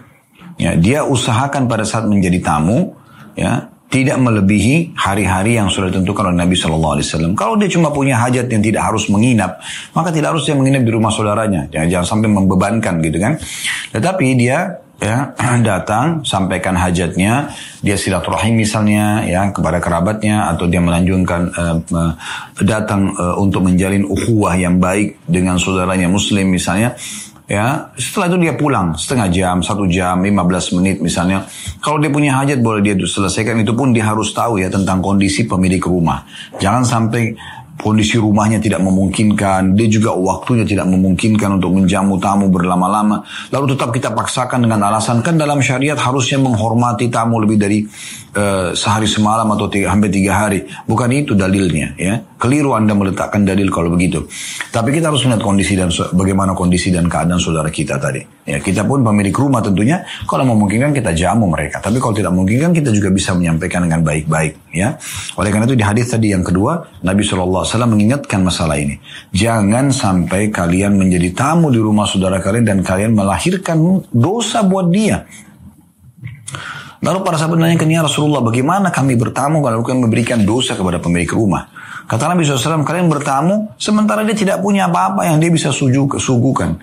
Ya, 0.57 0.73
dia 0.73 1.05
usahakan 1.05 1.69
pada 1.69 1.85
saat 1.85 2.09
menjadi 2.09 2.41
tamu, 2.41 2.97
ya, 3.37 3.69
tidak 3.87 4.19
melebihi 4.19 4.99
hari-hari 4.99 5.55
yang 5.55 5.71
sudah 5.71 5.87
ditentukan 5.87 6.31
oleh 6.31 6.37
Nabi 6.43 6.55
Shallallahu 6.59 6.93
Alaihi 6.99 7.07
Wasallam. 7.07 7.33
Kalau 7.39 7.55
dia 7.55 7.71
cuma 7.71 7.87
punya 7.87 8.19
hajat 8.19 8.51
yang 8.51 8.59
tidak 8.59 8.83
harus 8.83 9.07
menginap, 9.07 9.63
maka 9.95 10.11
tidak 10.11 10.35
harus 10.35 10.43
dia 10.43 10.59
menginap 10.59 10.83
di 10.83 10.91
rumah 10.91 11.07
saudaranya. 11.07 11.71
Jangan, 11.71 11.87
jangan 11.87 12.07
sampai 12.07 12.29
membebankan 12.29 12.99
gitu 12.99 13.17
kan. 13.17 13.39
Tetapi 13.95 14.25
dia 14.35 14.83
ya 14.97 15.31
datang 15.69 16.25
sampaikan 16.25 16.75
hajatnya 16.75 17.53
dia 17.79 17.95
silaturahim 17.95 18.57
misalnya 18.59 19.23
ya 19.23 19.47
kepada 19.53 19.77
kerabatnya 19.77 20.49
atau 20.51 20.65
dia 20.65 20.81
melanjutkan 20.81 21.53
uh, 21.53 22.13
datang 22.65 23.13
uh, 23.13 23.37
untuk 23.37 23.65
menjalin 23.65 24.03
ukhuwah 24.03 24.57
yang 24.57 24.81
baik 24.81 25.21
dengan 25.29 25.61
saudaranya 25.61 26.09
muslim 26.09 26.49
misalnya 26.49 26.97
ya 27.47 27.95
setelah 27.95 28.35
itu 28.35 28.37
dia 28.43 28.53
pulang 28.59 28.93
setengah 28.93 29.27
jam 29.31 29.55
satu 29.63 29.87
jam 29.87 30.19
15 30.19 30.77
menit 30.77 30.99
misalnya. 30.99 31.47
Kalau 31.79 31.97
dia 31.97 32.11
punya 32.11 32.35
hajat 32.35 32.59
boleh 32.59 32.83
dia 32.83 32.93
selesaikan. 32.99 33.57
Itu 33.63 33.73
pun 33.73 33.95
dia 33.95 34.05
harus 34.05 34.35
tahu 34.35 34.59
ya 34.59 34.67
tentang 34.67 34.99
kondisi 34.99 35.47
pemilik 35.47 35.81
rumah. 35.81 36.27
Jangan 36.59 36.83
sampai 36.83 37.33
kondisi 37.77 38.17
rumahnya 38.17 38.57
tidak 38.57 38.81
memungkinkan, 38.81 39.77
dia 39.77 39.87
juga 39.87 40.17
waktunya 40.17 40.65
tidak 40.65 40.89
memungkinkan 40.89 41.61
untuk 41.61 41.77
menjamu 41.77 42.17
tamu 42.17 42.49
berlama-lama, 42.49 43.21
lalu 43.53 43.77
tetap 43.77 43.93
kita 43.93 44.09
paksakan 44.17 44.65
dengan 44.65 44.89
alasan 44.89 45.21
kan 45.21 45.37
dalam 45.37 45.61
syariat 45.61 45.95
harusnya 45.95 46.41
menghormati 46.41 47.07
tamu 47.13 47.37
lebih 47.37 47.57
dari 47.61 47.85
uh, 48.37 48.69
sehari 48.77 49.09
semalam 49.09 49.49
atau 49.57 49.65
tiga, 49.65 49.89
hampir 49.89 50.13
tiga 50.13 50.45
hari, 50.45 50.63
bukan 50.85 51.09
itu 51.09 51.33
dalilnya, 51.33 51.97
ya 51.97 52.21
keliru 52.37 52.77
anda 52.77 52.93
meletakkan 52.93 53.41
dalil 53.43 53.67
kalau 53.73 53.89
begitu. 53.89 54.23
Tapi 54.69 54.93
kita 54.93 55.09
harus 55.09 55.25
melihat 55.25 55.41
kondisi 55.41 55.73
dan 55.73 55.89
bagaimana 56.13 56.53
kondisi 56.53 56.93
dan 56.93 57.09
keadaan 57.09 57.41
saudara 57.41 57.67
kita 57.73 57.97
tadi. 57.97 58.21
Ya 58.47 58.61
kita 58.61 58.85
pun 58.87 59.03
pemilik 59.03 59.33
rumah 59.33 59.59
tentunya, 59.59 60.05
kalau 60.29 60.47
memungkinkan 60.47 60.95
kita 60.95 61.11
jamu 61.17 61.49
mereka, 61.49 61.83
tapi 61.83 61.99
kalau 61.99 62.15
tidak 62.15 62.31
memungkinkan 62.31 62.71
kita 62.71 62.93
juga 62.93 63.09
bisa 63.11 63.33
menyampaikan 63.35 63.83
dengan 63.83 64.05
baik-baik, 64.05 64.71
ya. 64.71 64.95
Oleh 65.35 65.49
karena 65.51 65.65
itu 65.67 65.75
di 65.75 65.83
hadis 65.83 66.13
tadi 66.13 66.31
yang 66.31 66.45
kedua, 66.45 66.79
Nabi 67.03 67.25
SAW 67.25 67.65
mengingatkan 67.89 68.39
masalah 68.45 68.79
ini. 68.79 68.95
Jangan 69.33 69.91
sampai 69.91 70.53
kalian 70.53 70.95
menjadi 70.95 71.33
tamu 71.33 71.73
di 71.73 71.81
rumah 71.81 72.07
saudara 72.07 72.39
kalian 72.39 72.63
dan 72.63 72.79
kalian 72.85 73.17
melahirkan 73.17 74.05
dosa 74.13 74.63
buat 74.63 74.87
dia. 74.93 75.25
Lalu 76.97 77.21
para 77.21 77.37
sahabat 77.37 77.61
nanya 77.61 77.77
ke 77.77 77.85
ya 77.85 78.01
Rasulullah, 78.01 78.41
bagaimana 78.41 78.89
kami 78.89 79.13
bertamu 79.13 79.61
kalau 79.61 79.85
kami 79.85 80.09
memberikan 80.09 80.41
dosa 80.41 80.73
kepada 80.73 80.97
pemilik 80.97 81.29
rumah? 81.29 81.69
Kata 82.09 82.31
Nabi 82.31 82.41
SAW, 82.47 82.87
kalian 82.87 83.11
bertamu 83.11 83.77
sementara 83.77 84.25
dia 84.25 84.33
tidak 84.33 84.63
punya 84.63 84.89
apa-apa 84.89 85.27
yang 85.27 85.37
dia 85.37 85.51
bisa 85.53 85.69
suguhkan. 85.69 86.79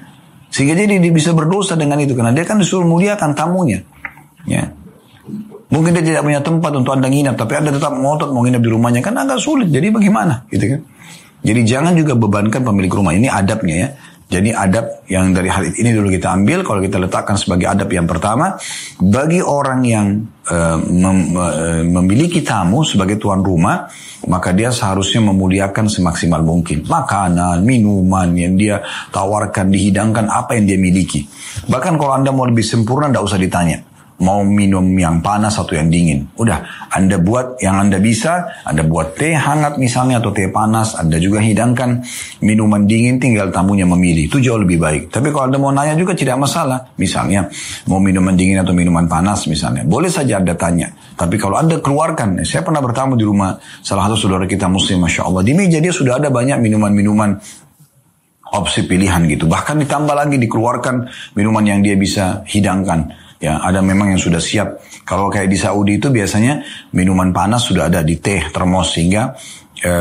Sehingga 0.55 0.79
jadi 0.79 1.03
dia 1.03 1.11
bisa 1.11 1.35
berdosa 1.35 1.75
dengan 1.75 1.99
itu. 1.99 2.15
Karena 2.15 2.31
dia 2.31 2.47
kan 2.47 2.63
disuruh 2.63 2.87
muliakan 2.87 3.35
tamunya. 3.35 3.83
Ya. 4.47 4.71
Mungkin 5.73 5.91
dia 5.99 6.05
tidak 6.07 6.23
punya 6.23 6.39
tempat 6.39 6.71
untuk 6.79 6.95
anda 6.95 7.11
nginap, 7.11 7.35
tapi 7.35 7.59
anda 7.59 7.75
tetap 7.75 7.91
ngotot 7.99 8.31
mau 8.31 8.47
nginap 8.47 8.63
di 8.63 8.71
rumahnya 8.71 9.03
kan 9.03 9.19
agak 9.19 9.43
sulit. 9.43 9.67
Jadi 9.67 9.91
bagaimana, 9.91 10.47
gitu 10.47 10.79
kan? 10.79 10.81
Jadi 11.43 11.61
jangan 11.67 11.93
juga 11.99 12.15
bebankan 12.15 12.63
pemilik 12.63 12.93
rumah. 12.93 13.11
Ini 13.19 13.27
adabnya 13.27 13.75
ya. 13.75 13.89
Jadi 14.25 14.51
adab 14.51 15.05
yang 15.07 15.31
dari 15.31 15.47
hal 15.53 15.69
ini 15.69 15.95
dulu 15.95 16.09
kita 16.09 16.33
ambil, 16.35 16.65
kalau 16.65 16.81
kita 16.81 16.97
letakkan 16.97 17.37
sebagai 17.37 17.71
adab 17.71 17.93
yang 17.93 18.09
pertama, 18.09 18.57
bagi 18.99 19.45
orang 19.45 19.81
yang 19.85 20.07
uh, 20.49 20.81
mem, 20.81 21.37
uh, 21.37 21.85
memiliki 21.85 22.41
tamu 22.41 22.83
sebagai 22.83 23.21
tuan 23.21 23.45
rumah, 23.45 23.87
maka 24.27 24.57
dia 24.57 24.73
seharusnya 24.73 25.23
memuliakan 25.29 25.87
semaksimal 25.87 26.41
mungkin. 26.41 26.83
Makanan, 26.89 27.63
minuman 27.63 28.33
yang 28.35 28.57
dia 28.57 28.81
tawarkan, 29.13 29.69
dihidangkan 29.69 30.27
apa 30.27 30.57
yang 30.57 30.65
dia 30.67 30.79
miliki. 30.81 31.29
Bahkan 31.69 31.95
kalau 32.01 32.17
anda 32.17 32.33
mau 32.33 32.49
lebih 32.49 32.65
sempurna, 32.65 33.13
tidak 33.13 33.25
usah 33.29 33.39
ditanya 33.39 33.94
mau 34.23 34.47
minum 34.47 34.87
yang 34.95 35.19
panas 35.19 35.59
atau 35.59 35.75
yang 35.75 35.91
dingin. 35.91 36.31
Udah, 36.39 36.63
Anda 36.95 37.19
buat 37.19 37.59
yang 37.59 37.83
Anda 37.83 37.99
bisa, 37.99 38.47
Anda 38.63 38.87
buat 38.87 39.19
teh 39.19 39.35
hangat 39.35 39.75
misalnya 39.75 40.23
atau 40.23 40.31
teh 40.31 40.47
panas, 40.55 40.95
Anda 40.95 41.19
juga 41.19 41.43
hidangkan 41.43 41.99
minuman 42.39 42.87
dingin, 42.87 43.19
tinggal 43.19 43.51
tamunya 43.51 43.83
memilih. 43.83 44.31
Itu 44.31 44.39
jauh 44.39 44.63
lebih 44.63 44.79
baik. 44.79 45.03
Tapi 45.11 45.35
kalau 45.35 45.51
Anda 45.51 45.59
mau 45.59 45.75
nanya 45.75 45.99
juga 45.99 46.15
tidak 46.15 46.39
masalah. 46.39 46.95
Misalnya, 46.95 47.51
mau 47.91 47.99
minuman 47.99 48.39
dingin 48.39 48.63
atau 48.63 48.71
minuman 48.71 49.11
panas 49.11 49.51
misalnya. 49.51 49.83
Boleh 49.83 50.13
saja 50.13 50.39
Anda 50.39 50.55
tanya. 50.55 50.95
Tapi 51.19 51.35
kalau 51.35 51.59
Anda 51.59 51.83
keluarkan, 51.83 52.47
saya 52.47 52.63
pernah 52.63 52.79
bertamu 52.79 53.19
di 53.19 53.27
rumah 53.27 53.59
salah 53.83 54.07
satu 54.07 54.31
saudara 54.31 54.47
kita 54.47 54.71
muslim, 54.71 55.03
Masya 55.03 55.27
Allah. 55.27 55.43
Di 55.43 55.53
meja 55.59 55.83
dia 55.83 55.91
sudah 55.91 56.23
ada 56.23 56.31
banyak 56.31 56.63
minuman-minuman 56.63 57.35
opsi 58.55 58.87
pilihan 58.87 59.27
gitu. 59.27 59.51
Bahkan 59.51 59.83
ditambah 59.83 60.15
lagi 60.15 60.39
dikeluarkan 60.39 61.11
minuman 61.35 61.67
yang 61.67 61.81
dia 61.83 61.99
bisa 61.99 62.47
hidangkan. 62.47 63.24
Ya, 63.45 63.61
ada 63.61 63.85
memang 63.85 64.17
yang 64.17 64.21
sudah 64.21 64.41
siap. 64.41 64.81
Kalau 65.05 65.29
kayak 65.29 65.53
di 65.53 65.61
Saudi 65.61 66.01
itu 66.01 66.09
biasanya 66.09 66.65
minuman 66.97 67.29
panas 67.29 67.69
sudah 67.69 67.93
ada 67.93 68.01
di 68.01 68.17
teh 68.17 68.49
termos 68.49 68.97
sehingga 68.97 69.37
e, 69.85 69.93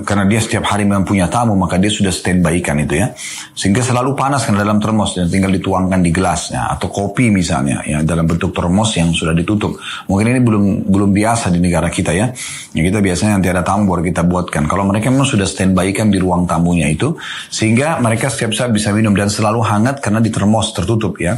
karena 0.00 0.24
dia 0.24 0.40
setiap 0.40 0.64
hari 0.64 0.88
memang 0.88 1.04
punya 1.04 1.28
tamu 1.28 1.52
maka 1.52 1.76
dia 1.76 1.92
sudah 1.92 2.08
standby 2.08 2.64
kan 2.64 2.80
itu 2.80 2.96
ya. 2.96 3.12
Sehingga 3.52 3.84
selalu 3.84 4.16
panas 4.16 4.48
kan 4.48 4.56
dalam 4.56 4.80
termos 4.80 5.12
dan 5.12 5.28
tinggal 5.28 5.52
dituangkan 5.52 6.00
di 6.00 6.08
gelas 6.08 6.48
ya 6.48 6.72
atau 6.72 6.88
kopi 6.88 7.28
misalnya 7.28 7.84
ya 7.84 8.00
dalam 8.00 8.24
bentuk 8.24 8.56
termos 8.56 8.96
yang 8.96 9.12
sudah 9.12 9.36
ditutup. 9.36 9.76
Mungkin 10.08 10.32
ini 10.32 10.40
belum 10.40 10.88
belum 10.88 11.12
biasa 11.12 11.52
di 11.52 11.60
negara 11.60 11.92
kita 11.92 12.16
ya. 12.16 12.32
Ya 12.72 12.80
kita 12.80 13.04
biasanya 13.04 13.36
nanti 13.36 13.52
ada 13.52 13.60
tamu 13.60 13.84
baru 13.84 14.00
kita 14.00 14.24
buatkan. 14.24 14.64
Kalau 14.64 14.88
mereka 14.88 15.12
memang 15.12 15.28
sudah 15.28 15.44
standby 15.44 15.92
kan 15.92 16.08
di 16.08 16.16
ruang 16.16 16.48
tamunya 16.48 16.88
itu 16.88 17.20
sehingga 17.52 18.00
mereka 18.00 18.32
setiap 18.32 18.56
saat 18.56 18.72
bisa 18.72 18.96
minum 18.96 19.12
dan 19.12 19.28
selalu 19.28 19.60
hangat 19.60 20.00
karena 20.00 20.24
di 20.24 20.32
termos 20.32 20.72
tertutup 20.72 21.20
ya. 21.20 21.36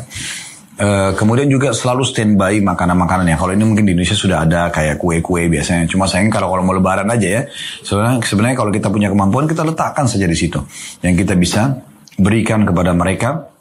Uh, 0.75 1.15
kemudian 1.15 1.47
juga 1.47 1.71
selalu 1.71 2.03
standby 2.03 2.59
makanan-makanan 2.59 3.31
ya. 3.31 3.39
Kalau 3.39 3.55
ini 3.55 3.63
mungkin 3.63 3.87
di 3.87 3.95
Indonesia 3.95 4.19
sudah 4.19 4.43
ada 4.43 4.75
kayak 4.75 4.99
kue-kue 4.99 5.47
biasanya. 5.47 5.87
Cuma 5.87 6.11
sayang 6.11 6.35
kalau 6.35 6.51
kalau 6.51 6.67
mau 6.67 6.75
lebaran 6.75 7.07
aja 7.07 7.29
ya. 7.31 7.43
Sebenarnya 7.87 8.19
sebenarnya 8.27 8.57
kalau 8.59 8.71
kita 8.75 8.91
punya 8.91 9.07
kemampuan 9.07 9.47
kita 9.47 9.63
letakkan 9.63 10.11
saja 10.11 10.27
di 10.27 10.35
situ. 10.35 10.59
Yang 10.99 11.15
kita 11.23 11.35
bisa 11.39 11.79
berikan 12.19 12.67
kepada 12.67 12.91
mereka 12.91 13.54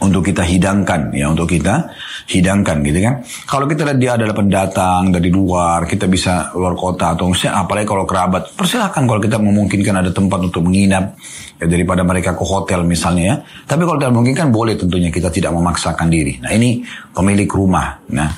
untuk 0.00 0.24
kita 0.24 0.42
hidangkan 0.42 1.12
ya 1.12 1.28
untuk 1.28 1.46
kita 1.48 1.92
hidangkan 2.28 2.80
gitu 2.84 2.98
kan. 3.04 3.14
Kalau 3.44 3.64
kita 3.68 3.84
lihat 3.84 3.98
dia 4.00 4.12
adalah 4.16 4.34
pendatang 4.34 5.12
dari 5.12 5.28
luar 5.28 5.84
kita 5.84 6.08
bisa 6.08 6.50
luar 6.56 6.72
kota 6.72 7.12
atau 7.12 7.28
misalnya 7.28 7.64
apalagi 7.64 7.86
kalau 7.86 8.04
kerabat 8.08 8.42
persilahkan 8.56 9.02
kalau 9.04 9.20
kita 9.20 9.36
memungkinkan 9.36 9.94
ada 10.00 10.10
tempat 10.10 10.40
untuk 10.48 10.64
menginap 10.64 11.16
ya 11.60 11.66
daripada 11.68 12.00
mereka 12.02 12.32
ke 12.32 12.44
hotel 12.44 12.84
misalnya 12.88 13.24
ya. 13.24 13.36
Tapi 13.68 13.82
kalau 13.84 13.98
tidak 14.00 14.12
memungkinkan 14.16 14.48
boleh 14.48 14.74
tentunya 14.80 15.12
kita 15.12 15.28
tidak 15.28 15.52
memaksakan 15.52 16.08
diri. 16.08 16.40
Nah 16.40 16.50
ini 16.52 16.80
pemilik 17.12 17.48
rumah 17.48 18.00
nah. 18.12 18.30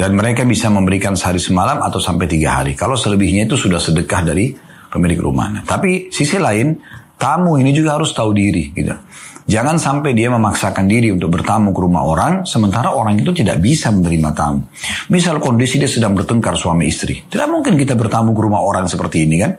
Dan 0.00 0.16
mereka 0.16 0.48
bisa 0.48 0.72
memberikan 0.72 1.12
sehari 1.12 1.36
semalam 1.36 1.84
atau 1.84 2.00
sampai 2.00 2.24
tiga 2.24 2.56
hari. 2.56 2.72
Kalau 2.72 2.96
selebihnya 2.96 3.44
itu 3.44 3.60
sudah 3.60 3.76
sedekah 3.76 4.24
dari 4.24 4.48
pemilik 4.90 5.22
rumah 5.22 5.46
nah, 5.48 5.62
tapi 5.62 6.10
sisi 6.10 6.36
lain 6.36 6.74
tamu 7.20 7.60
ini 7.60 7.76
juga 7.76 8.00
harus 8.00 8.16
tahu 8.16 8.32
diri 8.32 8.72
gitu 8.72 8.96
Jangan 9.50 9.82
sampai 9.82 10.14
dia 10.14 10.30
memaksakan 10.30 10.86
diri 10.86 11.10
untuk 11.10 11.34
bertamu 11.34 11.74
ke 11.74 11.80
rumah 11.82 12.06
orang, 12.06 12.46
sementara 12.46 12.94
orang 12.94 13.18
itu 13.18 13.34
tidak 13.34 13.58
bisa 13.58 13.90
menerima 13.90 14.30
tamu. 14.30 14.62
Misal 15.10 15.42
kondisi 15.42 15.82
dia 15.82 15.90
sedang 15.90 16.14
bertengkar 16.14 16.54
suami 16.54 16.86
istri. 16.86 17.26
Tidak 17.26 17.50
mungkin 17.50 17.74
kita 17.74 17.98
bertamu 17.98 18.30
ke 18.30 18.40
rumah 18.46 18.62
orang 18.62 18.86
seperti 18.86 19.26
ini 19.26 19.42
kan. 19.42 19.58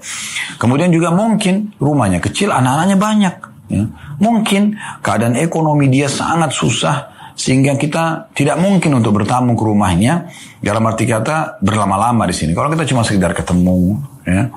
Kemudian 0.55 0.95
juga 0.95 1.12
mungkin 1.12 1.76
rumahnya 1.76 2.24
kecil, 2.24 2.55
anak-anaknya 2.55 2.97
banyak. 3.03 3.36
Ya. 3.68 3.84
Mungkin 4.24 4.80
keadaan 5.03 5.36
ekonomi 5.36 5.91
dia 5.91 6.07
sangat 6.07 6.55
susah, 6.55 7.12
sehingga 7.36 7.76
kita 7.76 8.32
tidak 8.32 8.64
mungkin 8.64 8.95
untuk 8.95 9.12
bertamu 9.12 9.59
ke 9.59 9.64
rumahnya 9.68 10.32
dalam 10.64 10.88
arti 10.88 11.03
kata 11.03 11.59
berlama-lama 11.59 12.24
di 12.32 12.36
sini. 12.36 12.55
Kalau 12.55 12.72
kita 12.72 12.88
cuma 12.88 13.03
sekedar 13.03 13.36
ketemu, 13.36 13.99
ya, 14.24 14.47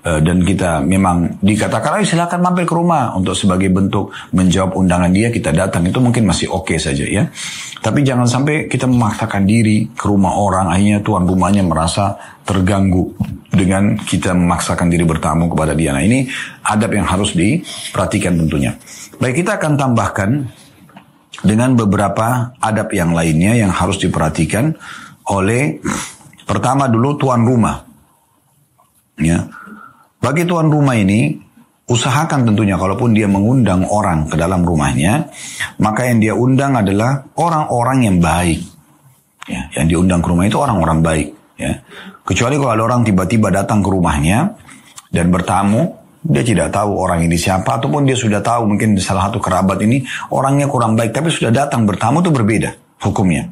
dan 0.00 0.40
kita 0.40 0.80
memang 0.80 1.28
dikatakan 1.44 2.00
ayo 2.00 2.04
silakan 2.08 2.40
mampir 2.40 2.64
ke 2.64 2.72
rumah. 2.72 3.12
Untuk 3.12 3.36
sebagai 3.36 3.68
bentuk 3.68 4.08
menjawab 4.32 4.72
undangan 4.80 5.12
dia 5.12 5.28
kita 5.28 5.52
datang. 5.52 5.84
Itu 5.84 6.00
mungkin 6.00 6.24
masih 6.24 6.48
oke 6.48 6.72
okay 6.72 6.78
saja 6.80 7.04
ya. 7.04 7.28
Tapi 7.84 8.00
jangan 8.00 8.24
sampai 8.24 8.64
kita 8.64 8.88
memaksakan 8.88 9.44
diri 9.44 9.92
ke 9.92 10.08
rumah 10.08 10.40
orang. 10.40 10.72
Akhirnya 10.72 11.04
tuan 11.04 11.28
rumahnya 11.28 11.60
merasa 11.68 12.16
terganggu 12.48 13.12
dengan 13.52 14.00
kita 14.00 14.32
memaksakan 14.32 14.88
diri 14.88 15.04
bertamu 15.04 15.52
kepada 15.52 15.76
dia. 15.76 15.92
Nah 15.92 16.00
ini 16.00 16.24
adab 16.64 16.96
yang 16.96 17.04
harus 17.04 17.36
diperhatikan 17.36 18.40
tentunya. 18.40 18.72
Baik 19.20 19.44
kita 19.44 19.60
akan 19.60 19.72
tambahkan 19.76 20.30
dengan 21.44 21.76
beberapa 21.76 22.56
adab 22.56 22.88
yang 22.96 23.12
lainnya 23.12 23.52
yang 23.52 23.72
harus 23.72 24.00
diperhatikan 24.00 24.72
oleh 25.28 25.76
pertama 26.48 26.88
dulu 26.88 27.20
tuan 27.20 27.44
rumah. 27.44 27.84
Ya 29.20 29.59
bagi 30.20 30.44
tuan 30.44 30.68
rumah 30.68 30.94
ini, 30.94 31.32
usahakan 31.88 32.46
tentunya 32.46 32.76
kalaupun 32.76 33.16
dia 33.16 33.26
mengundang 33.26 33.88
orang 33.88 34.28
ke 34.28 34.36
dalam 34.36 34.62
rumahnya, 34.62 35.26
maka 35.82 36.06
yang 36.06 36.22
dia 36.22 36.34
undang 36.36 36.76
adalah 36.76 37.24
orang-orang 37.40 37.98
yang 38.06 38.16
baik. 38.20 38.60
Ya, 39.50 39.66
yang 39.80 39.86
diundang 39.90 40.20
ke 40.22 40.28
rumah 40.30 40.46
itu 40.46 40.60
orang-orang 40.60 41.00
baik. 41.02 41.28
Ya. 41.58 41.82
Kecuali 42.22 42.54
kalau 42.60 42.72
ada 42.76 42.84
orang 42.86 43.02
tiba-tiba 43.02 43.50
datang 43.50 43.82
ke 43.82 43.88
rumahnya 43.90 44.54
dan 45.10 45.32
bertamu, 45.32 45.90
dia 46.22 46.44
tidak 46.44 46.70
tahu 46.70 46.94
orang 47.00 47.24
ini 47.24 47.34
siapa, 47.34 47.80
ataupun 47.80 48.06
dia 48.06 48.14
sudah 48.14 48.44
tahu 48.44 48.70
mungkin 48.70 48.94
salah 49.00 49.32
satu 49.32 49.40
kerabat 49.42 49.82
ini 49.82 50.04
orangnya 50.30 50.68
kurang 50.70 50.94
baik, 50.94 51.16
tapi 51.16 51.32
sudah 51.32 51.50
datang 51.50 51.88
bertamu 51.88 52.22
itu 52.22 52.30
berbeda. 52.30 52.70
hukumnya. 53.00 53.48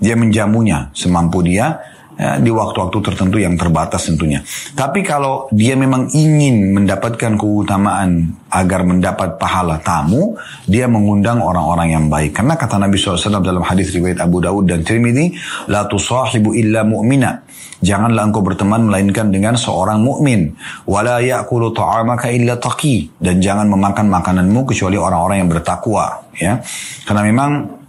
Dia 0.00 0.16
menjamunya 0.16 0.92
semampu 0.96 1.44
dia 1.44 1.80
ya, 2.20 2.36
di 2.36 2.52
waktu-waktu 2.52 2.98
tertentu 3.00 3.40
yang 3.40 3.56
terbatas 3.56 4.04
tentunya. 4.04 4.44
Tapi 4.76 5.00
kalau 5.00 5.48
dia 5.48 5.72
memang 5.72 6.12
ingin 6.12 6.76
mendapatkan 6.76 7.40
keutamaan 7.40 8.36
agar 8.52 8.84
mendapat 8.84 9.40
pahala 9.40 9.80
tamu, 9.80 10.36
dia 10.68 10.84
mengundang 10.84 11.40
orang-orang 11.40 11.96
yang 11.96 12.06
baik. 12.12 12.36
Karena 12.36 12.60
kata 12.60 12.76
Nabi 12.76 13.00
SAW 13.00 13.40
dalam 13.40 13.64
hadis 13.64 13.96
riwayat 13.96 14.20
Abu 14.20 14.44
Dawud 14.44 14.68
dan 14.68 14.84
Tirmidzi, 14.84 15.32
la 15.72 15.88
tusahibu 15.88 16.52
illa 16.52 16.84
mu'mina. 16.84 17.48
Janganlah 17.80 18.28
engkau 18.28 18.44
berteman 18.44 18.92
melainkan 18.92 19.32
dengan 19.32 19.56
seorang 19.56 20.04
mukmin. 20.04 20.52
Wala 20.84 21.24
ya'kulu 21.24 21.72
ta'amaka 21.72 22.28
illa 22.28 22.60
taqi 22.60 23.08
dan 23.16 23.40
jangan 23.40 23.72
memakan 23.72 24.12
makananmu 24.12 24.68
kecuali 24.68 25.00
orang-orang 25.00 25.40
yang 25.40 25.48
bertakwa, 25.48 26.28
ya. 26.36 26.60
Karena 27.08 27.24
memang 27.24 27.79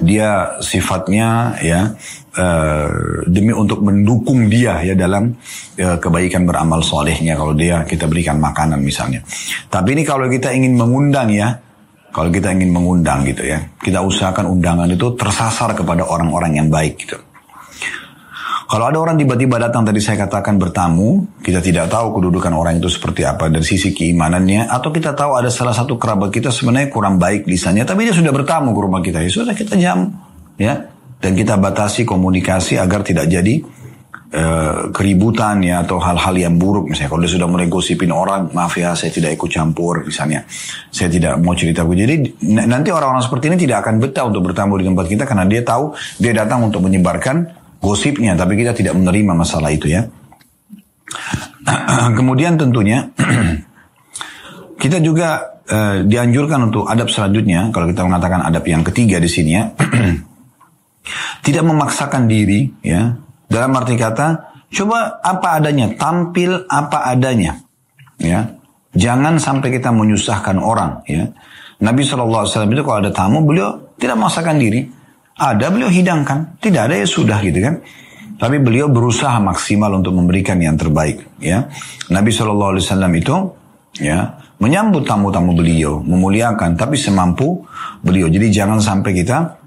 dia 0.00 0.56
sifatnya 0.64 1.58
ya 1.60 1.92
uh, 2.38 2.88
demi 3.28 3.52
untuk 3.52 3.84
mendukung 3.84 4.48
dia 4.48 4.80
ya 4.80 4.96
dalam 4.96 5.36
uh, 5.76 5.96
kebaikan 6.00 6.48
beramal 6.48 6.80
solehnya 6.80 7.36
kalau 7.36 7.52
dia 7.52 7.84
kita 7.84 8.08
berikan 8.08 8.40
makanan 8.40 8.80
misalnya. 8.80 9.20
Tapi 9.68 9.92
ini 9.92 10.02
kalau 10.06 10.30
kita 10.32 10.48
ingin 10.56 10.78
mengundang 10.80 11.28
ya, 11.28 11.52
kalau 12.08 12.32
kita 12.32 12.56
ingin 12.56 12.72
mengundang 12.72 13.24
gitu 13.28 13.44
ya, 13.44 13.60
kita 13.80 14.00
usahakan 14.00 14.48
undangan 14.48 14.88
itu 14.88 15.12
tersasar 15.12 15.76
kepada 15.76 16.08
orang-orang 16.08 16.56
yang 16.56 16.68
baik 16.72 16.96
gitu. 17.04 17.20
Kalau 18.72 18.88
ada 18.88 18.96
orang 19.04 19.20
tiba-tiba 19.20 19.60
datang 19.60 19.84
tadi 19.84 20.00
saya 20.00 20.24
katakan 20.24 20.56
bertamu, 20.56 21.36
kita 21.44 21.60
tidak 21.60 21.92
tahu 21.92 22.16
kedudukan 22.16 22.56
orang 22.56 22.80
itu 22.80 22.88
seperti 22.88 23.20
apa 23.20 23.52
dari 23.52 23.68
sisi 23.68 23.92
keimanannya, 23.92 24.64
atau 24.64 24.88
kita 24.88 25.12
tahu 25.12 25.36
ada 25.36 25.52
salah 25.52 25.76
satu 25.76 26.00
kerabat 26.00 26.32
kita 26.32 26.48
sebenarnya 26.48 26.88
kurang 26.88 27.20
baik 27.20 27.44
lisannya, 27.44 27.84
tapi 27.84 28.08
dia 28.08 28.16
sudah 28.16 28.32
bertamu 28.32 28.72
ke 28.72 28.80
rumah 28.80 29.04
kita, 29.04 29.20
ya 29.20 29.28
sudah 29.28 29.52
kita 29.52 29.76
jam, 29.76 30.08
ya, 30.56 30.88
dan 31.20 31.36
kita 31.36 31.60
batasi 31.60 32.08
komunikasi 32.08 32.80
agar 32.80 33.04
tidak 33.04 33.28
jadi 33.28 33.60
uh, 34.32 34.88
keributan 34.88 35.60
ya 35.60 35.84
atau 35.84 36.00
hal-hal 36.00 36.32
yang 36.32 36.56
buruk. 36.56 36.88
Misalnya 36.88 37.12
kalau 37.12 37.22
dia 37.28 37.32
sudah 37.36 37.48
mulai 37.52 37.68
gosipin 37.68 38.08
orang 38.08 38.56
maaf 38.56 38.72
ya 38.80 38.96
saya 38.96 39.12
tidak 39.12 39.36
ikut 39.36 39.52
campur 39.52 40.00
misalnya. 40.00 40.48
Saya 40.88 41.12
tidak 41.12 41.36
mau 41.44 41.52
cerita 41.52 41.84
jadi 41.84 42.40
nanti 42.48 42.88
orang-orang 42.88 43.20
seperti 43.20 43.52
ini 43.52 43.68
tidak 43.68 43.84
akan 43.84 44.00
betah 44.00 44.24
untuk 44.32 44.48
bertamu 44.48 44.80
di 44.80 44.88
tempat 44.88 45.06
kita 45.12 45.28
karena 45.28 45.44
dia 45.44 45.60
tahu 45.60 45.92
dia 46.16 46.32
datang 46.32 46.72
untuk 46.72 46.80
menyebarkan 46.80 47.61
gosipnya, 47.82 48.38
tapi 48.38 48.54
kita 48.54 48.72
tidak 48.72 48.94
menerima 48.94 49.34
masalah 49.34 49.74
itu 49.74 49.90
ya. 49.90 50.06
Kemudian 52.18 52.54
tentunya 52.54 53.10
kita 54.82 55.02
juga 55.02 55.58
uh, 55.66 56.06
dianjurkan 56.06 56.70
untuk 56.70 56.86
adab 56.86 57.10
selanjutnya, 57.10 57.74
kalau 57.74 57.90
kita 57.90 58.06
mengatakan 58.06 58.46
adab 58.46 58.62
yang 58.64 58.86
ketiga 58.86 59.18
di 59.18 59.26
sini 59.26 59.50
ya, 59.58 59.74
tidak 61.46 61.64
memaksakan 61.66 62.30
diri 62.30 62.70
ya. 62.86 63.18
Dalam 63.52 63.76
arti 63.76 64.00
kata, 64.00 64.48
coba 64.72 65.20
apa 65.20 65.60
adanya, 65.60 65.92
tampil 65.92 66.64
apa 66.70 67.04
adanya, 67.10 67.60
ya. 68.16 68.48
Jangan 68.92 69.40
sampai 69.40 69.72
kita 69.72 69.88
menyusahkan 69.92 70.60
orang 70.60 71.00
ya. 71.08 71.28
Nabi 71.82 72.06
SAW 72.06 72.46
itu 72.46 72.84
kalau 72.86 73.02
ada 73.02 73.10
tamu 73.10 73.42
beliau 73.42 73.96
tidak 73.98 74.20
memaksakan 74.20 74.56
diri. 74.60 75.01
Ada 75.38 75.72
beliau 75.72 75.88
hidangkan, 75.88 76.60
tidak 76.60 76.90
ada 76.90 76.94
ya 76.98 77.06
sudah 77.08 77.38
gitu 77.40 77.58
kan. 77.62 77.80
Tapi 78.36 78.58
beliau 78.58 78.90
berusaha 78.90 79.38
maksimal 79.38 79.94
untuk 79.94 80.18
memberikan 80.18 80.58
yang 80.58 80.74
terbaik. 80.74 81.22
Ya, 81.38 81.70
Nabi 82.10 82.34
Shallallahu 82.34 82.74
Alaihi 82.74 82.84
Wasallam 82.84 83.12
itu 83.14 83.34
ya 84.02 84.34
menyambut 84.58 85.06
tamu-tamu 85.06 85.54
beliau, 85.54 86.02
memuliakan, 86.02 86.74
tapi 86.74 86.98
semampu 86.98 87.62
beliau. 88.02 88.26
Jadi 88.26 88.50
jangan 88.50 88.82
sampai 88.82 89.14
kita 89.14 89.61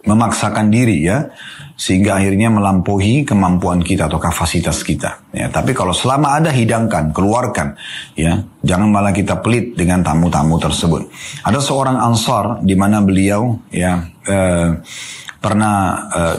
memaksakan 0.00 0.72
diri 0.72 1.04
ya 1.04 1.28
sehingga 1.76 2.20
akhirnya 2.20 2.52
melampaui 2.52 3.24
kemampuan 3.24 3.80
kita 3.80 4.08
atau 4.08 4.20
kapasitas 4.20 4.84
kita 4.84 5.32
ya. 5.32 5.48
Tapi 5.48 5.72
kalau 5.72 5.96
selama 5.96 6.36
ada 6.36 6.52
hidangkan 6.52 7.12
keluarkan 7.12 7.76
ya. 8.16 8.40
Jangan 8.60 8.92
malah 8.92 9.16
kita 9.16 9.40
pelit 9.40 9.72
dengan 9.72 10.04
tamu-tamu 10.04 10.60
tersebut. 10.60 11.08
Ada 11.40 11.64
seorang 11.64 11.96
ansar 11.96 12.60
di 12.60 12.76
mana 12.76 13.00
beliau 13.00 13.56
ya 13.72 14.04
eh, 14.28 14.76
pernah 15.40 15.76
eh, 16.12 16.36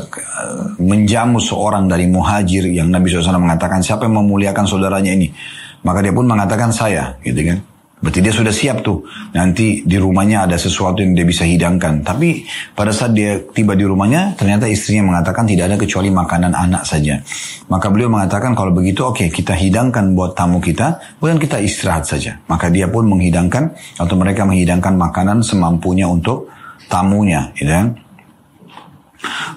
menjamu 0.78 1.42
seorang 1.42 1.90
dari 1.90 2.06
muhajir 2.06 2.70
yang 2.70 2.94
Nabi 2.94 3.10
SAW 3.10 3.42
mengatakan 3.42 3.82
siapa 3.82 4.06
yang 4.06 4.22
memuliakan 4.22 4.70
saudaranya 4.70 5.18
ini? 5.18 5.34
Maka 5.82 6.06
dia 6.06 6.14
pun 6.14 6.30
mengatakan 6.30 6.70
saya 6.70 7.18
gitu 7.26 7.42
kan 7.42 7.71
Berarti 8.02 8.20
dia 8.26 8.34
sudah 8.34 8.50
siap 8.50 8.82
tuh. 8.82 9.06
Nanti 9.38 9.86
di 9.86 9.98
rumahnya 10.02 10.50
ada 10.50 10.58
sesuatu 10.58 11.06
yang 11.06 11.14
dia 11.14 11.22
bisa 11.22 11.46
hidangkan. 11.46 12.02
Tapi 12.02 12.50
pada 12.74 12.90
saat 12.90 13.14
dia 13.14 13.38
tiba 13.54 13.78
di 13.78 13.86
rumahnya, 13.86 14.34
ternyata 14.34 14.66
istrinya 14.66 15.14
mengatakan 15.14 15.46
tidak 15.46 15.70
ada 15.70 15.78
kecuali 15.78 16.10
makanan 16.10 16.58
anak 16.58 16.82
saja. 16.82 17.22
Maka 17.70 17.94
beliau 17.94 18.10
mengatakan 18.10 18.58
kalau 18.58 18.74
begitu 18.74 19.06
oke 19.06 19.22
okay, 19.22 19.28
kita 19.30 19.54
hidangkan 19.54 20.18
buat 20.18 20.34
tamu 20.34 20.58
kita, 20.58 20.98
kemudian 21.22 21.38
kita 21.38 21.62
istirahat 21.62 22.10
saja. 22.10 22.42
Maka 22.50 22.74
dia 22.74 22.90
pun 22.90 23.06
menghidangkan 23.06 23.70
atau 24.02 24.16
mereka 24.18 24.50
menghidangkan 24.50 24.98
makanan 24.98 25.46
semampunya 25.46 26.10
untuk 26.10 26.50
tamunya. 26.90 27.54
Gitu 27.54 27.70
kan? 27.70 28.02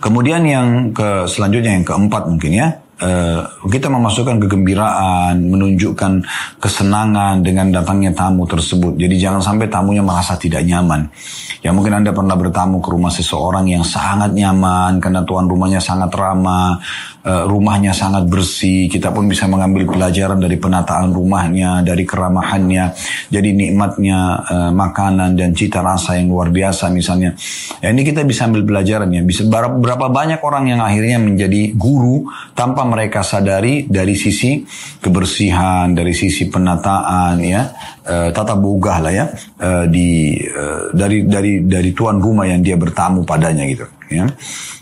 Kemudian 0.04 0.44
yang 0.44 0.92
ke 0.92 1.24
selanjutnya 1.24 1.80
yang 1.80 1.86
keempat 1.88 2.28
mungkin 2.28 2.52
ya, 2.52 2.83
Eh, 3.04 3.40
kita 3.68 3.92
memasukkan 3.92 4.40
kegembiraan, 4.40 5.36
menunjukkan 5.36 6.24
kesenangan 6.56 7.44
dengan 7.44 7.68
datangnya 7.68 8.16
tamu 8.16 8.48
tersebut. 8.48 8.96
Jadi 8.96 9.20
jangan 9.20 9.44
sampai 9.44 9.68
tamunya 9.68 10.00
merasa 10.00 10.40
tidak 10.40 10.64
nyaman. 10.64 11.12
Ya 11.60 11.68
mungkin 11.76 12.00
Anda 12.00 12.16
pernah 12.16 12.32
bertamu 12.32 12.80
ke 12.80 12.88
rumah 12.88 13.12
seseorang 13.12 13.68
yang 13.68 13.84
sangat 13.84 14.32
nyaman 14.32 15.04
karena 15.04 15.20
tuan 15.20 15.44
rumahnya 15.44 15.84
sangat 15.84 16.08
ramah, 16.16 16.80
uh, 17.24 17.44
rumahnya 17.48 17.96
sangat 17.96 18.28
bersih. 18.28 18.86
Kita 18.86 19.10
pun 19.10 19.26
bisa 19.26 19.48
mengambil 19.48 19.88
pelajaran 19.88 20.38
dari 20.38 20.60
penataan 20.60 21.10
rumahnya, 21.10 21.80
dari 21.80 22.04
keramahannya. 22.04 22.94
Jadi 23.32 23.50
nikmatnya 23.56 24.18
uh, 24.44 24.70
makanan 24.70 25.34
dan 25.34 25.56
cita 25.56 25.80
rasa 25.80 26.20
yang 26.20 26.30
luar 26.30 26.52
biasa 26.52 26.92
misalnya. 26.92 27.32
Ya 27.80 27.90
ini 27.90 28.04
kita 28.04 28.22
bisa 28.22 28.46
ambil 28.46 28.62
pelajaran 28.62 29.08
ya. 29.10 29.24
Bisa 29.24 29.48
berapa 29.48 30.06
banyak 30.12 30.40
orang 30.44 30.70
yang 30.70 30.80
akhirnya 30.84 31.18
menjadi 31.18 31.72
guru 31.74 32.28
tanpa 32.52 32.84
mereka 32.84 33.24
sadari 33.24 33.88
dari 33.88 34.14
sisi 34.14 34.62
kebersihan, 35.00 35.96
dari 35.96 36.12
sisi 36.12 36.46
penataan 36.46 37.40
ya, 37.40 37.62
uh, 38.04 38.28
tata 38.30 38.54
bogah 38.54 38.98
lah 39.00 39.12
ya 39.12 39.26
uh, 39.64 39.84
di 39.88 40.36
uh, 40.38 40.92
dari 40.92 41.24
dari 41.24 41.64
dari 41.64 41.90
tuan 41.96 42.20
rumah 42.20 42.44
yang 42.44 42.60
dia 42.60 42.76
bertamu 42.76 43.24
padanya 43.24 43.64
gitu 43.64 43.86
ya. 44.12 44.28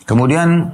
Kemudian 0.03 0.67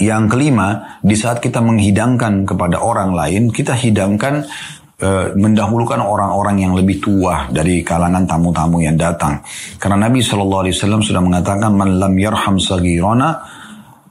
yang 0.00 0.24
kelima, 0.30 0.98
di 1.04 1.12
saat 1.12 1.42
kita 1.44 1.60
menghidangkan 1.60 2.48
kepada 2.48 2.80
orang 2.80 3.12
lain, 3.12 3.52
kita 3.52 3.76
hidangkan 3.76 4.48
e, 4.96 5.36
mendahulukan 5.36 6.00
orang-orang 6.00 6.64
yang 6.64 6.72
lebih 6.72 6.96
tua 7.02 7.52
dari 7.52 7.84
kalangan 7.84 8.24
tamu-tamu 8.24 8.80
yang 8.80 8.96
datang. 8.96 9.44
Karena 9.76 10.08
Nabi 10.08 10.24
Shallallahu 10.24 10.62
Alaihi 10.64 10.74
Wasallam 10.80 11.02
sudah 11.04 11.20
mengatakan, 11.20 11.70
"Man 11.76 12.00
lam 12.00 12.14
yarham 12.16 12.56
sagirana 12.56 13.44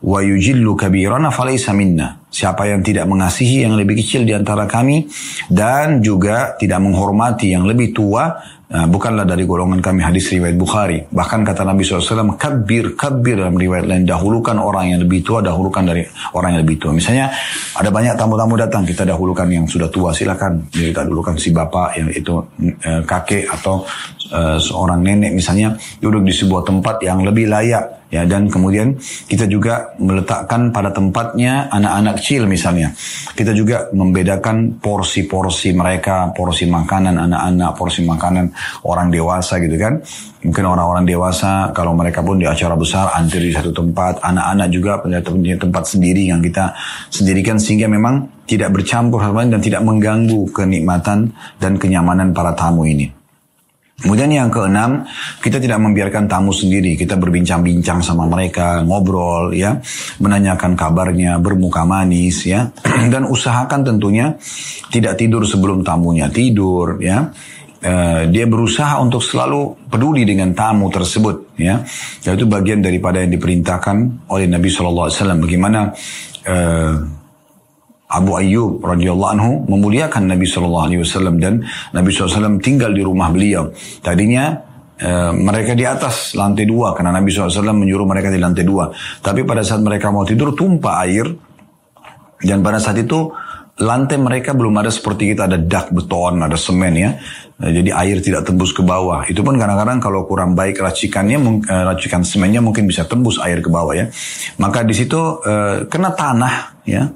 wa 0.05 0.19
yujillu 0.21 0.77
kabirana 0.77 1.33
falaysa 1.33 1.73
minna." 1.73 2.20
Siapa 2.31 2.63
yang 2.63 2.79
tidak 2.79 3.11
mengasihi 3.11 3.67
yang 3.67 3.75
lebih 3.75 3.99
kecil 3.99 4.23
di 4.23 4.31
antara 4.31 4.63
kami 4.63 5.03
dan 5.51 5.99
juga 5.99 6.55
tidak 6.55 6.79
menghormati 6.79 7.51
yang 7.51 7.67
lebih 7.67 7.91
tua, 7.91 8.39
Nah, 8.71 8.87
bukanlah 8.87 9.27
dari 9.27 9.43
golongan 9.43 9.83
kami 9.83 9.99
hadis 9.99 10.31
riwayat 10.31 10.55
Bukhari. 10.55 11.03
Bahkan 11.11 11.43
kata 11.43 11.67
Nabi 11.67 11.83
SAW, 11.83 12.39
kabir, 12.39 12.95
kabir 12.95 13.43
dalam 13.43 13.59
riwayat 13.59 13.83
lain. 13.83 14.07
Dahulukan 14.07 14.55
orang 14.55 14.95
yang 14.95 15.03
lebih 15.03 15.19
tua, 15.27 15.43
dahulukan 15.43 15.83
dari 15.83 16.07
orang 16.31 16.55
yang 16.55 16.61
lebih 16.63 16.79
tua. 16.79 16.95
Misalnya, 16.95 17.27
ada 17.75 17.91
banyak 17.91 18.15
tamu-tamu 18.15 18.55
datang, 18.55 18.87
kita 18.87 19.03
dahulukan 19.03 19.43
yang 19.51 19.67
sudah 19.67 19.91
tua, 19.91 20.15
silakan. 20.15 20.71
Kita 20.71 21.03
dahulukan 21.03 21.35
si 21.35 21.51
bapak 21.51 21.99
yang 21.99 22.07
itu 22.15 22.33
eh, 22.63 23.03
kakek 23.03 23.51
atau 23.51 23.83
eh, 24.31 24.55
seorang 24.55 25.03
nenek 25.03 25.35
misalnya, 25.35 25.75
duduk 25.99 26.23
di 26.23 26.31
sebuah 26.31 26.63
tempat 26.63 27.03
yang 27.03 27.27
lebih 27.27 27.51
layak 27.51 28.00
ya 28.11 28.27
dan 28.27 28.51
kemudian 28.51 28.99
kita 29.25 29.47
juga 29.47 29.95
meletakkan 29.97 30.69
pada 30.69 30.91
tempatnya 30.91 31.71
anak-anak 31.71 32.19
kecil 32.19 32.45
misalnya. 32.45 32.91
Kita 33.31 33.55
juga 33.55 33.87
membedakan 33.95 34.77
porsi-porsi 34.83 35.71
mereka 35.71 36.29
porsi 36.35 36.67
makanan 36.67 37.15
anak-anak 37.15 37.71
porsi 37.73 38.03
makanan 38.03 38.51
orang 38.83 39.07
dewasa 39.07 39.57
gitu 39.63 39.79
kan. 39.79 40.03
Mungkin 40.43 40.65
orang-orang 40.67 41.05
dewasa 41.07 41.71
kalau 41.71 41.95
mereka 41.95 42.19
pun 42.19 42.35
di 42.35 42.45
acara 42.49 42.75
besar 42.75 43.15
antri 43.15 43.47
di 43.47 43.53
satu 43.55 43.71
tempat. 43.71 44.19
Anak-anak 44.19 44.67
juga 44.67 44.99
punya 44.99 45.55
tempat 45.55 45.83
sendiri 45.87 46.27
yang 46.27 46.43
kita 46.43 46.75
sendirikan 47.07 47.55
sehingga 47.55 47.87
memang 47.87 48.43
tidak 48.43 48.75
bercampur 48.75 49.23
dan 49.23 49.63
tidak 49.63 49.79
mengganggu 49.87 50.51
kenikmatan 50.51 51.31
dan 51.55 51.79
kenyamanan 51.79 52.35
para 52.35 52.51
tamu 52.51 52.83
ini 52.83 53.20
Kemudian 54.01 54.33
yang 54.33 54.49
keenam, 54.49 55.05
kita 55.39 55.61
tidak 55.61 55.77
membiarkan 55.77 56.25
tamu 56.25 56.49
sendiri. 56.49 56.97
Kita 56.97 57.21
berbincang-bincang 57.21 58.01
sama 58.01 58.25
mereka, 58.25 58.81
ngobrol 58.81 59.53
ya, 59.53 59.77
menanyakan 60.17 60.73
kabarnya, 60.73 61.37
bermuka 61.37 61.85
manis 61.85 62.49
ya. 62.49 62.65
Dan 63.13 63.29
usahakan 63.29 63.85
tentunya 63.85 64.33
tidak 64.89 65.21
tidur 65.21 65.45
sebelum 65.45 65.85
tamunya 65.85 66.27
tidur 66.33 66.97
ya. 66.97 67.29
uh, 67.85 68.25
dia 68.25 68.45
berusaha 68.49 68.97
untuk 68.97 69.21
selalu 69.21 69.89
peduli 69.89 70.25
dengan 70.25 70.53
tamu 70.53 70.89
tersebut 70.89 71.57
ya 71.57 71.81
itu 72.21 72.45
bagian 72.45 72.81
daripada 72.81 73.21
yang 73.21 73.33
diperintahkan 73.33 74.29
oleh 74.29 74.45
Nabi 74.45 74.69
SAW 74.69 75.09
bagaimana 75.41 75.89
uh, 76.45 77.20
Abu 78.11 78.35
Ayyub 78.35 78.83
radhiyallahu 78.83 79.31
anhu 79.39 79.51
memuliakan 79.71 80.27
Nabi 80.27 80.43
SAW 80.43 80.91
dan 81.39 81.63
Nabi 81.95 82.09
SAW 82.11 82.59
tinggal 82.59 82.91
di 82.91 83.01
rumah 83.01 83.31
beliau 83.31 83.71
tadinya 84.03 84.71
Uh, 85.01 85.33
mereka 85.33 85.73
di 85.73 85.81
atas 85.81 86.37
lantai 86.37 86.69
dua 86.69 86.93
karena 86.93 87.09
Nabi 87.09 87.33
SAW 87.33 87.73
menyuruh 87.73 88.05
mereka 88.05 88.29
di 88.29 88.37
lantai 88.37 88.61
dua. 88.61 88.85
Tapi 89.17 89.41
pada 89.41 89.65
saat 89.65 89.81
mereka 89.81 90.13
mau 90.13 90.21
tidur 90.21 90.53
tumpah 90.53 91.01
air 91.01 91.25
dan 92.37 92.61
pada 92.61 92.77
saat 92.77 93.01
itu 93.01 93.33
lantai 93.81 94.21
mereka 94.21 94.53
belum 94.53 94.77
ada 94.77 94.93
seperti 94.93 95.33
kita 95.33 95.49
ada 95.49 95.57
dak 95.57 95.89
beton, 95.89 96.45
ada 96.45 96.53
semen 96.53 96.93
ya. 96.93 97.17
Eh, 97.65 97.81
jadi 97.81 97.97
air 97.97 98.21
tidak 98.21 98.45
tembus 98.45 98.77
ke 98.77 98.85
bawah. 98.85 99.25
Itu 99.25 99.41
pun 99.41 99.57
kadang-kadang 99.57 99.97
kalau 99.97 100.29
kurang 100.29 100.53
baik 100.53 100.77
racikannya, 100.77 101.65
eh, 101.65 101.83
racikan 101.89 102.21
semennya 102.21 102.61
mungkin 102.61 102.85
bisa 102.85 103.01
tembus 103.09 103.41
air 103.41 103.57
ke 103.57 103.73
bawah 103.73 103.97
ya. 103.97 104.05
Maka 104.61 104.85
di 104.85 104.93
situ 104.93 105.17
kena 105.89 106.13
tanah 106.13 106.85
ya 106.85 107.09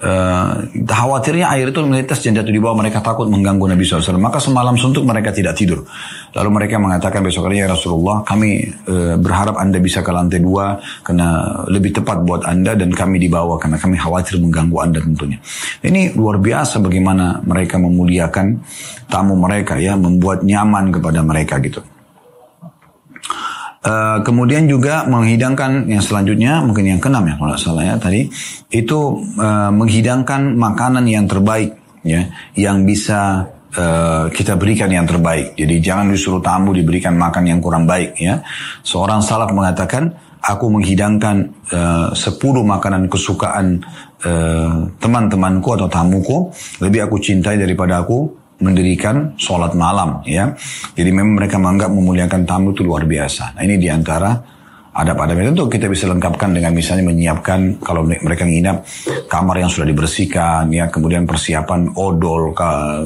uh, 0.00 0.64
khawatirnya 0.72 1.46
air 1.52 1.70
itu 1.70 1.80
melintas 1.84 2.20
dan 2.24 2.40
jatuh 2.40 2.52
di 2.52 2.60
bawah 2.60 2.80
mereka 2.80 3.04
takut 3.04 3.28
mengganggu 3.28 3.76
Nabi 3.76 3.84
SAW. 3.84 4.16
Maka 4.20 4.40
semalam 4.40 4.74
suntuk 4.76 5.04
mereka 5.04 5.30
tidak 5.32 5.56
tidur. 5.56 5.84
Lalu 6.34 6.50
mereka 6.50 6.80
mengatakan 6.80 7.20
besok 7.20 7.48
hari 7.48 7.60
ya 7.62 7.68
Rasulullah 7.68 8.24
kami 8.24 8.64
uh, 8.88 9.16
berharap 9.20 9.60
anda 9.60 9.78
bisa 9.78 10.00
ke 10.00 10.10
lantai 10.10 10.40
dua 10.40 10.80
karena 11.04 11.28
lebih 11.68 12.00
tepat 12.00 12.24
buat 12.24 12.42
anda 12.48 12.74
dan 12.74 12.90
kami 12.92 13.20
di 13.20 13.28
bawah 13.28 13.60
karena 13.60 13.76
kami 13.76 14.00
khawatir 14.00 14.40
mengganggu 14.40 14.76
anda 14.80 14.98
tentunya. 15.04 15.38
Ini 15.84 16.16
luar 16.16 16.40
biasa 16.40 16.80
bagaimana 16.80 17.44
mereka 17.44 17.76
memuliakan 17.76 18.46
tamu 19.10 19.36
mereka 19.36 19.76
ya 19.76 19.94
membuat 19.98 20.42
nyaman 20.42 20.94
kepada 20.94 21.20
mereka 21.20 21.60
gitu. 21.60 21.99
Uh, 23.80 24.20
kemudian 24.20 24.68
juga 24.68 25.08
menghidangkan 25.08 25.88
yang 25.88 26.04
selanjutnya 26.04 26.60
mungkin 26.60 26.84
yang 26.84 27.00
keenam 27.00 27.24
ya 27.24 27.40
kalau 27.40 27.56
salah 27.56 27.80
ya 27.80 27.96
tadi 27.96 28.28
itu 28.68 29.24
uh, 29.40 29.72
menghidangkan 29.72 30.52
makanan 30.52 31.08
yang 31.08 31.24
terbaik 31.24 31.80
ya 32.04 32.28
yang 32.60 32.84
bisa 32.84 33.48
uh, 33.72 34.28
kita 34.28 34.60
berikan 34.60 34.92
yang 34.92 35.08
terbaik. 35.08 35.56
Jadi 35.56 35.80
jangan 35.80 36.12
disuruh 36.12 36.44
tamu 36.44 36.76
diberikan 36.76 37.16
makan 37.16 37.48
yang 37.48 37.56
kurang 37.64 37.88
baik 37.88 38.20
ya. 38.20 38.44
Seorang 38.84 39.24
salaf 39.24 39.48
mengatakan 39.56 40.12
aku 40.44 40.68
menghidangkan 40.68 41.36
uh, 41.72 42.12
10 42.12 42.36
makanan 42.60 43.08
kesukaan 43.08 43.80
teman-temanku 45.00 45.80
atau 45.80 45.88
tamuku 45.88 46.52
lebih 46.84 47.08
aku 47.08 47.16
cintai 47.16 47.56
daripada 47.56 48.04
aku 48.04 48.28
mendirikan 48.60 49.34
sholat 49.40 49.72
malam 49.74 50.20
ya. 50.28 50.54
Jadi 50.94 51.10
memang 51.10 51.36
mereka 51.36 51.56
menganggap 51.56 51.90
memuliakan 51.90 52.42
tamu 52.44 52.72
itu 52.76 52.84
luar 52.84 53.08
biasa. 53.08 53.56
Nah 53.56 53.62
ini 53.64 53.80
di 53.80 53.88
antara 53.88 54.60
ada 54.90 55.14
pada 55.14 55.38
tentu 55.38 55.70
kita 55.70 55.86
bisa 55.86 56.10
lengkapkan 56.10 56.50
dengan 56.50 56.74
misalnya 56.74 57.14
menyiapkan 57.14 57.78
kalau 57.78 58.02
mereka 58.02 58.42
nginap 58.42 58.82
kamar 59.30 59.62
yang 59.62 59.70
sudah 59.70 59.86
dibersihkan 59.86 60.66
ya 60.74 60.90
kemudian 60.90 61.30
persiapan 61.30 61.94
odol 61.94 62.50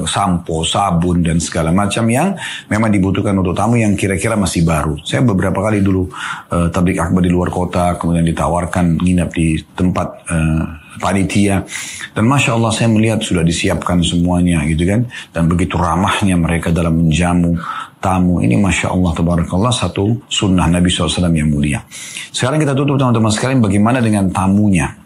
sampo 0.09 0.65
sabun 0.65 1.21
dan 1.21 1.37
segala 1.37 1.69
macam 1.69 2.09
yang 2.09 2.33
memang 2.73 2.89
dibutuhkan 2.89 3.37
untuk 3.37 3.53
tamu 3.53 3.77
yang 3.77 3.93
kira-kira 3.93 4.33
masih 4.33 4.65
baru 4.65 4.97
saya 5.05 5.21
beberapa 5.21 5.61
kali 5.61 5.85
dulu 5.85 6.09
uh, 6.49 6.73
tablik 6.73 6.97
akbar 6.97 7.21
di 7.21 7.29
luar 7.29 7.53
kota 7.53 8.01
kemudian 8.01 8.25
ditawarkan 8.25 8.97
nginap 9.05 9.29
di 9.29 9.61
tempat 9.77 10.07
uh, 10.25 10.84
panitia. 10.97 11.63
Dan 12.15 12.27
masya 12.27 12.55
Allah 12.55 12.71
saya 12.71 12.89
melihat 12.91 13.19
sudah 13.19 13.43
disiapkan 13.43 13.99
semuanya 14.01 14.63
gitu 14.67 14.87
kan? 14.87 15.07
Dan 15.31 15.51
begitu 15.51 15.75
ramahnya 15.75 16.39
mereka 16.39 16.71
dalam 16.71 17.05
menjamu 17.05 17.59
tamu 17.99 18.37
ini 18.39 18.53
masya 18.59 18.93
Allah 18.93 19.11
tabarakallah 19.17 19.73
satu 19.73 20.29
sunnah 20.29 20.69
Nabi 20.69 20.93
SAW 20.93 21.33
yang 21.33 21.49
mulia. 21.49 21.81
Sekarang 22.29 22.61
kita 22.61 22.77
tutup 22.77 23.01
teman-teman 23.01 23.33
sekalian 23.33 23.59
bagaimana 23.63 23.97
dengan 23.99 24.29
tamunya? 24.29 25.05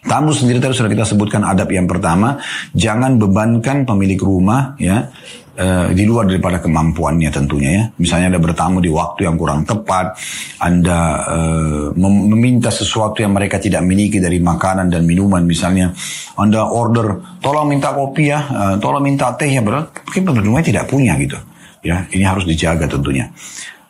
Tamu 0.00 0.32
sendiri 0.32 0.64
tadi 0.64 0.72
sudah 0.72 0.88
kita 0.88 1.04
sebutkan 1.04 1.44
adab 1.44 1.68
yang 1.68 1.84
pertama, 1.84 2.40
jangan 2.72 3.20
bebankan 3.20 3.84
pemilik 3.84 4.16
rumah 4.16 4.72
ya 4.80 5.12
uh, 5.60 5.86
di 5.92 6.04
luar 6.08 6.24
daripada 6.24 6.58
kemampuannya 6.58 7.28
tentunya 7.28 7.70
ya. 7.76 7.84
Misalnya 8.00 8.34
Anda 8.34 8.40
bertamu 8.40 8.80
di 8.80 8.88
waktu 8.88 9.28
yang 9.28 9.36
kurang 9.36 9.68
tepat, 9.68 10.16
Anda 10.58 10.98
uh, 11.28 11.86
meminta 12.00 12.72
sesuatu 12.72 13.20
yang 13.20 13.36
mereka 13.36 13.60
tidak 13.60 13.84
miliki 13.84 14.18
dari 14.18 14.40
makanan 14.40 14.88
dan 14.88 15.04
minuman 15.04 15.44
misalnya, 15.44 15.92
Anda 16.40 16.64
order, 16.64 17.38
tolong 17.44 17.68
minta 17.68 17.92
kopi 17.92 18.32
ya, 18.32 18.40
uh, 18.48 18.74
tolong 18.80 19.04
minta 19.04 19.28
teh 19.36 19.52
ya, 19.52 19.60
berarti 19.60 20.00
mungkin 20.08 20.22
pemilik 20.42 20.64
tidak 20.64 20.88
punya 20.88 21.14
gitu. 21.20 21.36
Ya, 21.80 22.04
ini 22.12 22.24
harus 22.24 22.44
dijaga 22.44 22.84
tentunya. 22.84 23.32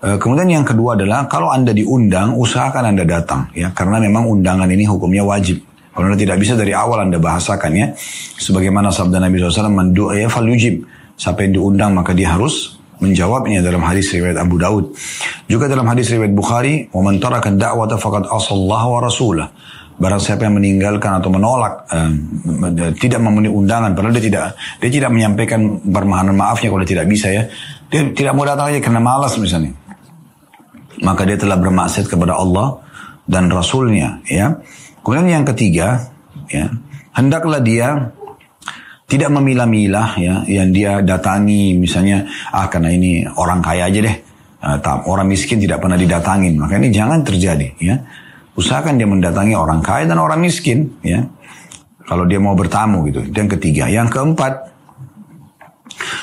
kemudian 0.00 0.48
yang 0.48 0.64
kedua 0.64 0.96
adalah 0.96 1.26
kalau 1.28 1.52
Anda 1.52 1.74
diundang, 1.76 2.32
usahakan 2.38 2.94
Anda 2.94 3.04
datang 3.04 3.50
ya, 3.52 3.74
karena 3.74 4.00
memang 4.00 4.30
undangan 4.30 4.70
ini 4.70 4.86
hukumnya 4.86 5.26
wajib. 5.26 5.60
Kalau 5.90 6.06
Anda 6.06 6.16
tidak 6.16 6.38
bisa 6.38 6.54
dari 6.54 6.70
awal 6.70 7.02
Anda 7.02 7.18
bahasakan 7.18 7.72
ya, 7.74 7.90
sebagaimana 8.38 8.94
sabda 8.94 9.18
Nabi 9.18 9.42
SAW, 9.42 9.68
"Man 9.68 9.90
du'a 9.90 10.24
fal 10.30 10.46
yujib." 10.46 10.86
Siapa 11.20 11.44
yang 11.44 11.52
diundang 11.60 11.92
maka 11.92 12.16
dia 12.16 12.32
harus 12.32 12.80
menjawabnya 13.00 13.60
dalam 13.60 13.84
hadis 13.84 14.08
riwayat 14.16 14.40
Abu 14.40 14.56
Daud. 14.56 14.96
Juga 15.44 15.68
dalam 15.68 15.84
hadis 15.88 16.08
riwayat 16.12 16.32
Bukhari, 16.32 16.88
"Wa 16.88 17.04
man 17.04 17.20
taraka 17.20 17.52
da'wata 17.52 18.00
faqad 18.00 18.28
asallahu 18.28 18.88
wa 18.96 19.00
rasulah." 19.04 19.48
Barang 20.00 20.16
siapa 20.16 20.48
yang 20.48 20.56
meninggalkan 20.56 21.20
atau 21.20 21.28
menolak 21.28 21.84
uh, 21.92 22.08
tidak 22.96 23.20
memenuhi 23.20 23.52
undangan 23.52 23.92
padahal 23.92 24.16
dia 24.16 24.32
tidak 24.32 24.56
dia 24.80 24.90
tidak 24.96 25.12
menyampaikan 25.12 25.60
permohonan 25.76 26.32
maafnya 26.32 26.72
kalau 26.72 26.88
tidak 26.88 27.04
bisa 27.04 27.28
ya. 27.28 27.44
Dia 27.92 28.08
tidak 28.16 28.32
mau 28.32 28.48
datang 28.48 28.72
aja 28.72 28.80
karena 28.80 29.00
malas 29.04 29.36
misalnya. 29.36 29.76
Maka 31.04 31.28
dia 31.28 31.36
telah 31.36 31.60
bermaksud 31.60 32.08
kepada 32.08 32.32
Allah 32.32 32.80
dan 33.28 33.52
Rasulnya 33.52 34.24
ya. 34.24 34.56
Kemudian 35.04 35.28
yang 35.28 35.44
ketiga 35.44 36.08
ya, 36.48 36.72
hendaklah 37.12 37.60
dia 37.60 38.08
tidak 39.10 39.30
memilah-milah 39.34 40.14
ya 40.22 40.34
yang 40.46 40.70
dia 40.70 41.02
datangi. 41.02 41.74
Misalnya 41.74 42.30
ah 42.54 42.70
karena 42.70 42.94
ini 42.94 43.26
orang 43.26 43.58
kaya 43.58 43.90
aja 43.90 44.00
deh. 44.06 44.16
Uh, 44.60 44.76
orang 45.08 45.26
miskin 45.26 45.58
tidak 45.58 45.82
pernah 45.82 45.98
didatangin. 45.98 46.54
Maka 46.54 46.78
ini 46.78 46.94
jangan 46.94 47.26
terjadi 47.26 47.74
ya. 47.82 47.98
Usahakan 48.54 49.00
dia 49.00 49.08
mendatangi 49.10 49.58
orang 49.58 49.82
kaya 49.82 50.06
dan 50.06 50.22
orang 50.22 50.38
miskin 50.38 50.94
ya. 51.02 51.26
Kalau 52.06 52.22
dia 52.22 52.38
mau 52.38 52.54
bertamu 52.54 53.02
gitu. 53.10 53.26
Yang 53.34 53.58
ketiga 53.58 53.90
yang 53.90 54.06
keempat 54.06 54.70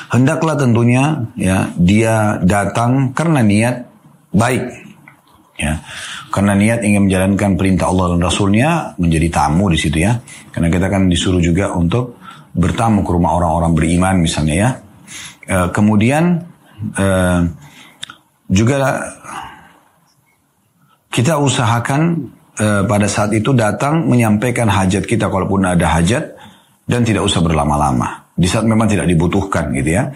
hendaklah 0.08 0.56
tentunya 0.56 1.28
ya 1.36 1.68
dia 1.76 2.40
datang 2.40 3.12
karena 3.12 3.44
niat 3.44 3.84
baik 4.32 4.64
ya. 5.60 5.84
Karena 6.28 6.52
niat 6.56 6.84
ingin 6.84 7.08
menjalankan 7.08 7.56
perintah 7.56 7.88
Allah 7.88 8.16
dan 8.16 8.20
Rasulnya 8.20 8.96
menjadi 8.96 9.28
tamu 9.28 9.68
di 9.72 9.76
situ 9.80 10.00
ya. 10.00 10.16
Karena 10.52 10.68
kita 10.72 10.86
kan 10.88 11.08
disuruh 11.08 11.40
juga 11.40 11.72
untuk 11.72 12.17
bertamu 12.58 13.06
ke 13.06 13.10
rumah 13.14 13.38
orang-orang 13.38 13.72
beriman 13.72 14.14
misalnya 14.18 14.56
ya. 14.58 14.70
E, 15.46 15.56
kemudian 15.70 16.42
e, 16.98 17.06
juga 18.50 18.98
kita 21.14 21.38
usahakan 21.38 22.02
e, 22.58 22.66
pada 22.84 23.06
saat 23.06 23.30
itu 23.30 23.54
datang 23.54 24.10
menyampaikan 24.10 24.66
hajat 24.66 25.06
kita 25.06 25.30
kalaupun 25.30 25.70
ada 25.70 25.86
hajat 25.86 26.34
dan 26.90 27.06
tidak 27.06 27.24
usah 27.24 27.40
berlama-lama. 27.40 28.26
Di 28.34 28.50
saat 28.50 28.66
memang 28.66 28.90
tidak 28.90 29.06
dibutuhkan 29.06 29.70
gitu 29.78 29.94
ya. 29.94 30.10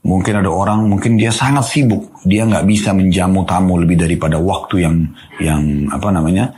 Mungkin 0.00 0.40
ada 0.40 0.48
orang, 0.48 0.88
mungkin 0.88 1.20
dia 1.20 1.28
sangat 1.28 1.68
sibuk, 1.68 2.24
dia 2.24 2.48
nggak 2.48 2.64
bisa 2.64 2.96
menjamu 2.96 3.44
tamu 3.44 3.76
lebih 3.76 4.00
daripada 4.00 4.40
waktu 4.40 4.88
yang 4.88 4.96
yang 5.44 5.60
apa 5.92 6.08
namanya, 6.08 6.48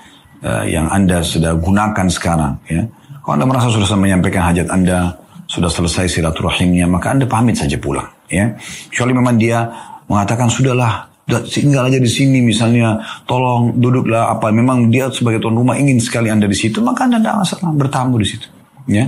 uh, 0.46 0.62
yang 0.62 0.86
anda 0.86 1.26
sudah 1.26 1.58
gunakan 1.58 2.06
sekarang. 2.06 2.54
Ya 2.70 2.86
kalau 3.22 3.38
Anda 3.38 3.46
merasa 3.46 3.70
sudah 3.70 3.86
menyampaikan 3.94 4.50
hajat 4.50 4.66
Anda, 4.66 5.14
sudah 5.46 5.70
selesai 5.70 6.10
silaturahimnya, 6.10 6.90
maka 6.90 7.14
Anda 7.14 7.30
pamit 7.30 7.54
saja 7.54 7.78
pulang. 7.78 8.10
Ya, 8.26 8.58
kecuali 8.90 9.14
memang 9.14 9.38
dia 9.38 9.70
mengatakan 10.10 10.50
sudahlah 10.50 11.06
tinggal 11.46 11.86
aja 11.86 12.02
di 12.02 12.10
sini 12.10 12.42
misalnya 12.42 12.98
tolong 13.28 13.78
duduklah 13.78 14.32
apa. 14.34 14.50
Memang 14.50 14.90
dia 14.90 15.06
sebagai 15.12 15.38
tuan 15.38 15.54
rumah 15.54 15.78
ingin 15.78 16.02
sekali 16.02 16.32
anda 16.32 16.50
di 16.50 16.56
situ 16.56 16.82
maka 16.82 17.06
anda 17.06 17.22
tidak 17.22 17.46
masalah 17.46 17.72
bertamu 17.76 18.18
di 18.18 18.26
situ 18.26 18.48
ya. 18.90 19.06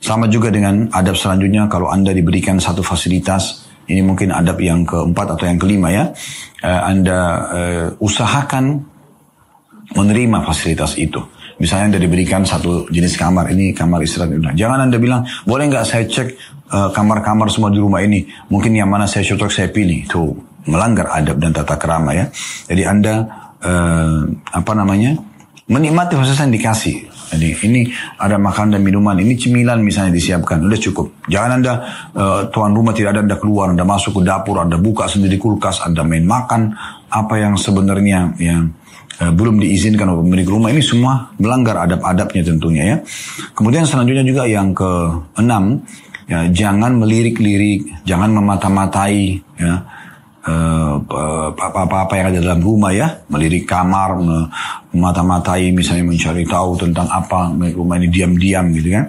Sama 0.00 0.28
juga 0.28 0.52
dengan 0.52 0.90
adab 0.92 1.16
selanjutnya 1.16 1.64
kalau 1.70 1.88
anda 1.88 2.12
diberikan 2.12 2.60
satu 2.60 2.84
fasilitas 2.84 3.64
ini 3.88 4.00
mungkin 4.00 4.32
adab 4.32 4.60
yang 4.60 4.84
keempat 4.84 5.36
atau 5.36 5.44
yang 5.44 5.60
kelima 5.60 5.88
ya. 5.92 6.10
Uh, 6.64 6.80
anda 6.88 7.20
uh, 7.52 7.86
usahakan 8.00 8.80
menerima 9.92 10.38
fasilitas 10.48 10.96
itu 10.96 11.20
Misalnya 11.58 11.94
Anda 11.94 12.00
diberikan 12.02 12.42
satu 12.42 12.90
jenis 12.90 13.14
kamar, 13.14 13.50
ini 13.54 13.70
kamar 13.70 14.02
istirahat. 14.02 14.54
Jangan 14.58 14.90
Anda 14.90 14.98
bilang, 14.98 15.22
boleh 15.46 15.70
nggak 15.70 15.86
saya 15.86 16.04
cek 16.06 16.28
uh, 16.70 16.90
kamar-kamar 16.90 17.46
semua 17.50 17.70
di 17.70 17.78
rumah 17.78 18.02
ini. 18.02 18.26
Mungkin 18.50 18.74
yang 18.74 18.90
mana 18.90 19.06
saya 19.06 19.22
cocok 19.22 19.50
saya 19.50 19.68
pilih. 19.70 20.06
Itu 20.06 20.34
melanggar 20.66 21.12
adab 21.12 21.38
dan 21.38 21.54
tata 21.54 21.76
kerama 21.78 22.16
ya. 22.16 22.26
Jadi 22.66 22.82
Anda, 22.82 23.14
uh, 23.62 24.26
apa 24.50 24.72
namanya, 24.74 25.14
menikmati 25.70 26.18
fasilitas 26.18 26.44
yang 26.44 26.54
dikasih. 26.54 26.96
Jadi 27.34 27.50
ini 27.66 27.80
ada 28.20 28.36
makan 28.38 28.76
dan 28.76 28.84
minuman, 28.84 29.16
ini 29.18 29.34
cemilan 29.34 29.80
misalnya 29.82 30.14
disiapkan, 30.14 30.60
udah 30.60 30.78
cukup. 30.78 31.24
Jangan 31.26 31.50
anda 31.58 31.72
uh, 32.14 32.46
tuan 32.52 32.70
rumah 32.70 32.94
tidak 32.94 33.18
ada 33.18 33.20
anda 33.26 33.36
keluar, 33.40 33.72
anda 33.72 33.82
masuk 33.82 34.20
ke 34.20 34.28
dapur, 34.28 34.60
anda 34.60 34.78
buka 34.78 35.10
sendiri 35.10 35.40
kulkas, 35.40 35.82
anda 35.82 36.06
main 36.06 36.22
makan 36.22 36.76
apa 37.10 37.34
yang 37.40 37.58
sebenarnya 37.58 38.38
yang 38.38 38.70
uh, 39.20 39.32
belum 39.34 39.60
diizinkan 39.62 40.10
oleh 40.10 40.22
pemilik 40.24 40.48
rumah 40.48 40.68
ini 40.72 40.82
semua 40.82 41.30
melanggar 41.38 41.84
adab-adabnya 41.84 42.42
tentunya 42.42 42.82
ya. 42.84 42.96
Kemudian 43.54 43.84
selanjutnya 43.86 44.24
juga 44.26 44.42
yang 44.48 44.74
keenam, 44.74 45.84
ya 46.26 46.48
jangan 46.50 46.98
melirik-lirik, 46.98 48.06
jangan 48.08 48.32
memata-matai 48.32 49.38
ya 49.60 49.93
apa-apa 50.44 52.12
yang 52.20 52.26
ada 52.30 52.40
dalam 52.44 52.60
rumah 52.60 52.92
ya, 52.92 53.24
melirik 53.32 53.64
kamar, 53.64 54.20
memata-matai 54.92 55.72
misalnya 55.72 56.04
mencari 56.04 56.44
tahu 56.44 56.76
tentang 56.76 57.08
apa 57.08 57.48
rumah 57.72 57.96
ini 57.96 58.12
diam-diam 58.12 58.68
gitu 58.76 58.92
kan. 58.92 59.08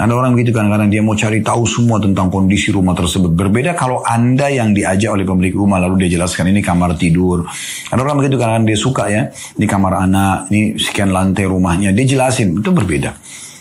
Ada 0.00 0.16
orang 0.16 0.32
begitu 0.32 0.56
kan 0.56 0.64
karena 0.72 0.88
dia 0.88 1.04
mau 1.04 1.12
cari 1.12 1.44
tahu 1.44 1.68
semua 1.68 2.00
tentang 2.00 2.32
kondisi 2.32 2.72
rumah 2.72 2.96
tersebut. 2.96 3.36
Berbeda 3.36 3.76
kalau 3.76 4.00
Anda 4.00 4.48
yang 4.48 4.72
diajak 4.72 5.12
oleh 5.12 5.28
pemilik 5.28 5.52
rumah 5.52 5.76
lalu 5.76 6.06
dia 6.06 6.16
jelaskan 6.16 6.48
ini 6.48 6.64
kamar 6.64 6.96
tidur. 6.96 7.44
Ada 7.92 8.00
orang 8.00 8.24
begitu 8.24 8.40
karena 8.40 8.64
dia 8.64 8.78
suka 8.80 9.12
ya, 9.12 9.28
ini 9.60 9.66
kamar 9.68 10.00
anak, 10.08 10.48
ini 10.48 10.80
sekian 10.80 11.12
lantai 11.12 11.44
rumahnya, 11.44 11.92
dia 11.92 12.06
jelasin, 12.08 12.56
itu 12.64 12.70
berbeda. 12.72 13.12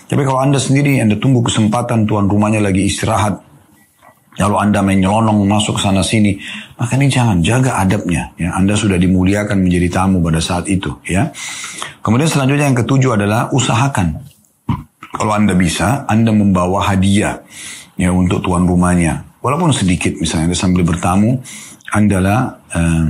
Tapi 0.08 0.22
kalau 0.24 0.40
Anda 0.40 0.64
sendiri, 0.64 1.04
Anda 1.04 1.20
tunggu 1.20 1.44
kesempatan 1.44 2.08
tuan 2.08 2.32
rumahnya 2.32 2.64
lagi 2.64 2.88
istirahat, 2.88 3.49
Lalu 4.40 4.56
Anda 4.56 4.80
menyelonong 4.80 5.44
masuk 5.44 5.76
sana 5.84 6.00
sini, 6.00 6.40
maka 6.80 6.96
ini 6.96 7.12
jangan 7.12 7.44
jaga 7.44 7.84
adabnya. 7.84 8.32
Ya, 8.40 8.56
anda 8.56 8.72
sudah 8.72 8.96
dimuliakan 8.96 9.60
menjadi 9.60 9.92
tamu 9.92 10.24
pada 10.24 10.40
saat 10.40 10.64
itu. 10.72 10.96
Ya. 11.04 11.28
Kemudian 12.00 12.32
selanjutnya 12.32 12.72
yang 12.72 12.80
ketujuh 12.80 13.20
adalah 13.20 13.52
usahakan. 13.52 14.16
Kalau 15.10 15.36
Anda 15.36 15.52
bisa, 15.58 16.08
Anda 16.08 16.32
membawa 16.32 16.80
hadiah 16.88 17.44
ya 18.00 18.16
untuk 18.16 18.40
tuan 18.40 18.64
rumahnya. 18.64 19.28
Walaupun 19.44 19.76
sedikit 19.76 20.16
misalnya 20.16 20.56
sambil 20.56 20.88
bertamu, 20.88 21.44
Anda 21.92 22.56
uh, 22.72 23.06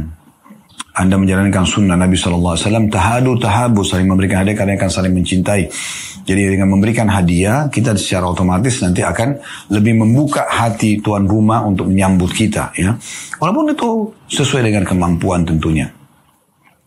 anda 0.97 1.15
menjalankan 1.15 1.63
sunnah 1.63 1.95
Nabi 1.95 2.17
SAW, 2.17 2.57
tahadu 2.89 3.37
tahabu, 3.37 3.85
saling 3.85 4.09
memberikan 4.09 4.41
hadiah, 4.41 4.57
karena 4.57 4.73
akan 4.75 4.89
saling 4.89 5.13
mencintai. 5.13 5.69
Jadi 6.25 6.41
dengan 6.45 6.69
memberikan 6.69 7.09
hadiah, 7.09 7.69
kita 7.71 7.97
secara 7.97 8.29
otomatis 8.29 8.81
nanti 8.85 9.01
akan 9.01 9.39
lebih 9.73 9.97
membuka 10.01 10.45
hati 10.45 11.01
tuan 11.01 11.25
rumah 11.25 11.65
untuk 11.65 11.89
menyambut 11.89 12.29
kita. 12.29 12.69
ya. 12.77 12.93
Walaupun 13.41 13.73
itu 13.73 13.89
sesuai 14.29 14.69
dengan 14.69 14.83
kemampuan 14.85 15.41
tentunya. 15.41 15.89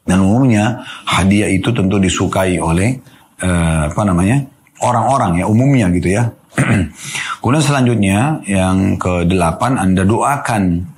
Dan 0.03 0.23
umumnya 0.23 0.83
hadiah 1.07 1.51
itu 1.51 1.71
tentu 1.71 1.99
disukai 1.99 2.59
oleh 2.59 2.99
uh, 3.39 3.87
apa 3.87 4.03
namanya 4.03 4.43
orang-orang 4.83 5.43
ya 5.43 5.47
umumnya 5.47 5.87
gitu 5.95 6.19
ya. 6.19 6.27
Kemudian 7.41 7.65
selanjutnya 7.65 8.19
yang 8.45 9.01
ke 9.01 9.25
delapan 9.25 9.79
Anda 9.81 10.05
doakan 10.05 10.92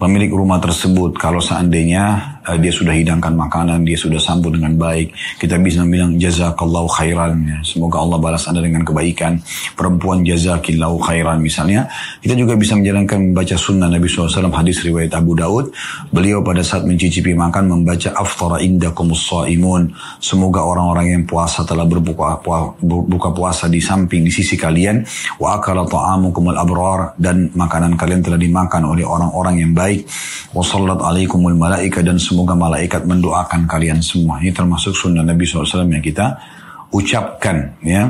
pemilik 0.00 0.32
rumah 0.32 0.56
tersebut. 0.58 1.20
Kalau 1.20 1.44
seandainya 1.44 2.39
uh, 2.50 2.58
dia 2.58 2.72
sudah 2.74 2.90
hidangkan 2.90 3.38
makanan, 3.38 3.86
dia 3.86 3.94
sudah 3.94 4.18
sambut 4.18 4.58
dengan 4.58 4.74
baik, 4.74 5.14
kita 5.38 5.54
bisa 5.62 5.86
bilang 5.86 6.18
jazakallahu 6.18 6.90
khairan 6.90 7.38
ya. 7.46 7.58
Semoga 7.62 8.02
Allah 8.02 8.18
balas 8.18 8.50
Anda 8.50 8.64
dengan 8.64 8.82
kebaikan. 8.82 9.38
Perempuan 9.78 10.26
jazakillahu 10.26 10.98
khairan 10.98 11.38
misalnya. 11.38 11.86
Kita 12.18 12.34
juga 12.34 12.58
bisa 12.58 12.74
menjalankan 12.74 13.30
membaca 13.30 13.54
sunnah 13.54 13.86
Nabi 13.86 14.10
SAW 14.10 14.50
hadis 14.50 14.82
riwayat 14.82 15.14
Abu 15.14 15.38
Daud. 15.38 15.70
Beliau 16.10 16.42
pada 16.42 16.64
saat 16.66 16.82
mencicipi 16.82 17.36
makan 17.36 17.70
membaca 17.70 18.10
aftara 18.18 18.58
indakumus 18.58 19.30
imun. 19.30 19.94
Semoga 20.18 20.66
orang-orang 20.66 21.14
yang 21.14 21.22
puasa 21.28 21.62
telah 21.62 21.86
berbuka 21.86 22.42
buka 22.82 23.30
puasa 23.30 23.70
di 23.70 23.78
samping 23.78 24.26
di 24.26 24.32
sisi 24.32 24.58
kalian 24.58 25.04
wa 25.38 25.60
akala 25.60 25.86
ta'amukumul 25.86 26.56
abrar 26.56 27.14
dan 27.20 27.52
makanan 27.54 27.94
kalian 27.94 28.24
telah 28.24 28.40
dimakan 28.40 28.90
oleh 28.90 29.04
orang-orang 29.06 29.62
yang 29.62 29.72
baik 29.76 29.90
baik. 29.90 30.06
Wassallat 30.54 30.98
alaikumul 31.02 31.54
malaika 31.54 32.02
dan 32.02 32.18
semoga 32.40 32.56
malaikat 32.56 33.04
mendoakan 33.04 33.68
kalian 33.68 34.00
semua. 34.00 34.40
Ini 34.40 34.56
termasuk 34.56 34.96
sunnah 34.96 35.20
Nabi 35.20 35.44
SAW 35.44 35.84
yang 35.92 36.00
kita 36.00 36.40
ucapkan 36.88 37.76
ya. 37.84 38.08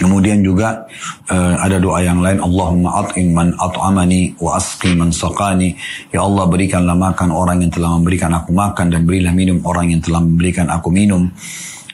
Kemudian 0.00 0.40
juga 0.40 0.88
uh, 1.28 1.60
ada 1.60 1.76
doa 1.76 2.00
yang 2.00 2.24
lain 2.24 2.40
Allahumma 2.40 3.04
at'im 3.04 3.36
man 3.36 3.52
at'amani 3.52 4.32
wa 4.40 4.56
asqi 4.56 4.96
man 4.96 5.12
saqani 5.12 5.76
Ya 6.08 6.24
Allah 6.24 6.48
berikanlah 6.48 6.96
makan 6.96 7.28
orang 7.34 7.60
yang 7.60 7.68
telah 7.74 7.98
memberikan 8.00 8.32
aku 8.32 8.56
makan 8.56 8.94
dan 8.94 9.04
berilah 9.04 9.34
minum 9.36 9.60
orang 9.68 9.92
yang 9.92 10.00
telah 10.00 10.24
memberikan 10.24 10.72
aku 10.72 10.88
minum 10.88 11.28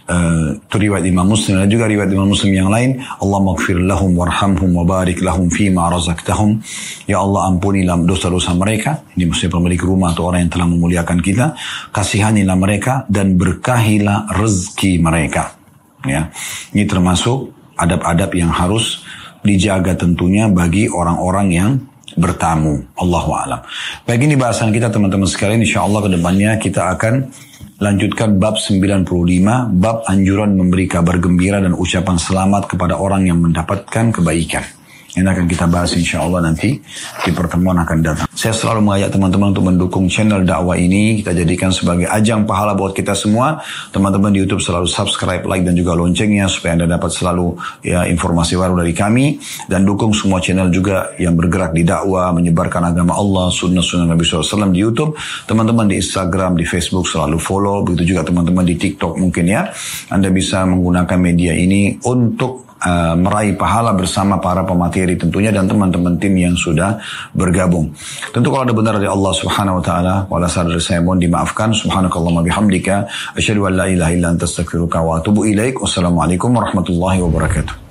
uh, 0.08 0.56
itu 0.56 0.76
riwayat 0.76 1.04
Imam 1.04 1.26
Muslim 1.28 1.60
dan 1.60 1.68
juga 1.68 1.88
riwayat 1.88 2.10
Imam 2.12 2.28
Muslim 2.28 2.52
yang 2.52 2.70
lain 2.72 3.00
Allah 3.20 3.40
maghfir 3.40 3.78
lahum 3.80 4.12
warhamhum 4.16 4.70
wa 4.72 4.84
barik 4.84 5.20
lahum 5.24 5.48
fima 5.48 5.88
razaqtahum 5.88 6.60
ya 7.08 7.20
Allah 7.20 7.48
ampunilah 7.52 7.96
dosa-dosa 8.04 8.52
mereka 8.56 9.04
ini 9.16 9.28
maksudnya 9.28 9.52
pemilik 9.56 9.80
rumah 9.80 10.12
atau 10.12 10.28
orang 10.28 10.48
yang 10.48 10.52
telah 10.52 10.68
memuliakan 10.68 11.18
kita 11.20 11.46
kasihanilah 11.92 12.56
mereka 12.56 13.08
dan 13.08 13.36
berkahilah 13.36 14.32
rezeki 14.36 15.00
mereka 15.00 15.56
ya 16.04 16.28
ini 16.76 16.84
termasuk 16.84 17.52
adab-adab 17.80 18.30
yang 18.36 18.52
harus 18.52 19.02
dijaga 19.44 19.92
tentunya 19.96 20.48
bagi 20.48 20.88
orang-orang 20.88 21.48
yang 21.52 21.70
bertamu. 22.16 22.80
Allahu 22.94 23.30
alam. 23.34 23.60
Baik 24.06 24.26
ini 24.26 24.38
bahasan 24.38 24.70
kita 24.70 24.90
teman-teman 24.90 25.26
sekalian. 25.26 25.62
Insya 25.62 25.82
Allah 25.82 26.00
ke 26.06 26.10
depannya 26.10 26.56
kita 26.62 26.94
akan 26.94 27.28
Lanjutkan 27.74 28.38
bab 28.38 28.54
95, 28.54 29.02
bab 29.82 30.06
anjuran 30.06 30.54
memberi 30.54 30.86
kabar 30.86 31.18
gembira 31.18 31.58
dan 31.58 31.74
ucapan 31.74 32.22
selamat 32.22 32.70
kepada 32.70 32.94
orang 33.02 33.26
yang 33.26 33.42
mendapatkan 33.42 34.14
kebaikan. 34.14 34.83
Ini 35.14 35.30
akan 35.30 35.46
kita 35.46 35.70
bahas 35.70 35.94
insya 35.94 36.26
Allah 36.26 36.50
nanti 36.50 36.74
di 37.22 37.30
pertemuan 37.30 37.78
akan 37.78 37.98
datang. 38.02 38.26
Saya 38.34 38.50
selalu 38.50 38.82
mengajak 38.82 39.14
teman-teman 39.14 39.54
untuk 39.54 39.64
mendukung 39.70 40.10
channel 40.10 40.42
dakwah 40.42 40.74
ini. 40.74 41.22
Kita 41.22 41.30
jadikan 41.30 41.70
sebagai 41.70 42.10
ajang 42.10 42.42
pahala 42.42 42.74
buat 42.74 42.90
kita 42.90 43.14
semua. 43.14 43.62
Teman-teman 43.94 44.34
di 44.34 44.42
YouTube 44.42 44.58
selalu 44.58 44.90
subscribe, 44.90 45.46
like, 45.46 45.62
dan 45.62 45.78
juga 45.78 45.94
loncengnya 45.94 46.50
supaya 46.50 46.74
Anda 46.74 46.90
dapat 46.90 47.14
selalu 47.14 47.54
ya 47.86 48.10
informasi 48.10 48.58
baru 48.58 48.82
dari 48.82 48.90
kami. 48.90 49.38
Dan 49.70 49.86
dukung 49.86 50.10
semua 50.10 50.42
channel 50.42 50.66
juga 50.74 51.14
yang 51.14 51.38
bergerak 51.38 51.70
di 51.78 51.86
dakwah, 51.86 52.34
menyebarkan 52.34 52.90
agama 52.90 53.14
Allah, 53.14 53.54
sunnah-sunnah 53.54 54.10
Nabi 54.10 54.26
SAW 54.26 54.74
di 54.74 54.82
YouTube. 54.82 55.14
Teman-teman 55.46 55.94
di 55.94 56.02
Instagram, 56.02 56.58
di 56.58 56.66
Facebook 56.66 57.06
selalu 57.06 57.38
follow. 57.38 57.86
Begitu 57.86 58.18
juga 58.18 58.26
teman-teman 58.26 58.66
di 58.66 58.74
TikTok 58.74 59.14
mungkin 59.22 59.46
ya. 59.46 59.70
Anda 60.10 60.34
bisa 60.34 60.66
menggunakan 60.66 61.18
media 61.22 61.54
ini 61.54 62.02
untuk 62.02 62.63
uh, 62.82 63.14
meraih 63.14 63.54
pahala 63.54 63.94
bersama 63.94 64.40
para 64.42 64.66
pemateri 64.66 65.14
tentunya 65.14 65.54
dan 65.54 65.70
teman-teman 65.70 66.18
tim 66.18 66.34
yang 66.34 66.56
sudah 66.58 66.98
bergabung. 67.36 67.92
Tentu 68.34 68.48
kalau 68.50 68.64
ada 68.66 68.74
benar 68.74 68.94
dari 68.98 69.10
Allah 69.10 69.32
Subhanahu 69.36 69.78
wa 69.78 69.84
taala, 69.84 70.14
wala 70.26 70.48
sadar 70.50 70.80
saya 70.82 71.04
mohon 71.04 71.22
dimaafkan. 71.22 71.70
Subhanakallahumma 71.70 72.42
bihamdika 72.42 73.06
asyhadu 73.38 73.70
an 73.70 73.72
la 73.78 73.86
ilaha 73.86 74.10
illa 74.10 74.28
anta 74.34 74.48
astaghfiruka 74.48 74.98
wa 75.04 75.20
atubu 75.20 75.46
ilaik. 75.46 75.78
Wassalamualaikum 75.78 76.50
warahmatullahi 76.50 77.22
wabarakatuh. 77.22 77.83